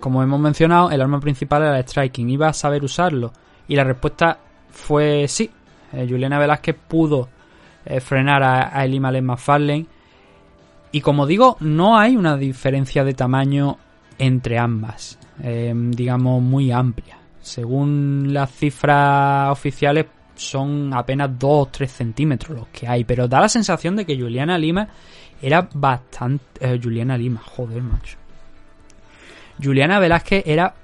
como 0.00 0.22
hemos 0.22 0.40
mencionado, 0.40 0.90
el 0.90 1.00
arma 1.00 1.20
principal 1.20 1.62
era 1.62 1.78
el 1.78 1.84
striking. 1.84 2.28
Iba 2.28 2.48
a 2.48 2.52
saber 2.52 2.84
usarlo. 2.84 3.32
Y 3.68 3.76
la 3.76 3.84
respuesta 3.84 4.38
fue 4.70 5.26
sí. 5.28 5.50
eh, 5.92 6.06
Juliana 6.08 6.38
Velázquez 6.38 6.76
pudo 6.88 7.28
eh, 7.84 8.00
frenar 8.00 8.42
a, 8.42 8.78
a 8.78 8.84
Elima 8.84 9.10
Len 9.10 9.24
McFarlane. 9.24 9.86
Y 10.96 11.02
como 11.02 11.26
digo, 11.26 11.58
no 11.60 11.98
hay 11.98 12.16
una 12.16 12.38
diferencia 12.38 13.04
de 13.04 13.12
tamaño 13.12 13.76
entre 14.16 14.58
ambas, 14.58 15.18
eh, 15.42 15.74
digamos 15.76 16.40
muy 16.40 16.72
amplia. 16.72 17.18
Según 17.42 18.32
las 18.32 18.50
cifras 18.50 19.52
oficiales, 19.52 20.06
son 20.36 20.94
apenas 20.94 21.38
2 21.38 21.50
o 21.52 21.68
3 21.70 21.92
centímetros 21.92 22.56
los 22.56 22.68
que 22.68 22.88
hay, 22.88 23.04
pero 23.04 23.28
da 23.28 23.42
la 23.42 23.50
sensación 23.50 23.94
de 23.94 24.06
que 24.06 24.18
Juliana 24.18 24.56
Lima 24.56 24.88
era 25.42 25.68
bastante. 25.74 26.44
eh, 26.60 26.80
Juliana 26.82 27.18
Lima, 27.18 27.42
joder, 27.44 27.82
macho. 27.82 28.16
Juliana 29.62 29.98
Velázquez 29.98 30.44
era 30.46 30.74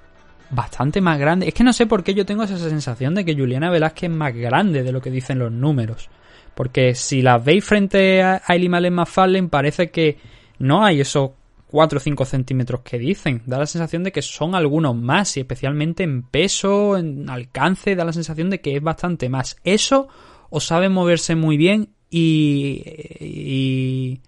bastante 0.50 1.00
más 1.00 1.18
grande. 1.18 1.48
Es 1.48 1.54
que 1.54 1.64
no 1.64 1.72
sé 1.72 1.86
por 1.86 2.04
qué 2.04 2.12
yo 2.12 2.26
tengo 2.26 2.42
esa 2.42 2.58
sensación 2.58 3.14
de 3.14 3.24
que 3.24 3.34
Juliana 3.34 3.70
Velázquez 3.70 4.10
es 4.10 4.14
más 4.14 4.34
grande 4.34 4.82
de 4.82 4.92
lo 4.92 5.00
que 5.00 5.10
dicen 5.10 5.38
los 5.38 5.50
números. 5.50 6.10
Porque 6.54 6.94
si 6.94 7.22
las 7.22 7.42
veis 7.44 7.64
frente 7.64 8.22
a 8.22 8.42
Len 8.48 8.94
McFarlane 8.94 9.48
parece 9.48 9.90
que 9.90 10.18
no 10.58 10.84
hay 10.84 11.00
esos 11.00 11.30
4 11.72 11.96
o 11.96 12.00
5 12.00 12.24
centímetros 12.26 12.82
que 12.82 12.98
dicen. 12.98 13.42
Da 13.46 13.58
la 13.58 13.66
sensación 13.66 14.04
de 14.04 14.12
que 14.12 14.22
son 14.22 14.54
algunos 14.54 14.94
más 14.94 15.36
y 15.36 15.40
especialmente 15.40 16.02
en 16.02 16.22
peso, 16.22 16.98
en 16.98 17.28
alcance, 17.30 17.96
da 17.96 18.04
la 18.04 18.12
sensación 18.12 18.50
de 18.50 18.60
que 18.60 18.76
es 18.76 18.82
bastante 18.82 19.28
más. 19.28 19.56
Eso 19.64 20.08
o 20.50 20.60
sabe 20.60 20.88
moverse 20.88 21.34
muy 21.34 21.56
bien 21.56 21.88
y... 22.10 22.82
y 23.18 24.20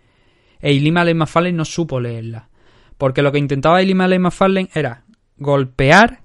e 0.61 0.71
Elima 0.71 1.05
Len 1.05 1.19
McFarlane 1.19 1.57
no 1.57 1.67
supo 1.67 2.01
leerla. 2.01 2.49
Porque 2.97 3.21
lo 3.21 3.31
que 3.31 3.39
intentaba 3.39 3.83
Elima 3.83 4.09
Len 4.09 4.23
McFarlane 4.23 4.71
era 4.75 5.05
golpear, 5.37 6.23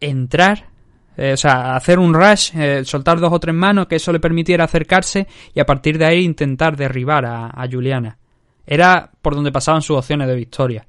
entrar, 0.00 0.69
eh, 1.16 1.32
o 1.32 1.36
sea, 1.36 1.76
hacer 1.76 1.98
un 1.98 2.14
rush, 2.14 2.56
eh, 2.56 2.84
soltar 2.84 3.20
dos 3.20 3.32
o 3.32 3.40
tres 3.40 3.54
manos, 3.54 3.86
que 3.86 3.96
eso 3.96 4.12
le 4.12 4.20
permitiera 4.20 4.64
acercarse 4.64 5.26
y 5.54 5.60
a 5.60 5.66
partir 5.66 5.98
de 5.98 6.06
ahí 6.06 6.24
intentar 6.24 6.76
derribar 6.76 7.24
a, 7.24 7.46
a 7.46 7.68
Juliana. 7.70 8.18
Era 8.66 9.10
por 9.20 9.34
donde 9.34 9.52
pasaban 9.52 9.82
sus 9.82 9.98
opciones 9.98 10.28
de 10.28 10.36
victoria. 10.36 10.86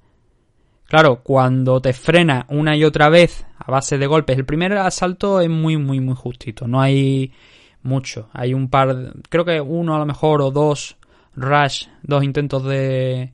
Claro, 0.85 1.21
cuando 1.23 1.81
te 1.81 1.93
frena 1.93 2.45
una 2.49 2.75
y 2.75 2.83
otra 2.83 3.09
vez 3.09 3.45
a 3.57 3.71
base 3.71 3.97
de 3.97 4.07
golpes, 4.07 4.37
el 4.37 4.45
primer 4.45 4.73
asalto 4.73 5.39
es 5.39 5.49
muy, 5.49 5.77
muy, 5.77 6.01
muy 6.01 6.15
justito. 6.15 6.67
No 6.67 6.81
hay 6.81 7.31
mucho. 7.81 8.29
Hay 8.33 8.53
un 8.53 8.69
par, 8.69 9.13
creo 9.29 9.45
que 9.45 9.61
uno 9.61 9.95
a 9.95 9.99
lo 9.99 10.05
mejor 10.05 10.41
o 10.41 10.51
dos 10.51 10.97
rush, 11.35 11.87
dos 12.03 12.23
intentos 12.23 12.65
de, 12.65 13.31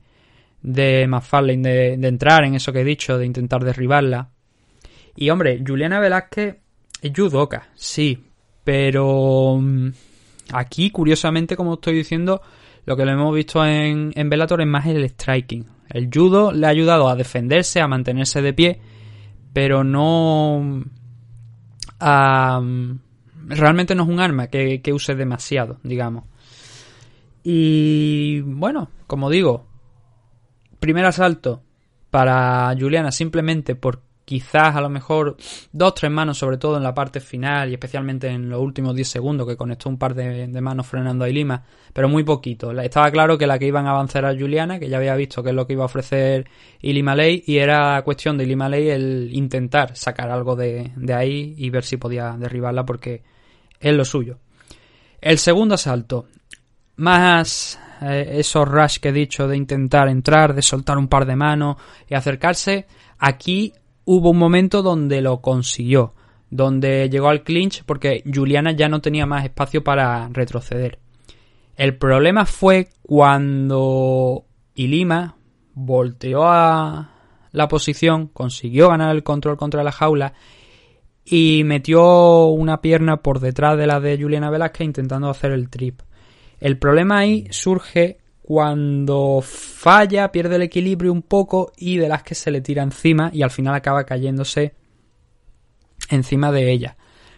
de 0.62 1.06
McFarlane 1.08 1.68
de, 1.68 1.96
de 1.96 2.08
entrar 2.08 2.44
en 2.44 2.54
eso 2.54 2.72
que 2.72 2.82
he 2.82 2.84
dicho, 2.84 3.18
de 3.18 3.26
intentar 3.26 3.64
derribarla. 3.64 4.30
Y 5.16 5.30
hombre, 5.30 5.62
Juliana 5.66 5.98
Velázquez 5.98 6.58
es 7.00 7.12
judoka, 7.14 7.68
sí, 7.74 8.24
pero 8.64 9.58
mm, 9.60 9.88
aquí, 10.52 10.90
curiosamente, 10.90 11.56
como 11.56 11.74
estoy 11.74 11.94
diciendo, 11.94 12.42
lo 12.84 12.96
que 12.96 13.04
lo 13.04 13.12
hemos 13.12 13.34
visto 13.34 13.64
en, 13.64 14.12
en 14.14 14.30
Bellator 14.30 14.60
es 14.60 14.66
más 14.66 14.86
el 14.86 15.08
striking. 15.08 15.66
El 15.88 16.10
judo 16.12 16.52
le 16.52 16.66
ha 16.66 16.70
ayudado 16.70 17.08
a 17.08 17.16
defenderse, 17.16 17.80
a 17.80 17.88
mantenerse 17.88 18.42
de 18.42 18.52
pie, 18.52 18.80
pero 19.52 19.84
no 19.84 20.84
a... 22.00 22.60
realmente 23.46 23.94
no 23.94 24.02
es 24.02 24.08
un 24.08 24.20
arma 24.20 24.48
que, 24.48 24.82
que 24.82 24.92
use 24.92 25.14
demasiado, 25.14 25.78
digamos. 25.82 26.24
Y 27.42 28.40
bueno, 28.42 28.90
como 29.06 29.30
digo, 29.30 29.66
primer 30.80 31.06
asalto 31.06 31.62
para 32.10 32.74
Juliana 32.78 33.12
simplemente 33.12 33.74
por 33.74 34.02
quizás 34.28 34.76
a 34.76 34.82
lo 34.82 34.90
mejor 34.90 35.38
dos 35.72 35.94
tres 35.94 36.10
manos 36.10 36.36
sobre 36.36 36.58
todo 36.58 36.76
en 36.76 36.82
la 36.82 36.92
parte 36.92 37.18
final 37.18 37.70
y 37.70 37.72
especialmente 37.72 38.28
en 38.28 38.50
los 38.50 38.60
últimos 38.60 38.94
10 38.94 39.08
segundos 39.08 39.48
que 39.48 39.56
conectó 39.56 39.88
un 39.88 39.96
par 39.96 40.14
de, 40.14 40.48
manos 40.60 40.86
frenando 40.86 41.24
a 41.24 41.30
Ilima 41.30 41.64
pero 41.94 42.10
muy 42.10 42.24
poquito. 42.24 42.70
Estaba 42.78 43.10
claro 43.10 43.38
que 43.38 43.46
la 43.46 43.58
que 43.58 43.66
iban 43.66 43.86
a 43.86 43.92
avanzar 43.92 44.26
a 44.26 44.36
Juliana 44.36 44.78
que 44.78 44.90
ya 44.90 44.98
había 44.98 45.16
visto 45.16 45.42
qué 45.42 45.48
es 45.48 45.56
lo 45.56 45.66
que 45.66 45.72
iba 45.72 45.84
a 45.84 45.86
ofrecer 45.86 46.46
Ilima 46.82 47.14
Ley 47.14 47.42
y 47.46 47.56
era 47.56 48.02
cuestión 48.02 48.36
de 48.36 48.44
Ilima 48.44 48.68
Ley 48.68 48.90
el 48.90 49.30
intentar 49.32 49.96
sacar 49.96 50.30
algo 50.30 50.56
de, 50.56 50.92
de 50.94 51.14
ahí 51.14 51.54
y 51.56 51.70
ver 51.70 51.84
si 51.84 51.96
podía 51.96 52.36
derribarla 52.38 52.84
porque 52.84 53.22
es 53.80 53.94
lo 53.94 54.04
suyo. 54.04 54.36
El 55.22 55.38
segundo 55.38 55.76
asalto. 55.76 56.26
Más 56.96 57.78
eh, 58.02 58.34
esos 58.40 58.68
rush 58.68 58.98
que 58.98 59.08
he 59.08 59.12
dicho 59.12 59.48
de 59.48 59.56
intentar 59.56 60.08
entrar, 60.08 60.52
de 60.52 60.60
soltar 60.60 60.98
un 60.98 61.08
par 61.08 61.24
de 61.24 61.36
manos 61.36 61.76
y 62.08 62.14
acercarse, 62.14 62.86
aquí 63.18 63.72
hubo 64.10 64.30
un 64.30 64.38
momento 64.38 64.80
donde 64.80 65.20
lo 65.20 65.42
consiguió, 65.42 66.14
donde 66.48 67.10
llegó 67.10 67.28
al 67.28 67.42
clinch 67.42 67.84
porque 67.84 68.24
Juliana 68.24 68.72
ya 68.72 68.88
no 68.88 69.02
tenía 69.02 69.26
más 69.26 69.44
espacio 69.44 69.84
para 69.84 70.30
retroceder. 70.30 70.98
El 71.76 71.98
problema 71.98 72.46
fue 72.46 72.88
cuando 73.02 74.46
Ilima 74.74 75.36
volteó 75.74 76.44
a 76.46 77.10
la 77.52 77.68
posición, 77.68 78.28
consiguió 78.28 78.88
ganar 78.88 79.14
el 79.14 79.22
control 79.22 79.58
contra 79.58 79.84
la 79.84 79.92
jaula 79.92 80.32
y 81.22 81.64
metió 81.64 82.46
una 82.46 82.80
pierna 82.80 83.18
por 83.18 83.40
detrás 83.40 83.76
de 83.76 83.86
la 83.86 84.00
de 84.00 84.18
Juliana 84.18 84.48
Velázquez 84.48 84.86
intentando 84.86 85.28
hacer 85.28 85.52
el 85.52 85.68
trip. 85.68 86.00
El 86.60 86.78
problema 86.78 87.18
ahí 87.18 87.46
surge 87.50 88.16
cuando 88.48 89.42
falla, 89.42 90.32
pierde 90.32 90.56
el 90.56 90.62
equilibrio 90.62 91.12
un 91.12 91.20
poco 91.20 91.70
y 91.76 91.98
Velázquez 91.98 92.38
se 92.38 92.50
le 92.50 92.62
tira 92.62 92.82
encima 92.82 93.28
y 93.30 93.42
al 93.42 93.50
final 93.50 93.74
acaba 93.74 94.04
cayéndose 94.04 94.74
encima 96.08 96.50
de 96.50 96.72
ella. 96.72 96.96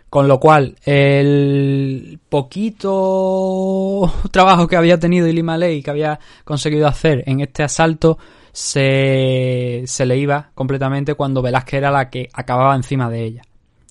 Con 0.09 0.29
lo 0.29 0.39
cual, 0.39 0.77
el 0.85 2.21
poquito 2.29 4.09
trabajo 4.31 4.69
que 4.69 4.77
había 4.77 5.01
tenido 5.01 5.27
Ilima 5.27 5.59
Ley, 5.59 5.83
que 5.83 5.91
había 5.91 6.21
conseguido 6.45 6.87
hacer 6.87 7.25
en 7.27 7.41
este 7.41 7.65
asalto, 7.65 8.17
se, 8.53 9.83
se 9.87 10.07
le 10.07 10.17
iba 10.17 10.53
completamente 10.55 11.15
cuando 11.15 11.43
Velázquez 11.43 11.79
era 11.79 11.91
la 11.91 12.09
que 12.09 12.29
acababa 12.33 12.77
encima 12.77 13.11
de 13.11 13.25
ella. 13.25 13.43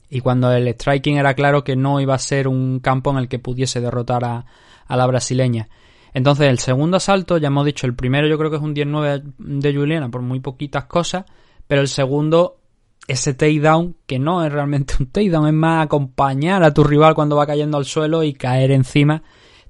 Y 0.10 0.22
cuando 0.22 0.54
el 0.54 0.70
striking 0.70 1.18
era 1.18 1.34
claro 1.34 1.66
que 1.66 1.76
no 1.76 2.00
iba 2.00 2.16
a 2.16 2.20
ser 2.20 2.48
un 2.48 2.80
campo 2.80 3.12
en 3.12 3.18
el 3.18 3.28
que 3.28 3.40
pudiese 3.40 3.82
derrotar 3.82 4.24
a, 4.24 4.46
a 4.88 4.96
la 4.96 5.06
brasileña. 5.06 5.68
Entonces, 6.14 6.48
el 6.48 6.60
segundo 6.60 6.98
asalto, 6.98 7.38
ya 7.38 7.48
hemos 7.48 7.66
dicho, 7.66 7.86
el 7.88 7.96
primero 7.96 8.28
yo 8.28 8.38
creo 8.38 8.50
que 8.50 8.58
es 8.58 8.62
un 8.62 8.74
10-9 8.76 9.34
de 9.38 9.74
Juliana 9.74 10.10
por 10.10 10.22
muy 10.22 10.40
poquitas 10.40 10.86
cosas, 10.86 11.26
pero 11.68 11.82
el 11.82 11.88
segundo, 11.88 12.60
ese 13.08 13.34
takedown, 13.34 13.96
que 14.08 14.18
no 14.20 14.44
es 14.44 14.52
realmente 14.52 14.96
un 15.00 15.08
takedown, 15.08 15.48
es 15.48 15.54
más 15.54 15.86
acompañar 15.86 16.64
a 16.64 16.74
tu 16.74 16.84
rival 16.84 17.14
cuando 17.16 17.36
va 17.36 17.46
cayendo 17.48 17.78
al 17.78 17.86
suelo 17.86 18.24
y 18.24 18.34
caer 18.34 18.72
encima, 18.72 19.22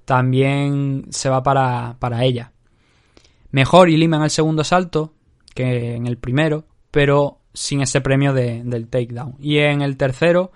también 0.05 1.05
se 1.09 1.29
va 1.29 1.43
para, 1.43 1.97
para 1.99 2.23
ella. 2.23 2.51
Mejor 3.51 3.89
Ilima 3.89 4.17
en 4.17 4.23
el 4.23 4.29
segundo 4.29 4.61
asalto 4.61 5.13
que 5.53 5.95
en 5.95 6.07
el 6.07 6.17
primero, 6.17 6.65
pero 6.91 7.39
sin 7.53 7.81
ese 7.81 8.01
premio 8.01 8.33
de- 8.33 8.63
del 8.63 8.87
takedown. 8.87 9.35
Y 9.39 9.57
en 9.57 9.81
el 9.81 9.97
tercero, 9.97 10.51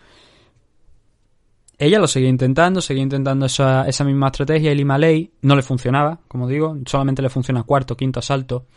ella 1.78 2.00
lo 2.00 2.08
seguía 2.08 2.30
intentando, 2.30 2.82
seguía 2.82 3.04
intentando 3.04 3.46
esa, 3.46 3.88
esa 3.88 4.04
misma 4.04 4.28
estrategia 4.28 4.72
y 4.72 4.76
Lima 4.76 4.98
Ley 4.98 5.32
no 5.42 5.56
le 5.56 5.64
funcionaba, 5.64 6.20
como 6.28 6.48
digo, 6.48 6.78
solamente 6.86 7.22
le 7.22 7.30
funciona 7.30 7.64
cuarto, 7.64 7.98
quinto 7.98 8.20
asalto. 8.20 8.68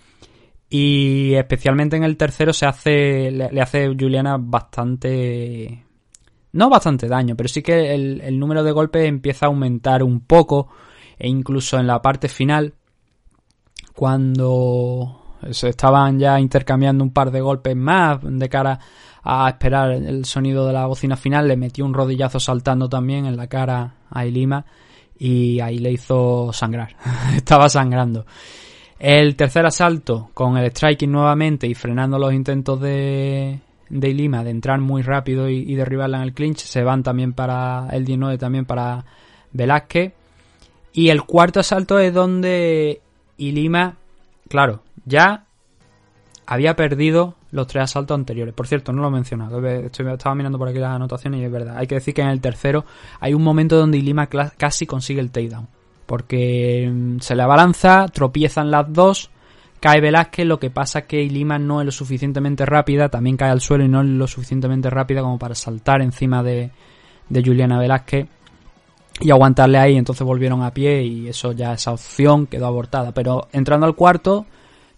Y 0.69 1.35
especialmente 1.35 1.97
en 1.97 2.05
el 2.05 2.17
tercero 2.17 2.53
se 2.53 2.67
hace, 2.67 3.31
le, 3.31 3.53
le 3.53 3.61
hace 3.61 3.87
Juliana 3.89 4.37
bastante, 4.39 5.85
no 6.53 6.69
bastante 6.69 7.07
daño, 7.07 7.37
pero 7.37 7.49
sí 7.49 7.63
que 7.63 7.95
el, 7.95 8.21
el 8.21 8.39
número 8.39 8.65
de 8.65 8.73
golpes 8.73 9.07
empieza 9.07 9.47
a 9.47 9.49
aumentar 9.51 10.03
un 10.03 10.21
poco 10.21 10.69
e 11.19 11.29
incluso 11.29 11.79
en 11.79 11.87
la 11.87 12.03
parte 12.03 12.29
final, 12.29 12.75
cuando 13.95 15.23
se 15.51 15.71
estaban 15.71 16.19
ya 16.19 16.39
intercambiando 16.39 17.03
un 17.05 17.13
par 17.13 17.31
de 17.31 17.41
golpes 17.41 17.77
más 17.77 18.19
de 18.23 18.49
cara 18.49 18.79
a 19.29 19.49
esperar 19.49 19.91
el 19.91 20.25
sonido 20.25 20.69
de 20.69 20.73
la 20.73 20.87
bocina 20.87 21.17
final, 21.17 21.49
le 21.49 21.57
metió 21.57 21.85
un 21.85 21.93
rodillazo 21.93 22.39
saltando 22.39 22.89
también 22.89 23.27
en 23.27 23.37
la 23.37 23.49
cara 23.49 23.95
a 24.09 24.25
Ilima 24.25 24.65
y 25.19 25.59
ahí 25.59 25.79
le 25.79 25.91
hizo 25.91 26.53
sangrar. 26.53 26.95
Estaba 27.37 27.69
sangrando. 27.69 28.25
El 29.01 29.35
tercer 29.35 29.67
asalto 29.67 30.31
con 30.33 30.57
el 30.57 30.71
striking 30.71 31.11
nuevamente 31.11 31.67
y 31.67 31.75
frenando 31.75 32.21
los 32.21 32.33
intentos 32.33 32.81
de, 32.81 33.59
de 33.89 34.09
Ilima 34.09 34.45
de 34.45 34.51
entrar 34.51 34.81
muy 34.81 35.03
rápido 35.03 35.51
y, 35.51 35.57
y 35.57 35.75
derribarla 35.75 36.19
en 36.19 36.23
el 36.23 36.33
clinch, 36.33 36.59
se 36.59 36.85
van 36.85 37.03
también 37.03 37.33
para 37.33 37.89
el 37.91 38.05
19 38.05 38.39
también 38.39 38.65
para 38.65 39.05
Velázquez. 39.53 40.13
Y 40.93 41.09
el 41.09 41.25
cuarto 41.25 41.59
asalto 41.59 41.99
es 41.99 42.15
donde 42.15 43.01
Ilima, 43.39 43.97
claro, 44.49 44.83
ya 45.05 45.46
había 46.47 46.77
perdido 46.77 47.35
los 47.51 47.67
tres 47.67 47.85
asaltos 47.85 48.15
anteriores. 48.15 48.55
Por 48.55 48.67
cierto, 48.67 48.93
no 48.93 49.03
lo 49.03 49.09
he 49.09 49.13
mencionado. 49.13 49.65
Estoy, 49.67 50.07
estaba 50.13 50.35
mirando 50.35 50.59
por 50.59 50.69
aquí 50.69 50.79
las 50.79 50.95
anotaciones 50.95 51.41
y 51.41 51.45
es 51.45 51.51
verdad. 51.51 51.77
Hay 51.77 51.87
que 51.87 51.97
decir 51.97 52.15
que 52.15 52.23
en 52.23 52.29
el 52.29 52.41
tercero 52.41 52.85
hay 53.21 53.35
un 53.35 53.43
momento 53.43 53.77
donde 53.77 53.99
Ilima 53.99 54.27
casi 54.27 54.87
consigue 54.87 55.21
el 55.21 55.31
takedown. 55.31 55.69
Porque 56.07 56.89
mm, 56.93 57.19
se 57.19 57.35
le 57.35 57.43
abalanza, 57.43 58.07
tropiezan 58.09 58.71
las 58.71 58.93
dos, 58.93 59.31
cae 59.81 60.01
Velázquez, 60.01 60.47
lo 60.47 60.61
que 60.61 60.71
pasa 60.71 61.03
que 61.03 61.23
Ilima 61.23 61.59
no 61.59 61.81
es 61.81 61.87
lo 61.87 61.93
suficientemente 61.93 62.65
rápida, 62.65 63.09
también 63.09 63.37
cae 63.37 63.51
al 63.51 63.61
suelo 63.61 63.85
y 63.85 63.89
no 63.89 64.03
es 64.03 64.07
lo 64.07 64.27
suficientemente 64.29 64.89
rápida 64.89 65.23
como 65.23 65.39
para 65.39 65.57
saltar 65.57 66.01
encima 66.01 66.45
de, 66.45 66.71
de 67.29 67.43
Juliana 67.43 67.79
Velázquez 67.81 68.29
y 69.21 69.31
aguantarle 69.31 69.79
ahí. 69.79 69.97
Entonces 69.97 70.25
volvieron 70.25 70.63
a 70.63 70.73
pie 70.73 71.03
y 71.03 71.29
eso 71.29 71.51
ya, 71.51 71.73
esa 71.73 71.93
opción 71.93 72.47
quedó 72.47 72.67
abortada. 72.67 73.11
Pero 73.11 73.49
entrando 73.53 73.87
al 73.87 73.97
cuarto, 73.97 74.47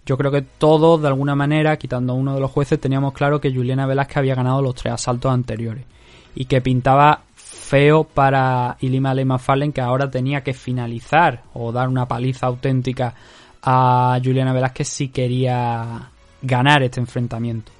yo 0.08 0.16
creo 0.16 0.32
que 0.32 0.40
todos, 0.40 1.02
de 1.02 1.08
alguna 1.08 1.34
manera, 1.34 1.76
quitando 1.76 2.14
a 2.14 2.16
uno 2.16 2.34
de 2.34 2.40
los 2.40 2.50
jueces, 2.50 2.80
teníamos 2.80 3.12
claro 3.12 3.42
que 3.42 3.52
Juliana 3.52 3.86
Velázquez 3.86 4.16
había 4.16 4.34
ganado 4.34 4.62
los 4.62 4.74
tres 4.74 4.94
asaltos 4.94 5.30
anteriores 5.30 5.84
y 6.34 6.46
que 6.46 6.62
pintaba 6.62 7.24
feo 7.34 8.04
para 8.04 8.78
Ilima 8.80 9.12
Lema 9.12 9.38
Fallen 9.38 9.70
que 9.70 9.82
ahora 9.82 10.10
tenía 10.10 10.40
que 10.42 10.54
finalizar 10.54 11.42
o 11.52 11.72
dar 11.72 11.90
una 11.90 12.08
paliza 12.08 12.46
auténtica 12.46 13.14
a 13.62 14.18
Juliana 14.24 14.54
Velázquez 14.54 14.88
si 14.88 15.08
quería 15.08 16.10
ganar 16.40 16.82
este 16.82 17.00
enfrentamiento. 17.00 17.70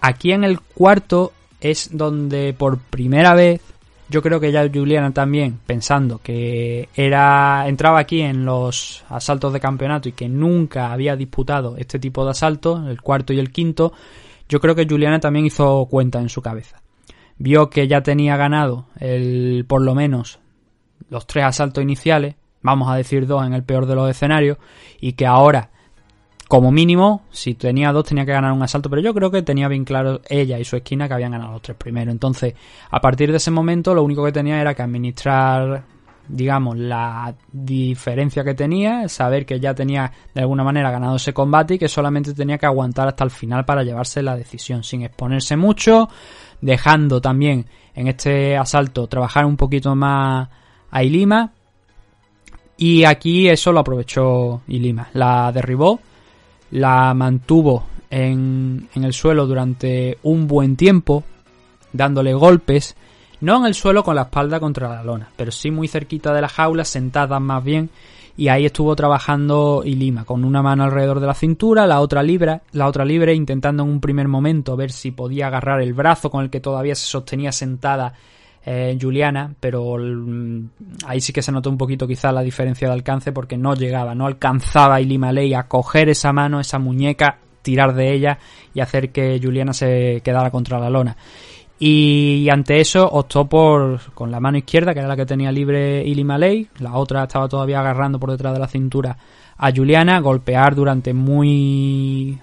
Aquí 0.00 0.32
en 0.32 0.42
el 0.42 0.60
cuarto 0.60 1.32
es 1.60 1.96
donde 1.96 2.52
por 2.52 2.78
primera 2.78 3.34
vez 3.34 3.60
yo 4.08 4.22
creo 4.22 4.40
que 4.40 4.52
ya 4.52 4.68
Juliana 4.72 5.12
también 5.12 5.58
pensando 5.66 6.18
que 6.18 6.88
era 6.94 7.68
entraba 7.68 7.98
aquí 7.98 8.22
en 8.22 8.44
los 8.44 9.04
asaltos 9.08 9.52
de 9.52 9.60
campeonato 9.60 10.08
y 10.08 10.12
que 10.12 10.28
nunca 10.28 10.92
había 10.92 11.14
disputado 11.16 11.76
este 11.76 11.98
tipo 11.98 12.24
de 12.24 12.30
asaltos, 12.30 12.86
el 12.88 13.02
cuarto 13.02 13.32
y 13.32 13.38
el 13.38 13.52
quinto, 13.52 13.92
yo 14.48 14.60
creo 14.60 14.74
que 14.74 14.86
Juliana 14.88 15.20
también 15.20 15.46
hizo 15.46 15.86
cuenta 15.90 16.20
en 16.20 16.30
su 16.30 16.40
cabeza. 16.40 16.80
Vio 17.36 17.68
que 17.68 17.86
ya 17.86 18.02
tenía 18.02 18.36
ganado 18.36 18.86
el 18.98 19.64
por 19.68 19.82
lo 19.82 19.94
menos 19.94 20.40
los 21.10 21.26
tres 21.26 21.44
asaltos 21.44 21.82
iniciales, 21.82 22.34
vamos 22.62 22.90
a 22.90 22.96
decir 22.96 23.26
dos 23.26 23.46
en 23.46 23.52
el 23.52 23.62
peor 23.62 23.86
de 23.86 23.94
los 23.94 24.10
escenarios, 24.10 24.58
y 25.00 25.12
que 25.12 25.26
ahora 25.26 25.70
como 26.48 26.72
mínimo, 26.72 27.24
si 27.30 27.54
tenía 27.54 27.92
dos 27.92 28.06
tenía 28.06 28.24
que 28.24 28.32
ganar 28.32 28.52
un 28.52 28.62
asalto, 28.62 28.88
pero 28.88 29.02
yo 29.02 29.12
creo 29.12 29.30
que 29.30 29.42
tenía 29.42 29.68
bien 29.68 29.84
claro 29.84 30.22
ella 30.30 30.58
y 30.58 30.64
su 30.64 30.76
esquina 30.76 31.06
que 31.06 31.12
habían 31.12 31.32
ganado 31.32 31.52
los 31.52 31.62
tres 31.62 31.76
primeros. 31.76 32.10
Entonces, 32.10 32.54
a 32.90 33.00
partir 33.00 33.30
de 33.30 33.36
ese 33.36 33.50
momento, 33.50 33.94
lo 33.94 34.02
único 34.02 34.24
que 34.24 34.32
tenía 34.32 34.58
era 34.58 34.72
que 34.74 34.80
administrar, 34.80 35.84
digamos, 36.26 36.78
la 36.78 37.34
diferencia 37.52 38.42
que 38.44 38.54
tenía, 38.54 39.06
saber 39.10 39.44
que 39.44 39.60
ya 39.60 39.74
tenía 39.74 40.10
de 40.34 40.40
alguna 40.40 40.64
manera 40.64 40.90
ganado 40.90 41.16
ese 41.16 41.34
combate 41.34 41.74
y 41.74 41.78
que 41.78 41.88
solamente 41.88 42.32
tenía 42.32 42.56
que 42.56 42.64
aguantar 42.64 43.08
hasta 43.08 43.24
el 43.24 43.30
final 43.30 43.66
para 43.66 43.82
llevarse 43.82 44.22
la 44.22 44.34
decisión, 44.34 44.82
sin 44.82 45.02
exponerse 45.02 45.54
mucho, 45.54 46.08
dejando 46.62 47.20
también 47.20 47.66
en 47.94 48.08
este 48.08 48.56
asalto 48.56 49.06
trabajar 49.06 49.44
un 49.44 49.58
poquito 49.58 49.94
más 49.94 50.48
a 50.90 51.04
Ilima. 51.04 51.52
Y 52.78 53.04
aquí 53.04 53.48
eso 53.50 53.70
lo 53.70 53.80
aprovechó 53.80 54.62
Ilima. 54.68 55.08
La 55.12 55.52
derribó 55.52 56.00
la 56.70 57.12
mantuvo 57.14 57.84
en, 58.10 58.88
en 58.94 59.04
el 59.04 59.12
suelo 59.12 59.46
durante 59.46 60.18
un 60.22 60.46
buen 60.46 60.76
tiempo, 60.76 61.24
dándole 61.92 62.34
golpes, 62.34 62.96
no 63.40 63.58
en 63.58 63.66
el 63.66 63.74
suelo 63.74 64.02
con 64.02 64.16
la 64.16 64.22
espalda 64.22 64.60
contra 64.60 64.88
la 64.88 65.04
lona, 65.04 65.28
pero 65.36 65.52
sí 65.52 65.70
muy 65.70 65.88
cerquita 65.88 66.32
de 66.32 66.40
la 66.40 66.48
jaula, 66.48 66.84
sentada 66.84 67.38
más 67.38 67.62
bien, 67.62 67.90
y 68.36 68.48
ahí 68.48 68.66
estuvo 68.66 68.94
trabajando 68.94 69.82
Ilima, 69.84 70.24
con 70.24 70.44
una 70.44 70.62
mano 70.62 70.84
alrededor 70.84 71.18
de 71.20 71.26
la 71.26 71.34
cintura, 71.34 71.86
la 71.86 72.00
otra 72.00 72.22
libre, 72.22 72.60
la 72.72 72.86
otra 72.86 73.04
libre, 73.04 73.34
intentando 73.34 73.82
en 73.82 73.88
un 73.88 74.00
primer 74.00 74.28
momento 74.28 74.76
ver 74.76 74.92
si 74.92 75.10
podía 75.10 75.48
agarrar 75.48 75.80
el 75.80 75.92
brazo 75.92 76.30
con 76.30 76.44
el 76.44 76.50
que 76.50 76.60
todavía 76.60 76.94
se 76.94 77.06
sostenía 77.06 77.50
sentada 77.50 78.14
eh, 78.64 78.98
Juliana, 79.00 79.54
pero 79.60 79.96
mm, 79.98 80.70
ahí 81.06 81.20
sí 81.20 81.32
que 81.32 81.42
se 81.42 81.52
notó 81.52 81.70
un 81.70 81.78
poquito 81.78 82.06
quizá 82.06 82.32
la 82.32 82.42
diferencia 82.42 82.88
de 82.88 82.94
alcance 82.94 83.32
porque 83.32 83.56
no 83.56 83.74
llegaba, 83.74 84.14
no 84.14 84.26
alcanzaba 84.26 85.00
Ilima 85.00 85.32
Ley 85.32 85.54
a 85.54 85.64
coger 85.64 86.08
esa 86.08 86.32
mano, 86.32 86.60
esa 86.60 86.78
muñeca, 86.78 87.38
tirar 87.62 87.94
de 87.94 88.12
ella 88.12 88.38
y 88.74 88.80
hacer 88.80 89.10
que 89.10 89.40
Juliana 89.42 89.72
se 89.72 90.20
quedara 90.24 90.50
contra 90.50 90.78
la 90.78 90.90
lona. 90.90 91.16
Y 91.80 92.48
ante 92.50 92.80
eso 92.80 93.08
optó 93.08 93.46
por, 93.46 94.12
con 94.12 94.32
la 94.32 94.40
mano 94.40 94.58
izquierda, 94.58 94.92
que 94.92 94.98
era 94.98 95.08
la 95.08 95.16
que 95.16 95.26
tenía 95.26 95.52
libre 95.52 96.02
Ilima 96.04 96.36
Ley, 96.36 96.68
la 96.80 96.94
otra 96.94 97.22
estaba 97.22 97.48
todavía 97.48 97.78
agarrando 97.78 98.18
por 98.18 98.32
detrás 98.32 98.52
de 98.52 98.58
la 98.58 98.66
cintura 98.66 99.16
a 99.56 99.72
Juliana, 99.72 100.18
golpear 100.20 100.74
durante 100.74 101.14
muy 101.14 102.38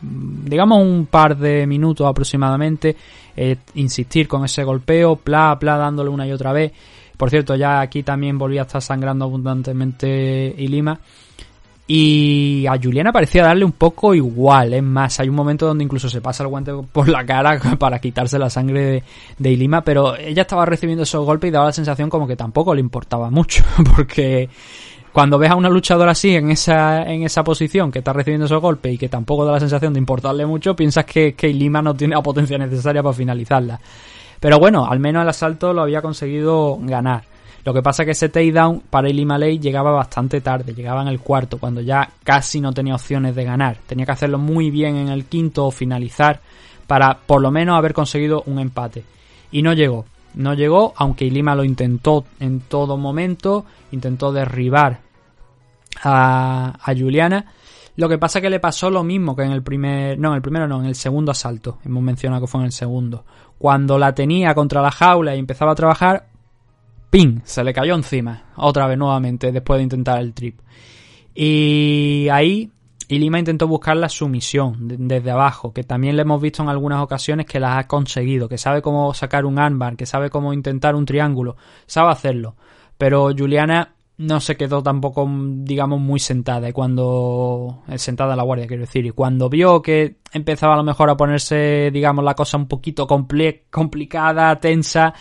digamos 0.00 0.80
un 0.80 1.06
par 1.06 1.36
de 1.36 1.66
minutos 1.66 2.06
aproximadamente, 2.06 2.96
eh, 3.36 3.56
insistir 3.74 4.28
con 4.28 4.44
ese 4.44 4.64
golpeo, 4.64 5.16
pla, 5.16 5.58
pla, 5.58 5.76
dándole 5.76 6.10
una 6.10 6.26
y 6.26 6.32
otra 6.32 6.52
vez. 6.52 6.72
Por 7.16 7.30
cierto, 7.30 7.54
ya 7.54 7.80
aquí 7.80 8.02
también 8.02 8.38
volvía 8.38 8.62
a 8.62 8.64
estar 8.64 8.82
sangrando 8.82 9.24
abundantemente 9.24 10.54
Ilima. 10.58 10.98
Y 11.86 12.64
a 12.66 12.78
Juliana 12.80 13.12
parecía 13.12 13.42
darle 13.42 13.64
un 13.64 13.72
poco 13.72 14.14
igual, 14.14 14.72
es 14.72 14.82
más, 14.82 15.18
hay 15.18 15.28
un 15.28 15.34
momento 15.34 15.66
donde 15.66 15.82
incluso 15.82 16.08
se 16.08 16.20
pasa 16.20 16.44
el 16.44 16.48
guante 16.48 16.72
por 16.90 17.08
la 17.08 17.26
cara 17.26 17.58
para 17.78 17.98
quitarse 17.98 18.38
la 18.38 18.48
sangre 18.48 18.84
de, 18.84 19.02
de 19.36 19.50
Ilima, 19.50 19.82
pero 19.82 20.16
ella 20.16 20.42
estaba 20.42 20.64
recibiendo 20.64 21.02
esos 21.02 21.24
golpes 21.26 21.48
y 21.48 21.50
daba 21.50 21.66
la 21.66 21.72
sensación 21.72 22.08
como 22.08 22.26
que 22.26 22.36
tampoco 22.36 22.72
le 22.74 22.80
importaba 22.80 23.30
mucho, 23.30 23.64
porque 23.96 24.48
cuando 25.12 25.38
ves 25.38 25.50
a 25.50 25.56
una 25.56 25.68
luchadora 25.68 26.12
así 26.12 26.34
en 26.34 26.50
esa, 26.50 27.02
en 27.02 27.22
esa 27.22 27.44
posición 27.44 27.92
que 27.92 27.98
está 27.98 28.12
recibiendo 28.12 28.46
esos 28.46 28.60
golpes 28.60 28.94
y 28.94 28.98
que 28.98 29.08
tampoco 29.08 29.44
da 29.44 29.52
la 29.52 29.60
sensación 29.60 29.92
de 29.92 29.98
importarle 29.98 30.46
mucho, 30.46 30.74
piensas 30.74 31.04
que, 31.04 31.34
que 31.34 31.48
Lima 31.48 31.82
no 31.82 31.94
tiene 31.94 32.14
la 32.14 32.22
potencia 32.22 32.56
necesaria 32.56 33.02
para 33.02 33.14
finalizarla. 33.14 33.78
Pero 34.40 34.58
bueno, 34.58 34.86
al 34.86 34.98
menos 34.98 35.22
el 35.22 35.28
asalto 35.28 35.72
lo 35.72 35.82
había 35.82 36.02
conseguido 36.02 36.78
ganar. 36.80 37.24
Lo 37.64 37.72
que 37.72 37.82
pasa 37.82 38.02
es 38.02 38.06
que 38.06 38.12
ese 38.12 38.28
takedown 38.28 38.82
para 38.90 39.08
Ilima 39.08 39.38
Ley 39.38 39.58
llegaba 39.60 39.92
bastante 39.92 40.40
tarde, 40.40 40.74
llegaba 40.74 41.02
en 41.02 41.08
el 41.08 41.20
cuarto, 41.20 41.58
cuando 41.58 41.80
ya 41.80 42.08
casi 42.24 42.60
no 42.60 42.72
tenía 42.72 42.94
opciones 42.94 43.36
de 43.36 43.44
ganar. 43.44 43.76
Tenía 43.86 44.04
que 44.04 44.12
hacerlo 44.12 44.38
muy 44.38 44.70
bien 44.70 44.96
en 44.96 45.08
el 45.08 45.26
quinto 45.26 45.66
o 45.66 45.70
finalizar 45.70 46.40
para 46.88 47.16
por 47.18 47.40
lo 47.40 47.52
menos 47.52 47.78
haber 47.78 47.92
conseguido 47.92 48.42
un 48.46 48.58
empate. 48.58 49.04
Y 49.52 49.62
no 49.62 49.74
llegó. 49.74 50.06
No 50.34 50.54
llegó, 50.54 50.94
aunque 50.96 51.26
Ilima 51.26 51.54
lo 51.54 51.64
intentó 51.64 52.24
en 52.40 52.60
todo 52.60 52.96
momento, 52.96 53.64
intentó 53.90 54.32
derribar 54.32 55.00
a, 56.02 56.78
a 56.82 56.94
Juliana. 56.96 57.46
Lo 57.96 58.08
que 58.08 58.18
pasa 58.18 58.40
que 58.40 58.48
le 58.48 58.58
pasó 58.58 58.90
lo 58.90 59.04
mismo 59.04 59.36
que 59.36 59.42
en 59.42 59.52
el 59.52 59.62
primer, 59.62 60.18
no, 60.18 60.30
en 60.30 60.36
el 60.36 60.42
primero 60.42 60.66
no, 60.66 60.80
en 60.80 60.86
el 60.86 60.94
segundo 60.94 61.32
asalto. 61.32 61.78
Hemos 61.84 62.02
mencionado 62.02 62.40
que 62.40 62.46
fue 62.46 62.60
en 62.60 62.66
el 62.66 62.72
segundo. 62.72 63.24
Cuando 63.58 63.98
la 63.98 64.14
tenía 64.14 64.54
contra 64.54 64.80
la 64.80 64.90
jaula 64.90 65.36
y 65.36 65.38
empezaba 65.38 65.72
a 65.72 65.76
trabajar, 65.76 66.26
¡ping! 67.10 67.40
Se 67.44 67.62
le 67.62 67.74
cayó 67.74 67.94
encima. 67.94 68.44
Otra 68.56 68.86
vez 68.86 68.96
nuevamente, 68.96 69.52
después 69.52 69.78
de 69.78 69.84
intentar 69.84 70.20
el 70.20 70.32
trip. 70.32 70.58
Y 71.34 72.28
ahí 72.30 72.70
Ilima 73.12 73.38
intentó 73.38 73.66
buscar 73.68 73.96
la 73.96 74.08
sumisión 74.08 74.76
desde 74.80 75.30
abajo, 75.30 75.72
que 75.72 75.84
también 75.84 76.16
le 76.16 76.22
hemos 76.22 76.40
visto 76.40 76.62
en 76.62 76.68
algunas 76.68 77.02
ocasiones 77.02 77.46
que 77.46 77.60
la 77.60 77.78
ha 77.78 77.86
conseguido, 77.86 78.48
que 78.48 78.58
sabe 78.58 78.82
cómo 78.82 79.12
sacar 79.14 79.44
un 79.44 79.58
armbar, 79.58 79.96
que 79.96 80.06
sabe 80.06 80.30
cómo 80.30 80.52
intentar 80.52 80.94
un 80.94 81.04
triángulo, 81.06 81.56
sabe 81.86 82.10
hacerlo. 82.12 82.56
Pero 82.98 83.30
Juliana 83.36 83.94
no 84.18 84.40
se 84.40 84.56
quedó 84.56 84.82
tampoco, 84.82 85.28
digamos, 85.28 85.98
muy 86.00 86.20
sentada. 86.20 86.68
Y 86.68 86.72
cuando. 86.72 87.82
eh, 87.88 87.98
sentada 87.98 88.32
en 88.32 88.36
la 88.36 88.42
guardia, 88.44 88.66
quiero 88.68 88.82
decir. 88.82 89.04
Y 89.06 89.10
cuando 89.10 89.48
vio 89.48 89.82
que 89.82 90.18
empezaba 90.32 90.74
a 90.74 90.76
lo 90.76 90.84
mejor 90.84 91.10
a 91.10 91.16
ponerse, 91.16 91.90
digamos, 91.92 92.24
la 92.24 92.34
cosa 92.34 92.56
un 92.56 92.68
poquito 92.68 93.06
comple- 93.08 93.62
complicada, 93.70 94.60
tensa, 94.60 95.12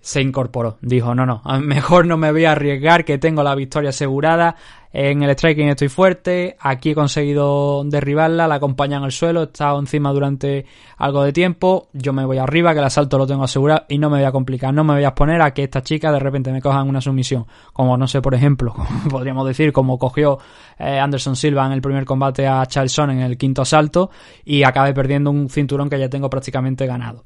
se 0.00 0.20
incorporó. 0.20 0.78
Dijo, 0.82 1.14
no, 1.14 1.26
no, 1.26 1.40
a- 1.44 1.58
mejor 1.58 2.06
no 2.06 2.16
me 2.16 2.30
voy 2.30 2.44
a 2.44 2.52
arriesgar, 2.52 3.04
que 3.04 3.18
tengo 3.18 3.42
la 3.42 3.54
victoria 3.56 3.90
asegurada. 3.90 4.54
En 4.92 5.22
el 5.22 5.30
striking 5.30 5.68
estoy 5.68 5.88
fuerte, 5.88 6.56
aquí 6.58 6.90
he 6.90 6.94
conseguido 6.94 7.84
derribarla, 7.84 8.48
la 8.48 8.54
acompaña 8.54 8.96
en 8.96 9.04
el 9.04 9.12
suelo, 9.12 9.42
he 9.42 9.44
estado 9.44 9.78
encima 9.78 10.12
durante 10.12 10.64
algo 10.96 11.22
de 11.22 11.32
tiempo, 11.32 11.88
yo 11.92 12.14
me 12.14 12.24
voy 12.24 12.38
arriba, 12.38 12.72
que 12.72 12.78
el 12.78 12.86
asalto 12.86 13.18
lo 13.18 13.26
tengo 13.26 13.44
asegurado 13.44 13.84
y 13.88 13.98
no 13.98 14.08
me 14.08 14.18
voy 14.18 14.26
a 14.26 14.32
complicar, 14.32 14.72
no 14.72 14.84
me 14.84 14.94
voy 14.94 15.04
a 15.04 15.08
exponer 15.08 15.42
a 15.42 15.52
que 15.52 15.64
esta 15.64 15.82
chica 15.82 16.10
de 16.10 16.18
repente 16.18 16.50
me 16.52 16.62
coja 16.62 16.80
en 16.80 16.88
una 16.88 17.02
sumisión. 17.02 17.46
Como 17.74 17.98
no 17.98 18.08
sé, 18.08 18.22
por 18.22 18.34
ejemplo, 18.34 18.74
podríamos 19.10 19.46
decir, 19.46 19.72
como 19.72 19.98
cogió 19.98 20.38
eh, 20.78 20.98
Anderson 20.98 21.36
Silva 21.36 21.66
en 21.66 21.72
el 21.72 21.82
primer 21.82 22.06
combate 22.06 22.46
a 22.46 22.64
Charlson 22.64 23.10
en 23.10 23.20
el 23.20 23.36
quinto 23.36 23.62
asalto 23.62 24.10
y 24.44 24.62
acabe 24.62 24.94
perdiendo 24.94 25.30
un 25.30 25.50
cinturón 25.50 25.90
que 25.90 25.98
ya 25.98 26.08
tengo 26.08 26.30
prácticamente 26.30 26.86
ganado. 26.86 27.24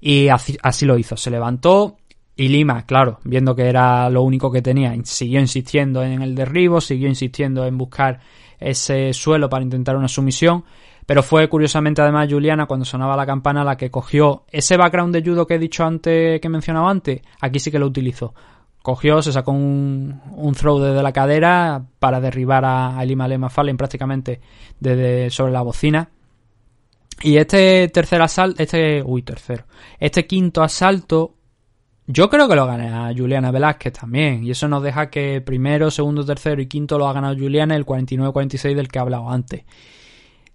Y 0.00 0.28
así 0.28 0.84
lo 0.84 0.98
hizo, 0.98 1.16
se 1.16 1.30
levantó, 1.30 1.96
y 2.36 2.48
Lima, 2.48 2.84
claro, 2.84 3.20
viendo 3.24 3.54
que 3.54 3.68
era 3.68 4.10
lo 4.10 4.22
único 4.22 4.50
que 4.50 4.60
tenía, 4.60 4.94
siguió 5.04 5.40
insistiendo 5.40 6.02
en 6.02 6.20
el 6.20 6.34
derribo, 6.34 6.80
siguió 6.80 7.08
insistiendo 7.08 7.64
en 7.64 7.78
buscar 7.78 8.20
ese 8.58 9.12
suelo 9.12 9.48
para 9.48 9.62
intentar 9.62 9.96
una 9.96 10.08
sumisión. 10.08 10.64
Pero 11.06 11.22
fue 11.22 11.48
curiosamente 11.48 12.00
además 12.00 12.28
Juliana 12.30 12.66
cuando 12.66 12.84
sonaba 12.84 13.16
la 13.16 13.26
campana 13.26 13.62
la 13.62 13.76
que 13.76 13.90
cogió 13.90 14.44
ese 14.50 14.76
background 14.76 15.14
de 15.14 15.22
judo 15.22 15.46
que 15.46 15.54
he 15.54 15.58
dicho 15.58 15.84
antes, 15.84 16.40
que 16.40 16.46
he 16.46 16.50
mencionado 16.50 16.88
antes, 16.88 17.20
aquí 17.40 17.58
sí 17.58 17.70
que 17.70 17.78
lo 17.78 17.86
utilizó. 17.86 18.34
Cogió, 18.82 19.22
se 19.22 19.32
sacó 19.32 19.52
un, 19.52 20.20
un 20.32 20.54
throw 20.54 20.78
desde 20.78 21.02
la 21.02 21.12
cadera 21.12 21.84
para 21.98 22.20
derribar 22.20 22.64
a, 22.64 23.02
Lima 23.04 23.28
Lema 23.28 23.48
Fallen 23.48 23.76
prácticamente 23.76 24.40
desde 24.80 25.30
sobre 25.30 25.52
la 25.52 25.62
bocina. 25.62 26.10
Y 27.22 27.36
este 27.36 27.88
tercer 27.88 28.20
asalto, 28.20 28.62
este, 28.62 29.02
uy, 29.02 29.22
tercero, 29.22 29.64
este 30.00 30.26
quinto 30.26 30.62
asalto 30.62 31.33
yo 32.06 32.28
creo 32.28 32.48
que 32.48 32.54
lo 32.54 32.66
gana 32.66 33.12
Juliana 33.16 33.50
Velázquez 33.50 33.92
también. 33.94 34.44
Y 34.44 34.50
eso 34.50 34.68
nos 34.68 34.82
deja 34.82 35.08
que 35.10 35.40
primero, 35.40 35.90
segundo, 35.90 36.24
tercero 36.24 36.60
y 36.60 36.66
quinto 36.66 36.98
lo 36.98 37.08
ha 37.08 37.12
ganado 37.12 37.34
Juliana, 37.34 37.76
el 37.76 37.86
49-46 37.86 38.74
del 38.74 38.88
que 38.88 38.98
he 38.98 39.02
hablado 39.02 39.30
antes. 39.30 39.64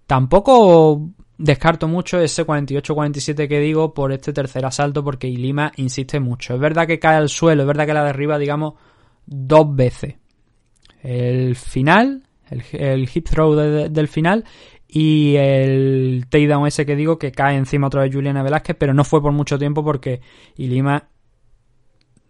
Tampoco 0.06 1.10
descarto 1.38 1.88
mucho 1.88 2.20
ese 2.20 2.44
48-47 2.46 3.48
que 3.48 3.60
digo 3.60 3.94
por 3.94 4.12
este 4.12 4.32
tercer 4.32 4.64
asalto 4.66 5.02
porque 5.02 5.28
Ilima 5.28 5.72
insiste 5.76 6.20
mucho. 6.20 6.54
Es 6.54 6.60
verdad 6.60 6.86
que 6.86 6.98
cae 6.98 7.16
al 7.16 7.28
suelo, 7.28 7.62
es 7.62 7.66
verdad 7.68 7.86
que 7.86 7.94
la 7.94 8.04
derriba, 8.04 8.38
digamos, 8.38 8.74
dos 9.26 9.74
veces. 9.74 10.16
El 11.02 11.56
final, 11.56 12.24
el, 12.50 12.62
el 12.72 13.08
hip 13.12 13.28
throw 13.28 13.54
de- 13.54 13.88
del 13.88 14.08
final 14.08 14.44
y 14.86 15.36
el 15.36 16.26
takedown 16.28 16.66
ese 16.66 16.84
que 16.84 16.96
digo 16.96 17.18
que 17.18 17.32
cae 17.32 17.56
encima 17.56 17.86
otra 17.86 18.02
vez 18.02 18.12
Juliana 18.14 18.42
Velázquez, 18.42 18.76
pero 18.78 18.92
no 18.92 19.04
fue 19.04 19.22
por 19.22 19.32
mucho 19.32 19.58
tiempo 19.58 19.82
porque 19.84 20.20
Ilima 20.56 21.08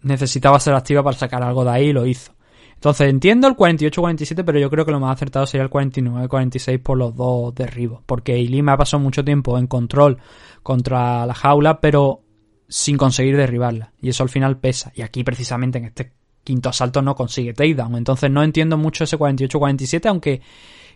necesitaba 0.02 0.60
ser 0.60 0.74
activa 0.74 1.02
para 1.02 1.16
sacar 1.16 1.42
algo 1.42 1.64
de 1.64 1.70
ahí 1.70 1.88
y 1.88 1.92
lo 1.92 2.06
hizo. 2.06 2.32
Entonces 2.74 3.10
entiendo 3.10 3.46
el 3.46 3.56
48-47, 3.56 4.42
pero 4.42 4.58
yo 4.58 4.70
creo 4.70 4.86
que 4.86 4.92
lo 4.92 5.00
más 5.00 5.14
acertado 5.14 5.46
sería 5.46 5.64
el 5.64 5.70
49-46 5.70 6.82
por 6.82 6.96
los 6.96 7.14
dos 7.14 7.54
derribos. 7.54 8.00
Porque 8.06 8.38
Ilima 8.38 8.78
pasó 8.78 8.98
mucho 8.98 9.22
tiempo 9.22 9.58
en 9.58 9.66
control 9.66 10.16
contra 10.62 11.26
la 11.26 11.34
jaula, 11.34 11.80
pero 11.80 12.22
sin 12.68 12.96
conseguir 12.96 13.36
derribarla. 13.36 13.92
Y 14.00 14.08
eso 14.08 14.22
al 14.22 14.30
final 14.30 14.56
pesa. 14.56 14.92
Y 14.94 15.02
aquí 15.02 15.22
precisamente 15.24 15.76
en 15.76 15.84
este 15.84 16.12
quinto 16.42 16.70
asalto 16.70 17.02
no 17.02 17.14
consigue 17.14 17.52
takedown. 17.52 17.96
Entonces 17.96 18.30
no 18.30 18.42
entiendo 18.42 18.78
mucho 18.78 19.04
ese 19.04 19.18
48-47, 19.18 20.06
aunque 20.08 20.40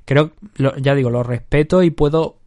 creo, 0.06 0.32
ya 0.80 0.94
digo, 0.94 1.10
lo 1.10 1.22
respeto 1.22 1.82
y 1.82 1.90
puedo 1.90 2.38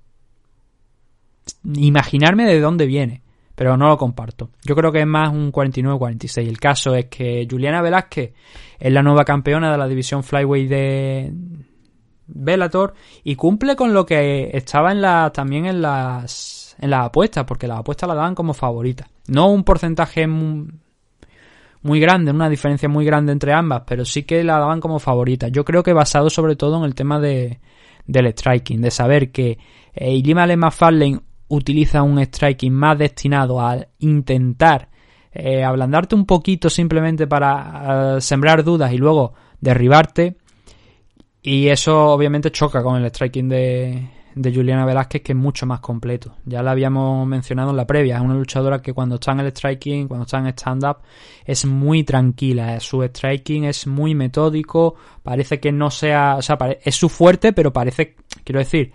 imaginarme 1.63 2.45
de 2.45 2.59
dónde 2.59 2.87
viene. 2.87 3.21
Pero 3.57 3.75
no 3.75 3.87
lo 3.87 3.97
comparto. 3.97 4.51
Yo 4.63 4.75
creo 4.75 4.91
que 4.91 4.99
es 4.99 5.07
más 5.07 5.29
un 5.33 5.51
49-46. 5.51 6.47
El 6.47 6.59
caso 6.59 6.93
es 6.93 7.05
que 7.05 7.47
Juliana 7.49 7.81
Velázquez 7.81 8.33
es 8.77 8.93
la 8.93 9.01
nueva 9.01 9.25
campeona 9.25 9.71
de 9.71 9.77
la 9.79 9.87
división 9.87 10.23
Flyweight 10.23 10.69
de 10.69 11.33
Bellator 12.27 12.93
y 13.23 13.35
cumple 13.35 13.75
con 13.75 13.93
lo 13.95 14.05
que 14.05 14.51
estaba 14.53 14.91
en 14.91 15.01
la, 15.01 15.31
también 15.33 15.65
en 15.65 15.81
las, 15.81 16.75
en 16.79 16.91
las 16.91 17.05
apuestas, 17.07 17.45
porque 17.45 17.67
las 17.67 17.79
apuestas 17.79 18.07
la 18.07 18.13
daban 18.13 18.35
como 18.35 18.53
favorita. 18.53 19.07
No 19.27 19.49
un 19.49 19.63
porcentaje 19.63 20.27
mu- 20.27 20.67
muy 21.81 21.99
grande, 21.99 22.29
una 22.31 22.49
diferencia 22.49 22.87
muy 22.87 23.05
grande 23.05 23.31
entre 23.31 23.53
ambas, 23.53 23.83
pero 23.87 24.05
sí 24.05 24.21
que 24.21 24.43
la 24.43 24.59
daban 24.59 24.79
como 24.81 24.99
favorita. 24.99 25.47
Yo 25.47 25.65
creo 25.65 25.81
que 25.81 25.93
basado 25.93 26.29
sobre 26.29 26.55
todo 26.55 26.77
en 26.77 26.83
el 26.83 26.93
tema 26.93 27.19
de, 27.19 27.59
del 28.05 28.27
striking, 28.33 28.81
de 28.81 28.91
saber 28.91 29.31
que 29.31 29.57
eh, 29.95 30.13
Ilima 30.13 30.69
Farlane 30.69 31.21
utiliza 31.49 32.03
un 32.03 32.19
striking 32.23 32.73
más 32.73 32.97
destinado 32.97 33.59
a 33.61 33.77
intentar 33.99 34.89
eh, 35.31 35.63
ablandarte 35.63 36.15
un 36.15 36.25
poquito 36.25 36.69
simplemente 36.69 37.27
para 37.27 38.15
eh, 38.17 38.21
sembrar 38.21 38.63
dudas 38.63 38.91
y 38.91 38.97
luego 38.97 39.33
derribarte. 39.59 40.37
Y 41.41 41.67
eso 41.67 42.07
obviamente 42.07 42.51
choca 42.51 42.81
con 42.81 43.01
el 43.01 43.09
striking 43.09 43.47
de, 43.47 44.09
de 44.35 44.53
Juliana 44.53 44.85
Velázquez, 44.85 45.21
que 45.21 45.31
es 45.33 45.37
mucho 45.37 45.65
más 45.65 45.79
completo. 45.79 46.35
Ya 46.45 46.61
la 46.61 46.71
habíamos 46.71 47.27
mencionado 47.27 47.71
en 47.71 47.77
la 47.77 47.87
previa. 47.87 48.17
Es 48.17 48.21
una 48.21 48.33
luchadora 48.33 48.81
que 48.81 48.93
cuando 48.93 49.15
está 49.15 49.31
en 49.31 49.41
el 49.41 49.51
striking, 49.51 50.07
cuando 50.07 50.25
está 50.25 50.39
en 50.39 50.47
stand-up, 50.47 50.97
es 51.45 51.65
muy 51.65 52.03
tranquila. 52.03 52.79
Su 52.79 53.03
striking 53.03 53.65
es 53.65 53.87
muy 53.87 54.15
metódico. 54.15 54.95
Parece 55.23 55.59
que 55.59 55.71
no 55.71 55.89
sea. 55.89 56.35
O 56.37 56.41
sea, 56.41 56.57
es 56.83 56.95
su 56.95 57.09
fuerte, 57.09 57.53
pero 57.53 57.71
parece. 57.71 58.15
Quiero 58.43 58.59
decir. 58.59 58.91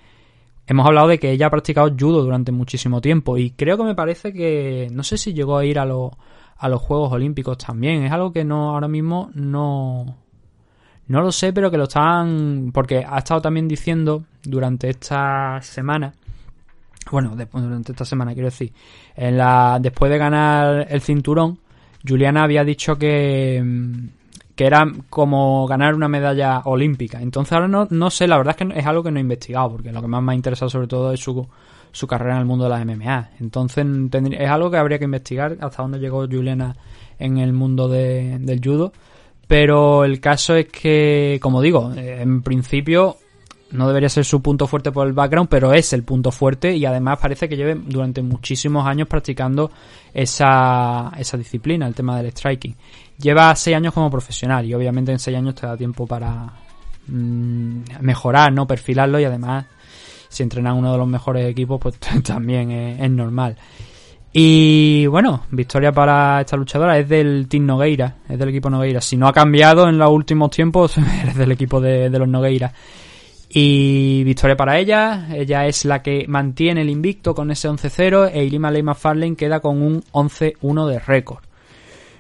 Hemos 0.67 0.87
hablado 0.87 1.09
de 1.09 1.19
que 1.19 1.33
ella 1.33 1.47
ha 1.47 1.51
practicado 1.51 1.91
judo 1.99 2.23
durante 2.23 2.53
muchísimo 2.53 3.01
tiempo. 3.01 3.37
Y 3.37 3.51
creo 3.51 3.77
que 3.77 3.85
me 3.85 3.95
parece 3.95 4.33
que. 4.33 4.89
No 4.93 5.03
sé 5.03 5.19
si 5.19 5.35
llegó 5.35 5.59
a 5.59 5.65
ir 5.65 5.79
a, 5.79 5.85
los 5.85 6.13
a 6.57 6.69
los 6.69 6.81
Juegos 6.81 7.13
Olímpicos 7.13 7.59
también. 7.59 8.05
Es 8.05 8.13
algo 8.13 8.33
que 8.33 8.45
no 8.45 8.71
ahora 8.71 8.89
mismo 8.89 9.31
no. 9.35 10.17
No 11.09 11.21
lo 11.21 11.33
sé, 11.33 11.53
pero 11.53 11.71
que 11.71 11.79
lo 11.79 11.85
están. 11.85 12.71
Porque 12.73 13.05
ha 13.07 13.19
estado 13.19 13.43
también 13.43 13.67
diciendo 13.67 14.25
durante 14.45 14.89
esta 14.89 15.61
semana. 15.63 16.13
Bueno, 17.11 17.35
después, 17.35 17.65
durante 17.65 17.93
esta 17.93 18.05
semana, 18.05 18.33
quiero 18.33 18.47
decir. 18.47 18.73
En 19.17 19.37
la, 19.37 19.79
después 19.81 20.11
de 20.11 20.19
ganar 20.19 20.87
el 20.89 21.01
cinturón, 21.01 21.59
Juliana 22.07 22.45
había 22.45 22.65
dicho 22.65 22.97
que. 22.97 23.63
Que 24.55 24.66
era 24.66 24.86
como 25.09 25.66
ganar 25.66 25.94
una 25.94 26.09
medalla 26.09 26.61
olímpica. 26.64 27.20
Entonces 27.22 27.53
ahora 27.53 27.68
no, 27.68 27.86
no 27.90 28.11
sé, 28.11 28.26
la 28.26 28.36
verdad 28.36 28.57
es 28.59 28.66
que 28.68 28.78
es 28.78 28.86
algo 28.86 29.03
que 29.03 29.11
no 29.11 29.18
he 29.18 29.22
investigado, 29.22 29.70
porque 29.72 29.92
lo 29.92 30.00
que 30.03 30.09
más 30.09 30.22
me 30.22 30.32
ha 30.32 30.34
interesado 30.34 30.68
sobre 30.68 30.86
todo 30.88 31.12
es 31.12 31.20
su, 31.20 31.46
su 31.90 32.07
carrera 32.07 32.34
en 32.34 32.40
el 32.40 32.46
mundo 32.46 32.64
de 32.64 32.70
las 32.70 32.84
MMA. 32.84 33.30
Entonces 33.40 33.86
es 34.30 34.50
algo 34.50 34.70
que 34.70 34.76
habría 34.76 34.98
que 34.98 35.07
investigar 35.07 35.57
hasta 35.61 35.82
dónde 35.82 35.98
llegó 35.98 36.26
Juliana 36.26 36.76
en 37.18 37.38
el 37.38 37.53
mundo 37.53 37.88
de- 37.88 38.38
del 38.40 38.61
judo. 38.62 38.92
Pero 39.46 40.05
el 40.05 40.20
caso 40.20 40.55
es 40.55 40.68
que, 40.68 41.38
como 41.42 41.61
digo, 41.61 41.92
eh, 41.94 42.22
en 42.22 42.42
principio 42.42 43.16
no 43.72 43.86
debería 43.88 44.09
ser 44.11 44.24
su 44.24 44.42
punto 44.42 44.66
fuerte 44.66 44.92
por 44.92 45.07
el 45.07 45.12
background, 45.14 45.48
pero 45.48 45.72
es 45.72 45.92
el 45.94 46.03
punto 46.05 46.30
fuerte 46.30 46.76
y 46.76 46.84
además 46.84 47.18
parece 47.20 47.48
que 47.48 47.57
lleve 47.57 47.74
durante 47.74 48.20
muchísimos 48.22 48.86
años 48.86 49.09
practicando 49.09 49.70
esa, 50.12 51.12
esa 51.18 51.36
disciplina, 51.36 51.86
el 51.86 51.94
tema 51.94 52.16
del 52.20 52.30
striking. 52.32 52.74
Lleva 53.23 53.55
seis 53.55 53.77
años 53.77 53.95
como 53.95 54.11
profesional 54.11 54.66
y 54.66 54.75
obviamente 54.75 55.12
en 55.12 55.20
seis 55.20 55.37
años 55.37 55.55
te 55.55 55.64
da 55.64 55.77
tiempo 55.77 56.09
para 56.09 56.53
mm, 57.07 57.83
mejorar, 58.01 58.53
no 58.53 58.66
perfilarlo 58.66 59.20
y 59.20 59.25
además 59.25 59.64
si 60.29 60.43
entrenan 60.43 60.77
uno 60.77 60.91
de 60.93 60.99
los 60.99 61.07
mejores 61.07 61.49
equipos 61.49 61.81
pues 61.81 61.99
también 62.25 62.70
es, 62.73 63.11
normal. 63.11 63.57
Y 64.33 65.07
bueno, 65.07 65.45
victoria 65.51 65.93
para 65.93 66.41
esta 66.41 66.57
luchadora 66.57 66.99
es 66.99 67.09
del 67.09 67.47
Team 67.49 67.66
Nogueira, 67.66 68.16
es 68.29 68.39
del 68.39 68.49
equipo 68.49 68.70
Nogueira. 68.70 69.01
Si 69.01 69.16
no 69.16 69.29
ha 69.29 69.33
cambiado 69.33 69.89
en 69.89 69.99
los 69.99 70.11
últimos 70.11 70.51
tiempos, 70.51 70.97
es 71.29 71.37
del 71.37 71.53
equipo 71.53 71.81
de, 71.81 72.09
los 72.11 72.29
Nogueira. 72.29 72.73
Y 73.51 74.25
victoria 74.25 74.57
para 74.57 74.79
ella, 74.79 75.29
ella 75.33 75.66
es 75.66 75.85
la 75.85 76.03
que 76.03 76.25
mantiene 76.27 76.81
el 76.81 76.91
invicto 76.91 77.35
con 77.35 77.51
ese 77.51 77.68
11-0 77.68 78.31
e 78.33 78.43
Ilima 78.43 78.70
Leyma 78.70 78.95
Farlane 78.95 79.37
queda 79.37 79.61
con 79.61 79.81
un 79.81 80.03
11-1 80.12 80.89
de 80.89 80.99
récord. 80.99 81.51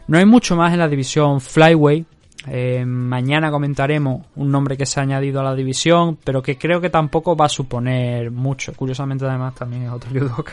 No 0.08 0.18
hay 0.18 0.26
mucho 0.26 0.56
más 0.56 0.72
en 0.72 0.78
la 0.78 0.88
división 0.88 1.40
Flyway. 1.40 2.04
Eh, 2.48 2.84
mañana 2.84 3.50
comentaremos 3.50 4.26
un 4.34 4.50
nombre 4.50 4.76
que 4.76 4.84
se 4.84 4.98
ha 4.98 5.04
añadido 5.04 5.40
a 5.40 5.44
la 5.44 5.54
división, 5.54 6.18
pero 6.24 6.42
que 6.42 6.58
creo 6.58 6.80
que 6.80 6.90
tampoco 6.90 7.36
va 7.36 7.46
a 7.46 7.48
suponer 7.48 8.30
mucho. 8.30 8.72
Curiosamente, 8.74 9.24
además, 9.24 9.54
también 9.54 9.84
es 9.84 9.92
otro 9.92 10.10
judoka. 10.12 10.52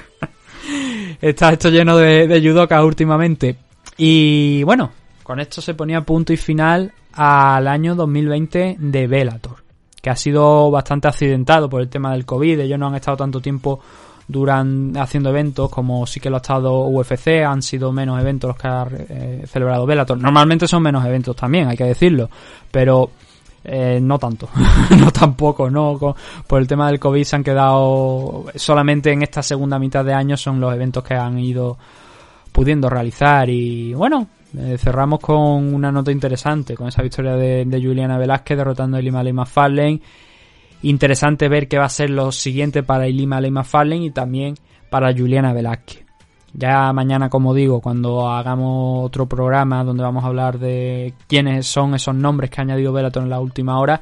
Está 1.22 1.52
esto 1.52 1.70
lleno 1.70 1.98
de, 1.98 2.28
de 2.28 2.84
últimamente. 2.84 3.58
Y 3.98 4.64
bueno, 4.64 4.92
con 5.24 5.40
esto 5.40 5.62
se 5.62 5.74
ponía 5.74 6.02
punto 6.02 6.32
y 6.32 6.38
final 6.38 6.94
al 7.14 7.68
año 7.68 7.96
2020 7.96 8.78
de 8.80 9.08
Bellator, 9.08 9.58
que 10.02 10.10
ha 10.10 10.16
sido 10.16 10.72
bastante 10.72 11.08
accidentado 11.08 11.70
por 11.70 11.82
el 11.82 11.90
tema 11.90 12.12
del 12.14 12.26
COVID. 12.26 12.62
Ellos 12.62 12.80
no 12.80 12.88
han 12.88 12.96
estado 12.96 13.18
tanto 13.18 13.42
tiempo 13.42 13.82
durante 14.30 15.00
haciendo 15.00 15.32
eventos 15.32 15.72
como 15.72 16.06
sí 16.06 16.20
que 16.20 16.30
lo 16.30 16.36
ha 16.36 16.38
estado 16.38 16.86
UFC, 16.86 17.44
han 17.44 17.64
sido 17.64 17.92
menos 17.92 18.22
eventos 18.22 18.50
los 18.50 18.58
que 18.58 18.68
ha 18.68 18.88
eh, 18.92 19.44
celebrado 19.48 19.88
Bellator. 19.88 20.20
Normalmente 20.20 20.68
son 20.68 20.84
menos 20.84 21.04
eventos 21.04 21.36
también, 21.36 21.68
hay 21.68 21.76
que 21.76 21.86
decirlo, 21.86 22.30
pero 22.70 23.10
eh, 23.64 24.00
no 24.00 24.20
tanto, 24.20 24.48
no 25.00 25.12
tampoco, 25.12 25.72
no 25.72 25.98
Con- 25.98 26.14
por 26.46 26.62
el 26.62 26.68
tema 26.68 26.88
del 26.88 27.00
COVID 27.00 27.24
se 27.24 27.36
han 27.38 27.44
quedado 27.44 28.46
solamente 28.54 29.12
en 29.12 29.24
esta 29.24 29.42
segunda 29.42 29.80
mitad 29.80 30.06
de 30.06 30.14
año 30.14 30.38
son 30.38 30.60
los 30.62 30.72
eventos 30.74 31.04
que 31.04 31.16
han 31.16 31.40
ido 31.40 31.78
pudiendo 32.52 32.88
realizar 32.88 33.50
y 33.50 33.94
bueno 33.96 34.28
eh, 34.58 34.78
cerramos 34.80 35.20
con 35.20 35.74
una 35.74 35.92
nota 35.92 36.12
interesante 36.12 36.76
con 36.76 36.88
esa 36.88 37.02
victoria 37.02 37.34
de, 37.34 37.66
de 37.66 37.82
Juliana 37.82 38.18
Velázquez 38.18 38.58
derrotando 38.58 38.98
a 38.98 39.00
Ilima 39.00 39.24
Lima 39.24 39.46
Farlane 39.46 40.00
interesante 40.82 41.50
ver 41.50 41.68
qué 41.68 41.78
va 41.78 41.86
a 41.86 41.90
ser 41.90 42.10
lo 42.10 42.32
siguiente 42.32 42.84
para 42.84 43.08
Ilima 43.08 43.42
Lima 43.42 43.64
Farlane 43.64 44.06
y 44.06 44.12
también 44.12 44.56
para 44.90 45.14
Juliana 45.14 45.54
Velázquez 45.54 46.10
ya 46.54 46.92
mañana, 46.94 47.30
como 47.30 47.54
digo, 47.54 47.82
cuando 47.82 48.30
hagamos 48.30 49.06
otro 49.06 49.28
programa 49.28 49.84
donde 49.84 50.04
vamos 50.04 50.24
a 50.24 50.28
hablar 50.28 50.60
de 50.60 51.14
quiénes 51.28 51.68
son 51.68 51.96
esos 51.96 52.16
nombres 52.16 52.50
que 52.50 52.62
ha 52.62 52.64
añadido 52.64 52.94
Bellator 52.94 53.24
en 53.24 53.30
la 53.30 53.40
última 53.40 53.80
hora, 53.80 54.02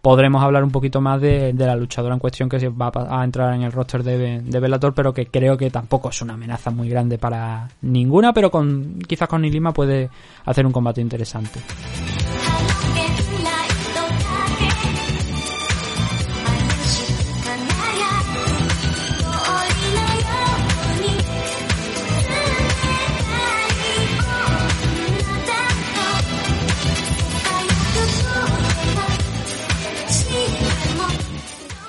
podremos 0.00 0.42
hablar 0.42 0.62
un 0.62 0.70
poquito 0.70 1.00
más 1.00 1.20
de, 1.20 1.52
la 1.56 1.74
luchadora 1.76 2.14
en 2.14 2.20
cuestión 2.20 2.48
que 2.48 2.68
va 2.68 2.92
a, 2.94 3.24
entrar 3.24 3.54
en 3.54 3.62
el 3.62 3.72
roster 3.72 4.02
de, 4.02 4.40
de 4.40 4.60
Bellator, 4.60 4.94
pero 4.94 5.12
que 5.12 5.26
creo 5.26 5.56
que 5.56 5.70
tampoco 5.70 6.10
es 6.10 6.22
una 6.22 6.34
amenaza 6.34 6.70
muy 6.70 6.88
grande 6.88 7.18
para 7.18 7.68
ninguna, 7.82 8.32
pero 8.32 8.50
con 8.50 9.00
quizás 9.06 9.28
con 9.28 9.44
Ilima 9.44 9.72
puede 9.72 10.08
hacer 10.44 10.64
un 10.64 10.72
combate 10.72 11.00
interesante. 11.00 11.60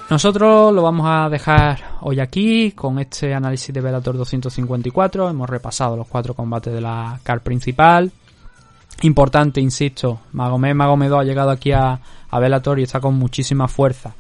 Nosotros 0.10 0.74
lo 0.74 0.82
vamos 0.82 1.06
a 1.08 1.30
dejar 1.30 1.98
hoy 2.02 2.20
aquí 2.20 2.72
con 2.72 2.98
este 2.98 3.32
análisis 3.32 3.72
de 3.72 3.80
Bellator 3.80 4.18
254. 4.18 5.30
Hemos 5.30 5.48
repasado 5.48 5.96
los 5.96 6.08
cuatro 6.08 6.34
combates 6.34 6.74
de 6.74 6.82
la 6.82 7.20
car 7.22 7.42
principal. 7.42 8.12
Importante, 9.04 9.62
insisto, 9.62 10.22
Magomed 10.32 10.74
Magomedov 10.74 11.20
ha 11.20 11.24
llegado 11.24 11.52
aquí 11.52 11.74
a, 11.74 12.00
a 12.28 12.40
Bellator 12.40 12.80
y 12.80 12.84
está 12.84 13.00
con 13.00 13.20
muchísima 13.20 13.68
fuerza. 13.68 14.16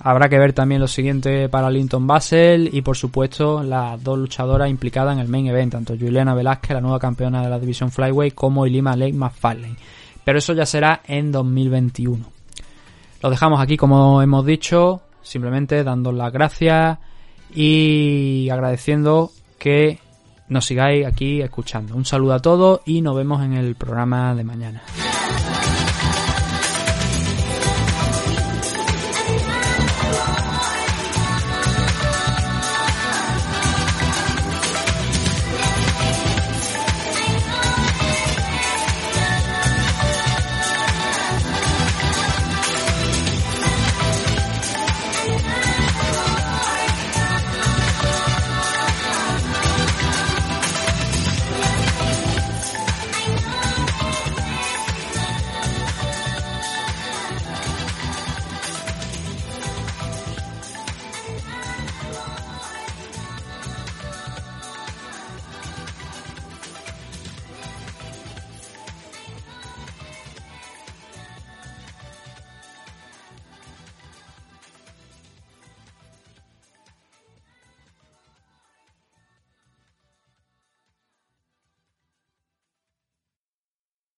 Habrá 0.00 0.28
que 0.28 0.38
ver 0.38 0.52
también 0.52 0.82
lo 0.82 0.86
siguiente 0.86 1.48
para 1.48 1.70
Linton 1.70 2.06
Basel 2.06 2.68
y 2.70 2.82
por 2.82 2.98
supuesto 2.98 3.62
las 3.62 4.04
dos 4.04 4.18
luchadoras 4.18 4.68
implicadas 4.68 5.14
en 5.14 5.20
el 5.20 5.28
main 5.28 5.46
event, 5.46 5.72
tanto 5.72 5.94
Juliana 5.98 6.34
Velázquez, 6.34 6.72
la 6.74 6.82
nueva 6.82 6.98
campeona 6.98 7.42
de 7.42 7.48
la 7.48 7.58
división 7.58 7.90
Flyway, 7.90 8.32
como 8.32 8.66
Ilima 8.66 8.94
Lake 8.94 9.14
McFarlane. 9.14 9.76
Pero 10.22 10.38
eso 10.38 10.52
ya 10.52 10.66
será 10.66 11.00
en 11.06 11.32
2021. 11.32 12.36
Lo 13.22 13.30
dejamos 13.30 13.60
aquí 13.60 13.78
como 13.78 14.20
hemos 14.20 14.44
dicho, 14.44 15.00
simplemente 15.26 15.82
dando 15.82 16.12
las 16.12 16.32
gracias 16.32 16.98
y 17.54 18.48
agradeciendo 18.50 19.32
que 19.58 19.98
nos 20.48 20.64
sigáis 20.64 21.04
aquí 21.04 21.42
escuchando. 21.42 21.96
Un 21.96 22.04
saludo 22.04 22.34
a 22.34 22.40
todos 22.40 22.80
y 22.86 23.02
nos 23.02 23.16
vemos 23.16 23.42
en 23.42 23.54
el 23.54 23.74
programa 23.74 24.34
de 24.34 24.44
mañana. 24.44 24.82